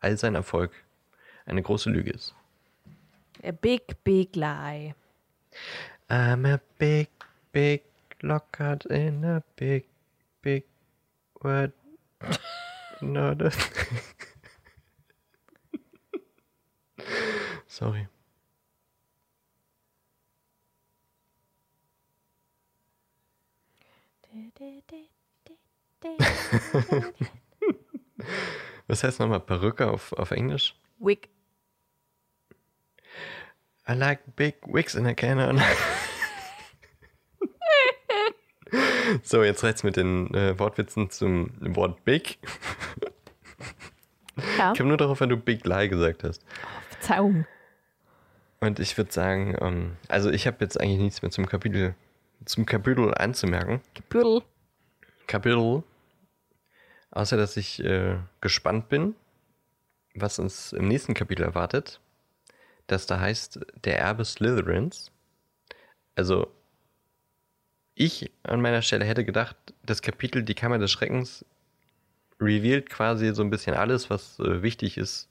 all 0.00 0.16
sein 0.16 0.34
Erfolg 0.34 0.72
eine 1.44 1.60
große 1.60 1.90
Lüge 1.90 2.10
ist. 2.10 2.34
A 3.42 3.50
big, 3.50 4.02
big 4.02 4.34
lie. 4.34 4.94
I'm 6.08 6.50
a 6.50 6.58
big, 6.78 7.10
big 7.52 7.82
lockout 8.22 8.86
in 8.86 9.24
a 9.24 9.42
big, 9.56 9.84
big 10.40 10.64
word. 11.42 11.72
No, 13.02 13.34
das. 13.34 13.56
Sorry. 17.66 18.06
Was 28.86 29.04
heißt 29.04 29.20
nochmal 29.20 29.40
Perücke 29.40 29.90
auf, 29.90 30.12
auf 30.12 30.30
Englisch? 30.30 30.74
Wig. 30.98 31.30
I 33.88 33.94
like 33.94 34.20
big 34.36 34.56
wigs 34.66 34.94
in 34.94 35.06
a 35.06 35.14
cannon. 35.14 35.58
so, 39.22 39.42
jetzt 39.42 39.64
reicht's 39.64 39.82
mit 39.82 39.96
den 39.96 40.34
äh, 40.34 40.58
Wortwitzen 40.58 41.08
zum 41.10 41.50
Wort 41.74 42.04
big. 42.04 42.38
Ja. 44.58 44.72
Ich 44.72 44.78
komme 44.78 44.88
nur 44.88 44.98
darauf, 44.98 45.20
wenn 45.20 45.28
du 45.28 45.36
Big 45.36 45.66
Lie 45.66 45.88
gesagt 45.88 46.24
hast. 46.24 46.44
Verzeihung. 47.00 47.46
Und 48.60 48.78
ich 48.78 48.96
würde 48.96 49.10
sagen, 49.10 49.56
ähm, 49.60 49.96
also 50.08 50.30
ich 50.30 50.46
habe 50.46 50.58
jetzt 50.60 50.78
eigentlich 50.80 51.00
nichts 51.00 51.22
mehr 51.22 51.30
zum 51.30 51.46
Kapitel, 51.46 51.94
zum 52.44 52.66
Kapitel 52.66 53.14
anzumerken. 53.14 53.80
Gebürdel. 53.94 54.42
Kapitel. 55.26 55.82
Außer, 57.10 57.36
dass 57.36 57.56
ich 57.56 57.82
äh, 57.82 58.18
gespannt 58.40 58.88
bin, 58.88 59.14
was 60.14 60.38
uns 60.38 60.72
im 60.72 60.88
nächsten 60.88 61.14
Kapitel 61.14 61.42
erwartet. 61.42 62.00
Das 62.86 63.06
da 63.06 63.18
heißt 63.18 63.60
Der 63.84 63.98
Erbe 63.98 64.24
Slytherins. 64.24 65.10
Also, 66.14 66.48
ich 67.94 68.30
an 68.42 68.60
meiner 68.60 68.82
Stelle 68.82 69.04
hätte 69.04 69.24
gedacht, 69.24 69.56
das 69.84 70.02
Kapitel 70.02 70.42
Die 70.42 70.54
Kammer 70.54 70.78
des 70.78 70.90
Schreckens 70.90 71.44
revealed 72.40 72.90
quasi 72.90 73.34
so 73.34 73.42
ein 73.42 73.50
bisschen 73.50 73.74
alles, 73.74 74.10
was 74.10 74.38
äh, 74.38 74.62
wichtig 74.62 74.98
ist, 74.98 75.29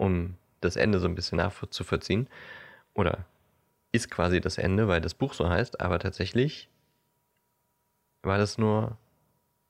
um 0.00 0.34
das 0.62 0.76
Ende 0.76 0.98
so 0.98 1.06
ein 1.06 1.14
bisschen 1.14 1.36
nachzuvollziehen. 1.38 2.26
Oder 2.94 3.26
ist 3.92 4.10
quasi 4.10 4.40
das 4.40 4.56
Ende, 4.58 4.88
weil 4.88 5.00
das 5.00 5.14
Buch 5.14 5.34
so 5.34 5.48
heißt, 5.48 5.80
aber 5.80 5.98
tatsächlich 5.98 6.68
war 8.22 8.38
das 8.38 8.56
nur 8.58 8.96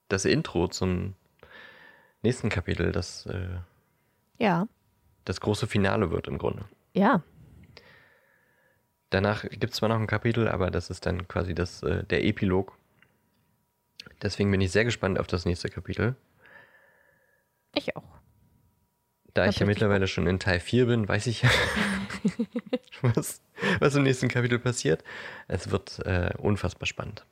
das 0.08 0.24
Intro 0.24 0.68
zum 0.68 1.14
nächsten 2.22 2.48
Kapitel, 2.48 2.92
das 2.92 3.26
äh, 3.26 3.58
Ja. 4.38 4.66
das 5.24 5.40
große 5.40 5.66
Finale 5.66 6.10
wird 6.10 6.28
im 6.28 6.38
Grunde. 6.38 6.64
Ja. 6.94 7.22
Danach 9.10 9.42
gibt 9.42 9.72
es 9.72 9.78
zwar 9.78 9.88
noch 9.88 9.98
ein 9.98 10.06
Kapitel, 10.06 10.48
aber 10.48 10.70
das 10.70 10.90
ist 10.90 11.06
dann 11.06 11.26
quasi 11.26 11.54
das, 11.54 11.82
äh, 11.82 12.04
der 12.04 12.24
Epilog. 12.24 12.76
Deswegen 14.22 14.50
bin 14.50 14.60
ich 14.60 14.70
sehr 14.70 14.84
gespannt 14.84 15.18
auf 15.18 15.26
das 15.26 15.44
nächste 15.44 15.68
Kapitel. 15.68 16.14
Ich 17.74 17.96
auch. 17.96 18.19
Da 19.34 19.46
ich 19.46 19.58
ja 19.58 19.66
mittlerweile 19.66 20.08
schon 20.08 20.26
in 20.26 20.38
Teil 20.40 20.60
4 20.60 20.86
bin, 20.86 21.08
weiß 21.08 21.26
ich 21.28 21.42
ja, 21.42 21.50
was, 23.02 23.42
was 23.78 23.94
im 23.94 24.02
nächsten 24.02 24.28
Kapitel 24.28 24.58
passiert. 24.58 25.04
Es 25.48 25.70
wird 25.70 26.00
äh, 26.06 26.32
unfassbar 26.38 26.86
spannend. 26.86 27.24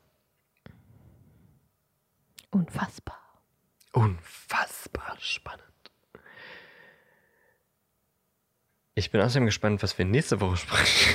Unfassbar. 2.50 3.18
Unfassbar 3.92 5.16
spannend. 5.18 5.62
Ich 8.94 9.10
bin 9.10 9.20
außerdem 9.20 9.46
gespannt, 9.46 9.82
was 9.82 9.98
wir 9.98 10.04
nächste 10.04 10.40
Woche 10.40 10.56
sprechen. 10.56 11.14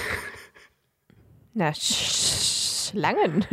Na, 1.53 1.73
Sch 1.73 2.89
Schlangen. 2.91 3.45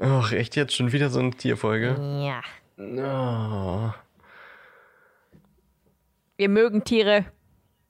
Ach, 0.00 0.32
echt 0.32 0.56
jetzt 0.56 0.74
schon 0.74 0.92
wieder 0.92 1.08
so 1.10 1.20
eine 1.20 1.30
Tierfolge? 1.30 1.96
Ja. 2.24 2.42
Oh, 2.76 3.92
Wir 6.36 6.48
mögen 6.48 6.84
Tiere. 6.84 7.26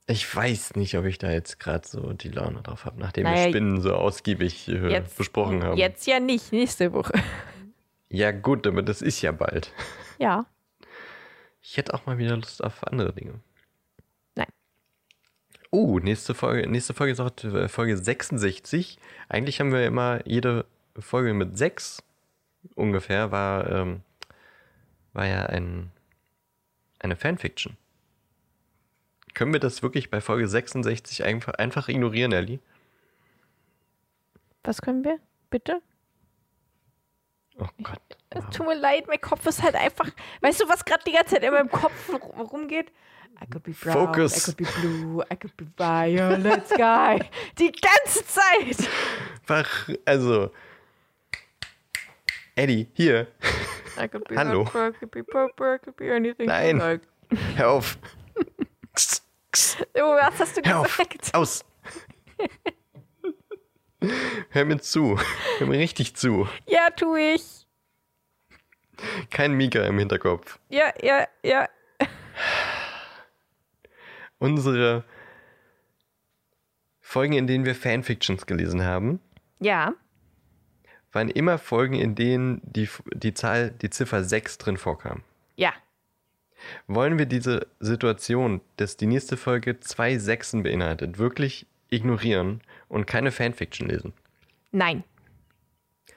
ich 0.06 0.34
weiß 0.34 0.76
nicht, 0.76 0.96
ob 0.98 1.06
ich 1.06 1.18
da 1.18 1.30
jetzt 1.30 1.58
gerade 1.58 1.86
so 1.86 2.12
die 2.12 2.28
Laune 2.28 2.62
drauf 2.62 2.84
habe, 2.84 3.00
nachdem 3.00 3.24
Naja, 3.24 3.44
wir 3.44 3.48
Spinnen 3.50 3.80
so 3.80 3.94
ausgiebig 3.94 4.68
äh, 4.68 4.90
Jetzt, 4.90 5.16
besprochen 5.16 5.62
haben. 5.64 5.78
Jetzt 5.78 6.06
ja 6.06 6.20
nicht, 6.20 6.52
nächste 6.52 6.92
Woche. 6.92 7.12
Ja 8.10 8.30
gut, 8.30 8.64
aber 8.68 8.82
das 8.82 9.02
ist 9.02 9.22
ja 9.22 9.32
bald. 9.32 9.72
Ja. 10.20 10.46
Ich 11.60 11.76
hätte 11.76 11.92
auch 11.94 12.06
mal 12.06 12.18
wieder 12.18 12.36
Lust 12.36 12.62
auf 12.62 12.86
andere 12.86 13.12
Dinge. 13.12 13.40
Nein. 14.36 14.46
Oh, 15.72 15.98
nächste 15.98 16.32
Folge, 16.34 16.68
nächste 16.68 16.94
Folge 16.94 17.12
ist 17.12 17.18
auch 17.18 17.32
äh, 17.42 17.68
Folge 17.68 17.96
66. 17.96 18.98
Eigentlich 19.28 19.58
haben 19.58 19.72
wir 19.72 19.84
immer 19.84 20.24
jede 20.28 20.66
Folge 20.96 21.34
mit 21.34 21.58
sechs 21.58 22.04
ungefähr 22.76 23.32
war, 23.32 23.68
ähm, 23.68 24.02
war 25.12 25.26
ja 25.26 25.46
ein, 25.46 25.90
eine 27.00 27.16
Fanfiction. 27.16 27.76
Können 29.34 29.52
wir 29.52 29.60
das 29.60 29.82
wirklich 29.82 30.10
bei 30.10 30.20
Folge 30.20 30.46
66 30.48 31.24
einfach, 31.24 31.54
einfach 31.54 31.88
ignorieren, 31.88 32.32
Ellie? 32.32 32.60
Was 34.62 34.80
können 34.80 35.04
wir? 35.04 35.18
Bitte? 35.50 35.80
Oh 37.58 37.66
Gott. 37.82 38.00
Es 38.30 38.44
tut 38.56 38.66
mir 38.66 38.74
leid, 38.74 39.06
mein 39.06 39.20
Kopf 39.20 39.46
ist 39.46 39.62
halt 39.62 39.74
einfach. 39.76 40.08
Weißt 40.40 40.60
du, 40.60 40.68
was 40.68 40.84
gerade 40.84 41.04
die 41.06 41.12
ganze 41.12 41.34
Zeit 41.34 41.44
in 41.44 41.52
meinem 41.52 41.70
Kopf 41.70 42.08
ru- 42.08 42.42
rumgeht? 42.42 42.90
I 43.42 43.46
could 43.50 43.62
be 43.64 43.72
brown, 43.72 43.92
Focus. 44.06 44.36
I 44.36 44.40
could 44.52 44.56
be 44.56 44.80
blue, 44.80 45.22
I 45.30 45.36
could 45.36 45.56
be 45.56 45.66
violet 45.76 46.66
sky. 46.68 47.20
Die 47.58 47.72
ganze 47.72 48.24
Zeit. 48.26 48.88
Einfach, 49.48 49.88
also. 50.06 50.50
Eddie, 52.56 52.88
hier, 52.94 53.26
I 54.00 54.06
could 54.08 54.26
be 54.28 54.36
Hallo. 54.36 54.64
purple, 54.64 54.88
I 54.88 54.92
could 54.92 55.10
be 55.10 55.22
purple, 55.24 55.74
I 55.74 55.78
could 55.78 55.96
be 55.96 56.12
anything. 56.14 56.46
Nein. 56.46 56.76
you 56.78 56.82
like. 56.82 57.00
hör 57.56 57.70
auf. 57.70 57.98
Oh, 59.94 60.16
was 60.20 60.38
hast 60.40 60.56
du 60.56 60.62
Hör 60.64 60.80
auf. 60.80 60.86
gesagt? 60.96 61.34
Aus. 61.34 61.64
Hör 64.50 64.64
mir 64.64 64.78
zu. 64.80 65.18
Hör 65.58 65.66
mir 65.66 65.78
richtig 65.78 66.14
zu. 66.16 66.48
Ja, 66.66 66.90
tu 66.90 67.16
ich. 67.16 67.66
Kein 69.30 69.52
Mika 69.54 69.82
im 69.84 69.98
Hinterkopf. 69.98 70.58
Ja, 70.68 70.92
ja, 71.02 71.26
ja. 71.42 71.68
Unsere 74.38 75.04
Folgen, 77.00 77.34
in 77.34 77.46
denen 77.46 77.64
wir 77.64 77.74
Fanfictions 77.74 78.46
gelesen 78.46 78.82
haben, 78.84 79.20
Ja. 79.60 79.94
waren 81.12 81.28
immer 81.30 81.58
Folgen, 81.58 81.94
in 81.94 82.14
denen 82.14 82.60
die, 82.64 82.88
die 83.14 83.34
Zahl, 83.34 83.70
die 83.70 83.90
Ziffer 83.90 84.24
6 84.24 84.58
drin 84.58 84.76
vorkam. 84.76 85.22
Ja. 85.56 85.72
Wollen 86.86 87.18
wir 87.18 87.26
diese 87.26 87.66
Situation, 87.80 88.60
dass 88.76 88.96
die 88.96 89.06
nächste 89.06 89.36
Folge 89.36 89.80
zwei 89.80 90.18
Sechsen 90.18 90.62
beinhaltet, 90.62 91.18
wirklich 91.18 91.66
ignorieren 91.90 92.60
und 92.88 93.06
keine 93.06 93.30
Fanfiction 93.30 93.88
lesen? 93.88 94.12
Nein. 94.72 95.04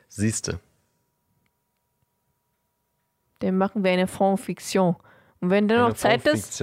Siehste. 0.08 0.60
Dann 3.40 3.58
machen 3.58 3.84
wir 3.84 3.92
eine 3.92 4.08
Fanfiction. 4.08 4.96
Und 5.40 5.50
wenn 5.52 5.68
dann 5.68 5.90
noch 5.90 5.94
Zeit 5.96 6.26
ist, 6.26 6.60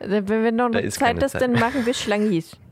wenn 0.00 0.28
wir 0.28 0.52
noch 0.52 0.70
Da 0.70 0.88
Zeit 0.88 1.22
ist, 1.22 1.32
Zeit 1.32 1.42
dann 1.42 1.52
machen 1.52 1.86
wir 1.86 1.94
Schlangis. 1.94 2.56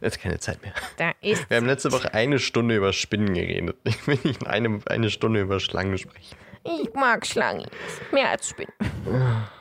Da 0.00 0.08
ist 0.08 0.18
keine 0.18 0.40
Zeit 0.40 0.60
mehr. 0.62 0.72
Da 0.96 1.12
ist. 1.20 1.48
Wir 1.48 1.58
haben 1.58 1.66
letzte 1.66 1.92
Woche 1.92 2.12
eine 2.12 2.40
Stunde 2.40 2.74
über 2.74 2.92
Spinnen 2.92 3.34
geredet. 3.34 3.76
Ich 3.84 4.04
will 4.08 4.18
nicht 4.24 4.44
eine, 4.44 4.80
eine 4.86 5.10
Stunde 5.10 5.40
über 5.42 5.60
Schlangen 5.60 5.96
sprechen. 5.96 6.36
Ich 6.64 6.92
mag 6.94 7.24
Schlangis. 7.24 7.68
Mehr 8.10 8.30
als 8.30 8.48
Spinnen. 8.48 8.72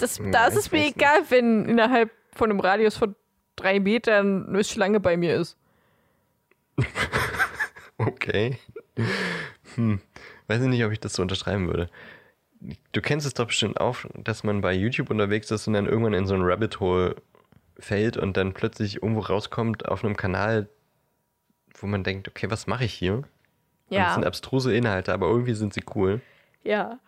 Das, 0.00 0.18
Ja, 0.18 0.30
da 0.30 0.46
ist 0.46 0.56
es 0.56 0.72
mir 0.72 0.78
weiß 0.78 0.86
nicht. 0.86 0.96
egal, 0.96 1.22
wenn 1.30 1.64
innerhalb 1.66 2.10
von 2.34 2.50
einem 2.50 2.60
Radius 2.60 2.96
von 2.96 3.14
drei 3.56 3.78
Metern 3.80 4.48
eine 4.48 4.64
Schlange 4.64 5.00
bei 5.00 5.16
mir 5.16 5.36
ist. 5.36 5.56
Okay. 7.98 8.58
Hm. 9.74 10.00
Weiß 10.46 10.62
ich 10.62 10.68
nicht, 10.68 10.82
ob 10.84 10.92
ich 10.92 11.00
das 11.00 11.12
so 11.12 11.20
unterschreiben 11.22 11.66
würde. 11.66 11.90
Du 12.92 13.00
kennst 13.02 13.26
es 13.26 13.34
doch 13.34 13.46
bestimmt 13.46 13.78
auch, 13.80 13.98
dass 14.14 14.42
man 14.42 14.62
bei 14.62 14.72
YouTube 14.72 15.10
unterwegs 15.10 15.50
ist 15.50 15.66
und 15.66 15.74
dann 15.74 15.86
irgendwann 15.86 16.14
in 16.14 16.26
so 16.26 16.34
ein 16.34 16.42
Rabbit 16.42 16.80
Hole 16.80 17.16
fällt 17.78 18.16
und 18.16 18.36
dann 18.36 18.54
plötzlich 18.54 19.02
irgendwo 19.02 19.20
rauskommt 19.20 19.86
auf 19.86 20.02
einem 20.04 20.16
Kanal, 20.16 20.68
wo 21.78 21.86
man 21.86 22.02
denkt, 22.04 22.26
okay, 22.28 22.50
was 22.50 22.66
mache 22.66 22.84
ich 22.84 22.94
hier? 22.94 23.16
Und 23.16 23.24
es 23.90 23.96
Ja. 23.96 24.14
sind 24.14 24.24
abstruse 24.24 24.74
Inhalte, 24.74 25.12
aber 25.12 25.26
irgendwie 25.28 25.54
sind 25.54 25.74
sie 25.74 25.84
cool. 25.94 26.20
Ja. 26.62 26.98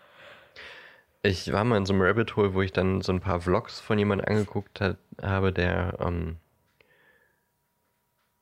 Ich 1.25 1.53
war 1.53 1.63
mal 1.65 1.77
in 1.77 1.87
so 1.87 1.93
einem 1.93 2.03
Rabbit 2.03 2.35
Hole, 2.35 2.55
wo 2.55 2.63
ich 2.63 2.73
dann 2.73 3.01
so 3.01 3.13
ein 3.13 3.21
paar 3.21 3.41
Vlogs 3.41 3.79
von 3.81 3.99
jemandem 3.99 4.27
angeguckt 4.29 4.81
hat, 4.81 4.99
habe, 5.21 5.53
der 5.53 5.97
ähm, 6.01 6.37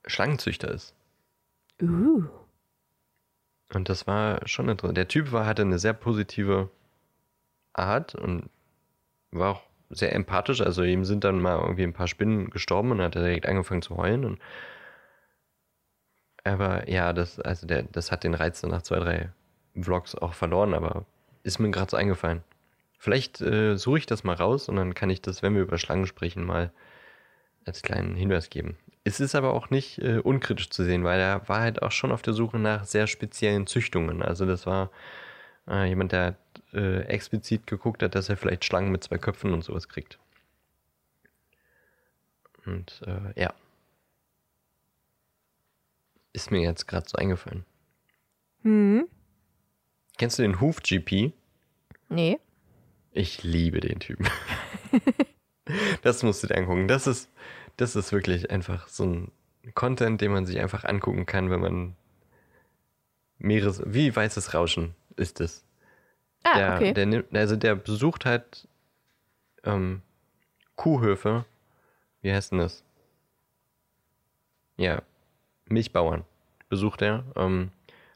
Schlangenzüchter 0.06 0.70
ist. 0.70 0.94
Uh. 1.82 2.24
Und 3.72 3.88
das 3.88 4.06
war 4.06 4.46
schon 4.48 4.68
interessant. 4.68 4.96
Der 4.96 5.08
Typ 5.08 5.30
war, 5.30 5.46
hatte 5.46 5.62
eine 5.62 5.78
sehr 5.78 5.92
positive 5.92 6.70
Art 7.74 8.14
und 8.14 8.48
war 9.30 9.50
auch 9.50 9.62
sehr 9.90 10.14
empathisch. 10.14 10.62
Also 10.62 10.82
ihm 10.82 11.04
sind 11.04 11.24
dann 11.24 11.40
mal 11.40 11.60
irgendwie 11.60 11.84
ein 11.84 11.92
paar 11.92 12.08
Spinnen 12.08 12.50
gestorben 12.50 12.92
und 12.92 13.02
hat 13.02 13.14
er 13.14 13.22
direkt 13.22 13.46
angefangen 13.46 13.82
zu 13.82 13.96
heulen. 13.96 14.24
Und 14.24 14.40
aber 16.44 16.88
ja, 16.88 17.12
das, 17.12 17.38
also 17.40 17.66
der, 17.66 17.82
das 17.84 18.10
hat 18.10 18.24
den 18.24 18.34
Reiz 18.34 18.62
dann 18.62 18.70
nach 18.70 18.82
zwei, 18.82 18.98
drei 18.98 19.30
Vlogs 19.78 20.14
auch 20.14 20.32
verloren, 20.32 20.72
aber 20.72 21.04
ist 21.42 21.58
mir 21.58 21.70
gerade 21.70 21.90
so 21.90 21.96
eingefallen. 21.96 22.42
Vielleicht 23.02 23.40
äh, 23.40 23.78
suche 23.78 23.96
ich 23.96 24.04
das 24.04 24.24
mal 24.24 24.34
raus 24.34 24.68
und 24.68 24.76
dann 24.76 24.92
kann 24.92 25.08
ich 25.08 25.22
das, 25.22 25.42
wenn 25.42 25.54
wir 25.54 25.62
über 25.62 25.78
Schlangen 25.78 26.06
sprechen, 26.06 26.44
mal 26.44 26.70
als 27.64 27.80
kleinen 27.80 28.14
Hinweis 28.14 28.50
geben. 28.50 28.76
Es 29.04 29.20
ist 29.20 29.34
aber 29.34 29.54
auch 29.54 29.70
nicht 29.70 29.96
äh, 30.00 30.18
unkritisch 30.18 30.68
zu 30.68 30.84
sehen, 30.84 31.02
weil 31.02 31.18
er 31.18 31.48
war 31.48 31.60
halt 31.60 31.80
auch 31.80 31.92
schon 31.92 32.12
auf 32.12 32.20
der 32.20 32.34
Suche 32.34 32.58
nach 32.58 32.84
sehr 32.84 33.06
speziellen 33.06 33.66
Züchtungen. 33.66 34.22
Also 34.22 34.44
das 34.44 34.66
war 34.66 34.90
äh, 35.66 35.88
jemand, 35.88 36.12
der 36.12 36.36
äh, 36.74 37.04
explizit 37.04 37.66
geguckt 37.66 38.02
hat, 38.02 38.14
dass 38.14 38.28
er 38.28 38.36
vielleicht 38.36 38.66
Schlangen 38.66 38.92
mit 38.92 39.02
zwei 39.02 39.16
Köpfen 39.16 39.54
und 39.54 39.64
sowas 39.64 39.88
kriegt. 39.88 40.18
Und 42.66 43.00
äh, 43.06 43.40
ja. 43.40 43.54
Ist 46.34 46.50
mir 46.50 46.60
jetzt 46.60 46.86
gerade 46.86 47.08
so 47.08 47.16
eingefallen. 47.16 47.64
Hm. 48.60 49.08
Kennst 50.18 50.38
du 50.38 50.42
den 50.42 50.60
Hoof 50.60 50.82
GP? 50.82 51.32
Nee. 52.10 52.38
Ich 53.12 53.42
liebe 53.42 53.80
den 53.80 53.98
Typen. 53.98 54.28
das 56.02 56.22
musst 56.22 56.42
du 56.42 56.46
dir 56.46 56.56
angucken. 56.56 56.88
Das 56.88 57.06
ist, 57.06 57.30
das 57.76 57.96
ist 57.96 58.12
wirklich 58.12 58.50
einfach 58.50 58.88
so 58.88 59.04
ein 59.04 59.32
Content, 59.74 60.20
den 60.20 60.32
man 60.32 60.46
sich 60.46 60.58
einfach 60.60 60.84
angucken 60.84 61.26
kann, 61.26 61.50
wenn 61.50 61.60
man 61.60 61.96
Meeres, 63.38 63.82
wie 63.86 64.14
weißes 64.14 64.54
Rauschen 64.54 64.94
ist 65.16 65.40
es. 65.40 65.64
Ah, 66.42 66.56
der, 66.56 66.74
okay. 66.76 66.92
der 66.94 67.06
nimmt, 67.06 67.36
also 67.36 67.56
der 67.56 67.74
besucht 67.74 68.24
halt 68.26 68.68
ähm, 69.64 70.02
Kuhhöfe. 70.76 71.44
Wie 72.22 72.32
heißt 72.32 72.52
denn 72.52 72.58
das? 72.58 72.84
Ja, 74.76 75.02
Milchbauern 75.66 76.24
besucht 76.68 77.02
er 77.02 77.24
ähm, 77.36 77.70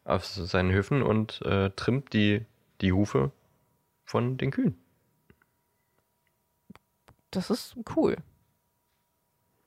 auf 0.05 0.25
seinen 0.25 0.73
Höfen 0.73 1.03
und 1.03 1.43
äh, 1.43 1.71
trimmt 1.71 2.13
die, 2.13 2.45
die 2.81 2.93
Hufe 2.93 3.33
von 4.05 4.39
den 4.39 4.51
Kühen. 4.51 4.79
Das 7.35 7.51
ist 7.51 7.77
cool. 7.97 8.17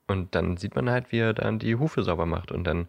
Und 0.07 0.36
dann 0.36 0.57
sieht 0.57 0.76
man 0.76 0.89
halt, 0.89 1.11
wie 1.11 1.20
er 1.20 1.34
dann 1.34 1.59
die 1.59 1.76
Hufe 1.76 2.03
sauber 2.03 2.26
macht. 2.26 2.51
Und 2.51 2.63
dann 2.63 2.88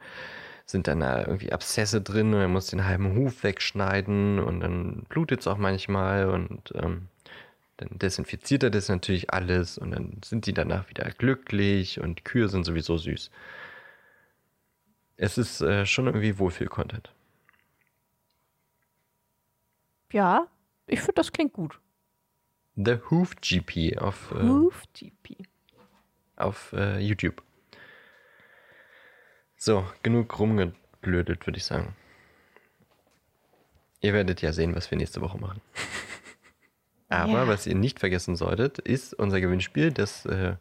sind 0.64 0.86
dann 0.86 1.00
da 1.00 1.20
irgendwie 1.20 1.52
Abszesse 1.52 2.00
drin 2.00 2.34
und 2.34 2.40
er 2.40 2.48
muss 2.48 2.66
den 2.66 2.84
halben 2.84 3.16
Huf 3.16 3.42
wegschneiden 3.42 4.38
und 4.38 4.60
dann 4.60 5.06
blutet 5.08 5.40
es 5.40 5.46
auch 5.46 5.56
manchmal 5.56 6.28
und 6.28 6.72
ähm, 6.74 7.08
dann 7.78 7.98
desinfiziert 7.98 8.64
er 8.64 8.70
das 8.70 8.88
natürlich 8.88 9.32
alles 9.32 9.78
und 9.78 9.92
dann 9.92 10.20
sind 10.22 10.46
die 10.46 10.52
danach 10.52 10.90
wieder 10.90 11.10
glücklich 11.10 12.00
und 12.00 12.24
Kühe 12.24 12.48
sind 12.48 12.64
sowieso 12.64 12.98
süß. 12.98 13.30
Es 15.16 15.38
ist 15.38 15.62
äh, 15.62 15.86
schon 15.86 16.06
irgendwie 16.06 16.38
Wohlfühl-Content. 16.38 17.12
Ja, 20.12 20.48
ich 20.86 21.00
finde, 21.00 21.14
das 21.14 21.32
klingt 21.32 21.54
gut. 21.54 21.80
The 22.80 22.98
Hoof 23.10 23.34
GP 23.40 23.98
auf, 23.98 24.30
äh, 24.32 24.42
Hoof 24.42 24.84
GP. 24.94 25.36
auf 26.36 26.72
äh, 26.72 26.98
YouTube. 27.00 27.42
So, 29.56 29.84
genug 30.04 30.38
rumgeblödelt, 30.38 31.44
würde 31.46 31.56
ich 31.58 31.64
sagen. 31.64 31.96
Ihr 34.00 34.12
werdet 34.12 34.42
ja 34.42 34.52
sehen, 34.52 34.76
was 34.76 34.90
wir 34.92 34.98
nächste 34.98 35.20
Woche 35.20 35.38
machen. 35.38 35.60
Aber 37.08 37.32
Ja. 37.32 37.48
was 37.48 37.66
ihr 37.66 37.74
nicht 37.74 37.98
vergessen 37.98 38.36
solltet, 38.36 38.78
ist 38.78 39.12
unser 39.14 39.40
Gewinnspiel, 39.40 39.90
das 39.92 40.24
äh, 40.26 40.54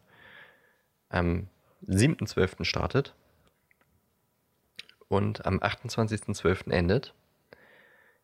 am 1.10 1.46
7.12. 1.86 2.64
startet 2.64 3.14
und 5.06 5.46
am 5.46 5.58
28.12. 5.60 6.70
endet. 6.72 7.14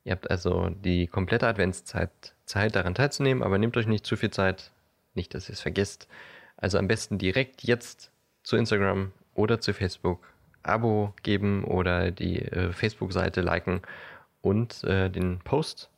Ihr 0.04 0.12
habt 0.12 0.30
also 0.30 0.68
die 0.68 1.06
komplette 1.06 1.46
Adventszeit 1.48 2.34
Zeit, 2.44 2.76
daran 2.76 2.94
teilzunehmen, 2.94 3.42
aber 3.42 3.58
nehmt 3.58 3.76
euch 3.76 3.86
nicht 3.86 4.04
zu 4.04 4.16
viel 4.16 4.30
Zeit, 4.30 4.70
nicht, 5.14 5.34
dass 5.34 5.48
ihr 5.48 5.54
es 5.54 5.60
vergesst. 5.60 6.08
Also 6.56 6.78
am 6.78 6.88
besten 6.88 7.18
direkt 7.18 7.62
jetzt 7.62 8.10
zu 8.42 8.56
Instagram 8.56 9.12
oder 9.34 9.60
zu 9.60 9.72
Facebook 9.72 10.20
Abo 10.62 11.14
geben 11.22 11.64
oder 11.64 12.10
die 12.10 12.40
äh, 12.40 12.72
Facebook-Seite 12.72 13.40
liken 13.40 13.82
und 14.40 14.84
äh, 14.84 15.10
den 15.10 15.38
Post 15.40 15.90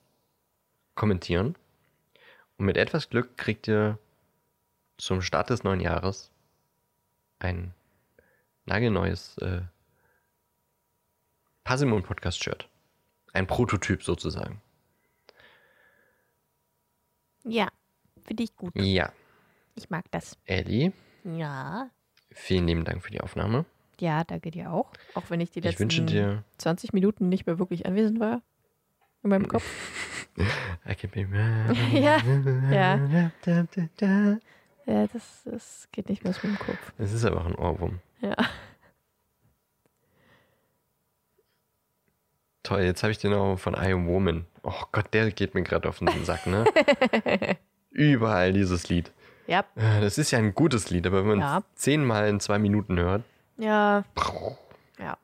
kommentieren. 0.94 1.56
Und 2.58 2.66
mit 2.66 2.76
etwas 2.76 3.10
Glück 3.10 3.36
kriegt 3.36 3.68
ihr 3.68 3.98
zum 4.98 5.20
Start 5.20 5.50
des 5.50 5.62
neuen 5.62 5.80
Jahres 5.80 6.30
ein 7.38 7.74
nagelneues 8.64 9.36
äh, 9.38 9.60
Passimon 11.64 12.02
Podcast 12.02 12.42
Shirt. 12.42 12.68
Ein 13.36 13.46
Prototyp 13.46 14.02
sozusagen. 14.02 14.62
Ja, 17.44 17.68
finde 18.26 18.42
ich 18.44 18.56
gut. 18.56 18.72
Ja, 18.74 19.12
Ich 19.74 19.90
mag 19.90 20.06
das. 20.10 20.38
Ellie, 20.46 20.92
Ja. 21.22 21.90
vielen 22.32 22.66
lieben 22.66 22.84
Dank 22.84 23.02
für 23.02 23.10
die 23.10 23.20
Aufnahme. 23.20 23.66
Ja, 24.00 24.24
danke 24.24 24.50
dir 24.50 24.72
auch. 24.72 24.90
Auch 25.14 25.28
wenn 25.28 25.40
ich 25.40 25.50
die 25.50 25.58
Ich 25.58 25.64
letzten 25.66 25.80
wünsche 25.82 26.02
dir 26.06 26.44
20 26.58 26.94
Minuten 26.94 27.28
nicht 27.28 27.44
mehr 27.46 27.58
wirklich 27.58 27.84
anwesend 27.84 28.20
war. 28.20 28.40
In 29.22 29.28
meinem 29.30 29.48
Kopf. 29.48 29.64
Ja, 31.92 32.18
ja. 32.70 33.30
Ja, 34.88 35.06
das, 35.08 35.42
das 35.44 35.88
geht 35.92 36.08
nicht 36.08 36.22
mehr 36.24 36.30
aus 36.30 36.42
meinem 36.44 36.58
Kopf. 36.58 36.92
Es 36.96 37.12
ist 37.12 37.24
aber 37.24 37.40
auch 37.40 37.46
ein 37.46 37.54
Ohrwurm. 37.56 37.98
Ja. 38.20 38.36
Toll, 42.66 42.80
jetzt 42.82 43.02
habe 43.04 43.12
ich 43.12 43.18
den 43.18 43.30
noch 43.30 43.56
von 43.58 43.74
I 43.74 43.92
Am 43.92 44.08
Woman. 44.08 44.44
Oh 44.64 44.72
Gott, 44.90 45.06
der 45.14 45.30
geht 45.30 45.54
mir 45.54 45.62
gerade 45.62 45.88
auf 45.88 46.00
den 46.00 46.24
Sack, 46.24 46.48
ne? 46.48 46.64
Überall 47.90 48.52
dieses 48.52 48.88
Lied. 48.88 49.12
Ja. 49.46 49.60
Äh, 49.76 50.00
Das 50.00 50.18
ist 50.18 50.32
ja 50.32 50.38
ein 50.40 50.52
gutes 50.52 50.90
Lied, 50.90 51.06
aber 51.06 51.18
wenn 51.20 51.38
man 51.38 51.40
Ja. 51.40 51.58
es 51.58 51.82
zehnmal 51.82 52.28
in 52.28 52.40
zwei 52.40 52.58
Minuten 52.58 52.98
hört, 52.98 53.22
Ja. 53.56 54.04
Ja. 54.98 55.16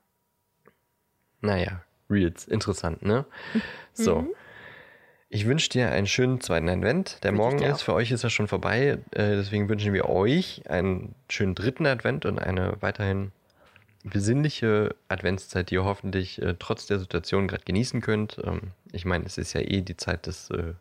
naja, 1.40 1.82
Reels, 2.09 2.47
interessant, 2.47 3.03
ne? 3.03 3.24
So. 3.93 4.26
Ich 5.28 5.47
wünsche 5.47 5.68
dir 5.70 5.90
einen 5.90 6.07
schönen 6.07 6.40
zweiten 6.40 6.68
Advent. 6.68 7.24
Der 7.24 7.32
Mhm. 7.32 7.38
Wünsch 7.38 7.47
ich 7.55 7.61
morgen 7.61 7.72
ist, 7.72 7.80
auch. 7.80 7.84
für 7.86 7.95
euch 7.95 8.11
ist 8.12 8.22
er 8.22 8.30
schon 8.30 8.47
vorbei. 8.49 8.99
Äh, 9.11 9.34
deswegen 9.36 9.68
wünschen 9.68 9.93
wir 9.95 10.09
euch 10.09 10.62
einen 10.70 11.14
schönen 11.28 11.55
dritten 11.57 11.86
Advent 11.86 12.24
und 12.26 12.38
eine 12.38 12.76
weiterhin 12.80 13.32
besinnliche 14.03 14.94
Adventszeit, 15.09 15.70
die 15.70 15.74
ihr 15.74 15.84
hoffentlich 15.84 16.40
äh, 16.42 16.55
trotz 16.59 16.86
der 16.86 16.98
Situation 16.98 17.48
gerade 17.48 17.64
genießen 17.64 18.00
könnt. 18.00 18.40
Ähm, 18.44 18.72
ich 18.92 19.05
meine, 19.05 19.24
es 19.24 19.38
ist 19.38 19.53
ja 19.53 19.61
eh 19.61 19.80
die 19.80 19.96
Zeit 19.96 20.26
des 20.26 20.50
äh, 20.50 20.74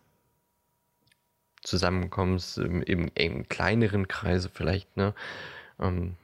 Zusammenkommens 1.61 2.57
im, 2.57 2.82
im, 2.82 3.11
im 3.13 3.47
kleineren 3.47 4.07
Kreise 4.07 4.49
vielleicht, 4.49 4.97
ne? 4.97 5.13
Ähm, 5.80 6.15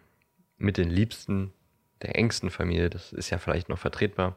mit 0.58 0.78
den 0.78 0.90
Liebsten 0.90 1.54
der 2.02 2.16
engsten 2.16 2.50
Familie. 2.50 2.90
Das 2.90 3.14
ist 3.14 3.30
ja 3.30 3.38
vielleicht 3.38 3.70
noch 3.70 3.78
vertretbar. 3.78 4.36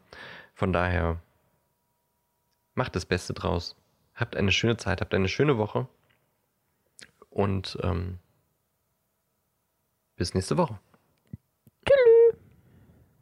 Von 0.55 0.73
daher 0.73 1.21
macht 2.75 2.95
das 2.97 3.07
Beste 3.07 3.33
draus. 3.33 3.77
Habt 4.15 4.37
eine 4.37 4.53
schöne 4.53 4.77
Zeit, 4.77 5.01
habt 5.01 5.15
eine 5.15 5.29
schöne 5.29 5.57
Woche. 5.57 5.89
Und 7.31 7.79
ähm, 7.83 8.19
bis 10.17 10.35
nächste 10.35 10.59
Woche. 10.59 10.79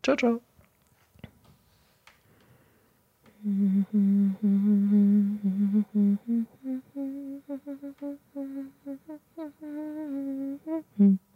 Ciao, 0.08 0.16
ciao. 0.16 0.40